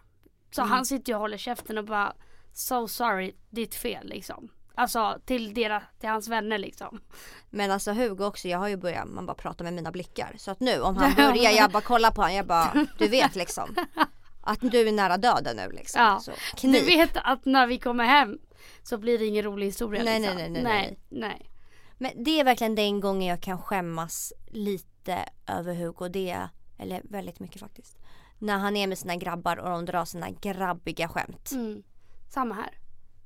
Så 0.52 0.62
Mm. 0.62 0.72
han 0.72 0.86
sitter 0.86 1.12
ju 1.12 1.16
och 1.16 1.22
håller 1.22 1.38
käften 1.38 1.78
och 1.78 1.86
bara, 1.86 2.14
so 2.54 2.88
sorry, 2.88 3.36
ditt 3.50 3.76
fel 3.76 4.08
liksom. 4.08 4.50
Alltså 4.76 5.20
till, 5.26 5.54
deras, 5.54 5.84
till 6.00 6.10
hans 6.10 6.28
vänner 6.28 6.58
liksom. 6.58 7.02
Men 7.50 7.72
alltså 7.72 7.92
Hugo 7.92 8.26
också, 8.26 8.48
jag 8.48 8.58
har 8.60 8.68
ju 8.68 8.78
börjat, 8.78 9.08
man 9.08 9.26
bara 9.26 9.34
pratar 9.36 9.66
med 9.66 9.74
mina 9.74 9.92
blickar. 9.92 10.36
Så 10.38 10.52
att 10.52 10.60
nu 10.60 10.82
om 10.82 10.98
han 10.98 11.14
börjar, 11.16 11.52
jag 11.52 11.72
bara 11.72 11.82
kollar 11.82 12.12
på 12.12 12.22
honom, 12.22 12.36
jag 12.36 12.46
bara, 12.46 12.86
du 12.98 13.08
vet 13.08 13.36
liksom. 13.36 13.76
Att 14.44 14.60
du 14.62 14.88
är 14.88 14.92
nära 14.92 15.18
döden 15.18 15.56
nu 15.58 15.72
liksom. 15.72 16.02
Ja. 16.02 16.20
Så, 16.20 16.32
Du 16.62 16.80
vet 16.86 17.18
att 17.24 17.46
när 17.46 17.68
vi 17.68 17.80
kommer 17.80 18.04
hem 18.06 18.40
så 18.84 18.98
blir 18.98 19.20
det 19.20 19.26
ingen 19.26 19.44
rolig 19.44 19.66
historia 19.66 20.04
Nej, 20.04 20.20
liksom. 20.20 20.36
nej, 20.38 20.50
nej, 20.50 20.64
nej, 20.64 20.98
nej, 21.10 21.30
nej. 21.30 21.50
Men 21.98 22.24
det 22.24 22.40
är 22.40 22.44
verkligen 22.44 22.76
den 22.76 23.00
gången 23.00 23.28
jag 23.28 23.42
kan 23.42 23.62
skämmas 23.62 24.34
lite 24.48 25.26
över 25.48 25.74
Hugo. 25.76 26.08
Det 26.08 26.48
eller 26.78 27.02
väldigt 27.04 27.40
mycket 27.40 27.60
faktiskt. 27.62 27.98
När 28.42 28.58
han 28.58 28.78
är 28.78 28.88
med 28.88 28.98
sina 28.98 29.16
grabbar 29.16 29.58
och 29.58 29.70
de 29.70 29.86
drar 29.86 30.06
sina 30.06 30.30
grabbiga 30.30 31.08
skämt. 31.08 31.52
Mm. 31.52 31.84
Samma 32.30 32.56
här. 32.56 32.78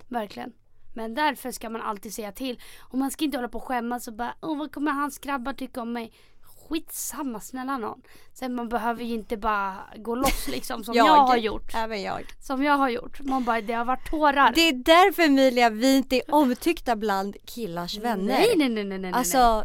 Verkligen. 0.08 0.54
Men 0.94 1.16
därför 1.16 1.52
ska 1.52 1.70
man 1.70 1.82
alltid 1.82 2.14
säga 2.14 2.32
till. 2.32 2.62
Och 2.80 2.98
man 2.98 3.12
ska 3.12 3.26
inte 3.26 3.38
hålla 3.38 3.50
på 3.50 3.58
och 3.58 3.64
skämmas 3.64 4.08
och 4.08 4.14
bara 4.14 4.36
Åh 4.42 4.58
vad 4.58 4.72
kommer 4.72 4.92
hans 4.92 5.18
grabbar 5.20 5.54
tycka 5.54 5.82
om 5.82 5.94
mig? 5.94 6.14
Skitsamma 6.42 7.40
snälla 7.40 7.78
någon. 7.78 8.02
Sen 8.34 8.56
man 8.56 8.70
behöver 8.70 9.04
ju 9.04 9.14
inte 9.14 9.38
bara 9.38 9.78
gå 9.96 10.16
loss 10.16 10.48
liksom 10.52 10.84
som 10.84 10.96
jag, 10.96 11.06
har 11.06 11.38
gjort. 11.38 11.76
Även 11.76 12.02
jag. 12.02 12.24
Som 12.42 12.64
jag 12.64 12.78
har 12.78 12.90
gjort. 12.90 13.22
Man 13.22 13.44
bara 13.44 13.62
det 13.62 13.74
har 13.74 13.86
varit 13.86 14.10
tårar. 14.10 14.52
Det 14.56 14.68
är 14.68 14.74
därför 14.74 15.24
Emilia 15.24 15.70
vi 15.70 15.98
inte 15.98 16.16
är 16.16 16.24
omtyckta 16.34 16.96
bland 16.96 17.36
killars 17.46 17.98
vänner. 17.98 18.26
Nej 18.26 18.54
nej 18.58 18.70
nej 18.70 18.84
nej 18.84 18.98
nej. 18.98 19.12
Alltså 19.14 19.64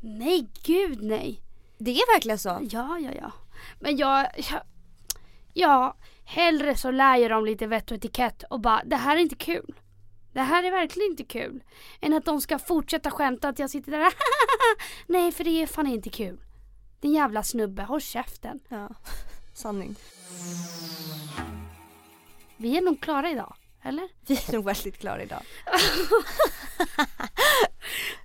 nej. 0.00 0.18
nej 0.18 0.48
gud 0.62 1.02
nej. 1.02 1.40
det 1.78 1.90
är 1.90 2.14
verkligen 2.14 2.38
så. 2.38 2.58
Ja 2.70 2.98
ja 2.98 3.10
ja. 3.20 3.32
Men 3.80 3.96
jag, 3.96 4.26
jag 4.36 4.60
Ja, 5.60 5.96
hellre 6.24 6.76
så 6.76 6.90
lär 6.90 7.16
jag 7.16 7.30
dem 7.30 7.44
lite 7.44 7.66
vett 7.66 7.90
och 7.90 7.96
etikett 7.96 8.42
och 8.50 8.60
bara 8.60 8.82
det 8.84 8.96
här 8.96 9.16
är 9.16 9.20
inte 9.20 9.36
kul. 9.36 9.74
Det 10.32 10.40
här 10.40 10.64
är 10.64 10.70
verkligen 10.70 11.10
inte 11.10 11.24
kul. 11.24 11.62
Än 12.00 12.12
att 12.12 12.24
de 12.24 12.40
ska 12.40 12.58
fortsätta 12.58 13.10
skämta 13.10 13.48
att 13.48 13.58
jag 13.58 13.70
sitter 13.70 13.92
där 13.92 14.12
Nej 15.06 15.32
för 15.32 15.44
det 15.44 15.62
är 15.62 15.66
fan 15.66 15.86
inte 15.86 16.10
kul. 16.10 16.40
Din 17.00 17.12
jävla 17.12 17.42
snubbe, 17.42 17.82
håll 17.82 18.00
käften. 18.00 18.60
Ja. 18.68 18.88
Sanning. 19.54 19.96
Vi 22.56 22.76
är 22.76 22.82
nog 22.82 23.00
klara 23.00 23.30
idag. 23.30 23.54
Eller? 23.82 24.08
Vi 24.26 24.34
är 24.34 24.52
nog 24.52 24.64
väldigt 24.64 24.98
klara 24.98 25.22
idag. 25.22 25.42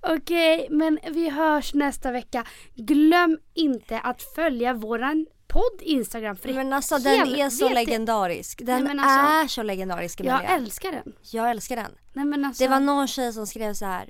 Okej, 0.00 0.68
men 0.70 0.98
vi 1.10 1.28
hörs 1.30 1.74
nästa 1.74 2.12
vecka. 2.12 2.44
Glöm 2.74 3.38
inte 3.54 4.00
att 4.00 4.22
följa 4.22 4.74
våran 4.74 5.26
podd 5.48 5.80
Instagram 5.82 6.36
för 6.36 6.52
Men 6.52 6.72
alltså 6.72 6.98
den 6.98 7.34
är 7.34 7.50
så 7.50 7.68
legendarisk. 7.68 8.62
Den 8.64 8.84
Nej, 8.84 8.92
alltså- 8.98 9.44
är 9.44 9.48
så 9.48 9.62
legendarisk 9.62 10.20
Jag 10.20 10.26
Emilia. 10.26 10.56
älskar 10.56 10.92
den. 10.92 11.12
Jag 11.30 11.50
älskar 11.50 11.76
den. 11.76 11.92
Nej 12.12 12.44
alltså. 12.44 12.64
Det 12.64 12.70
var 12.70 12.80
någon 12.80 13.08
tjej 13.08 13.32
som 13.32 13.46
skrev 13.46 13.74
så 13.74 13.84
här. 13.84 14.08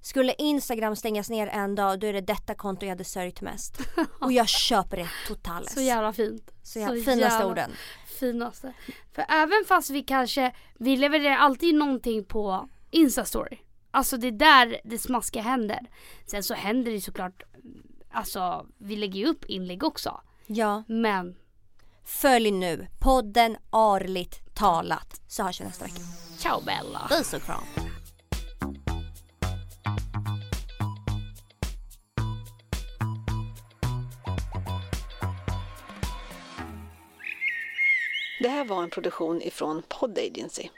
Skulle 0.00 0.34
Instagram 0.38 0.96
stängas 0.96 1.30
ner 1.30 1.46
en 1.46 1.74
dag 1.74 2.00
då 2.00 2.06
är 2.06 2.12
det 2.12 2.20
detta 2.20 2.54
konto 2.54 2.84
jag 2.86 2.90
hade 2.90 3.04
sörjt 3.04 3.40
mest. 3.40 3.78
Och 4.20 4.32
jag 4.32 4.48
köper 4.68 4.96
det 4.96 5.08
totalt. 5.28 5.70
Så 5.70 5.80
jävla 5.80 6.12
fint. 6.12 6.50
Så 6.62 6.78
jävla, 6.78 6.94
finaste 6.94 7.20
jävla 7.20 7.46
orden. 7.46 7.70
Finaste. 8.20 8.72
För 9.14 9.24
även 9.28 9.64
fast 9.68 9.90
vi 9.90 10.02
kanske, 10.02 10.52
vi 10.78 10.96
levererar 10.96 11.36
alltid 11.36 11.74
någonting 11.74 12.24
på 12.24 12.68
Instastory. 12.90 13.58
Alltså 13.90 14.16
det 14.16 14.26
är 14.26 14.32
där 14.32 14.80
det 14.84 14.98
smaskiga 14.98 15.42
händer. 15.42 15.80
Sen 16.26 16.42
så 16.42 16.54
händer 16.54 16.92
det 16.92 17.00
såklart, 17.00 17.42
alltså 18.10 18.66
vi 18.78 18.96
lägger 18.96 19.20
ju 19.20 19.26
upp 19.26 19.44
inlägg 19.44 19.84
också. 19.84 20.20
Ja. 20.54 20.84
Men 20.88 21.34
Följ 22.04 22.50
nu 22.50 22.86
podden 23.00 23.56
Arligt 23.70 24.54
talat. 24.54 25.20
Så 25.26 25.42
hörs 25.42 25.60
vi 25.60 25.64
nästa 25.64 25.84
vecka. 25.84 26.00
ciao 26.38 26.60
Bella. 26.60 27.06
Puss 27.08 27.32
och 27.34 27.42
kram. 27.42 27.64
Det 38.40 38.48
här 38.48 38.64
var 38.64 38.82
en 38.82 38.90
produktion 38.90 39.42
ifrån 39.42 39.82
Pod 39.88 40.18
Agency. 40.18 40.68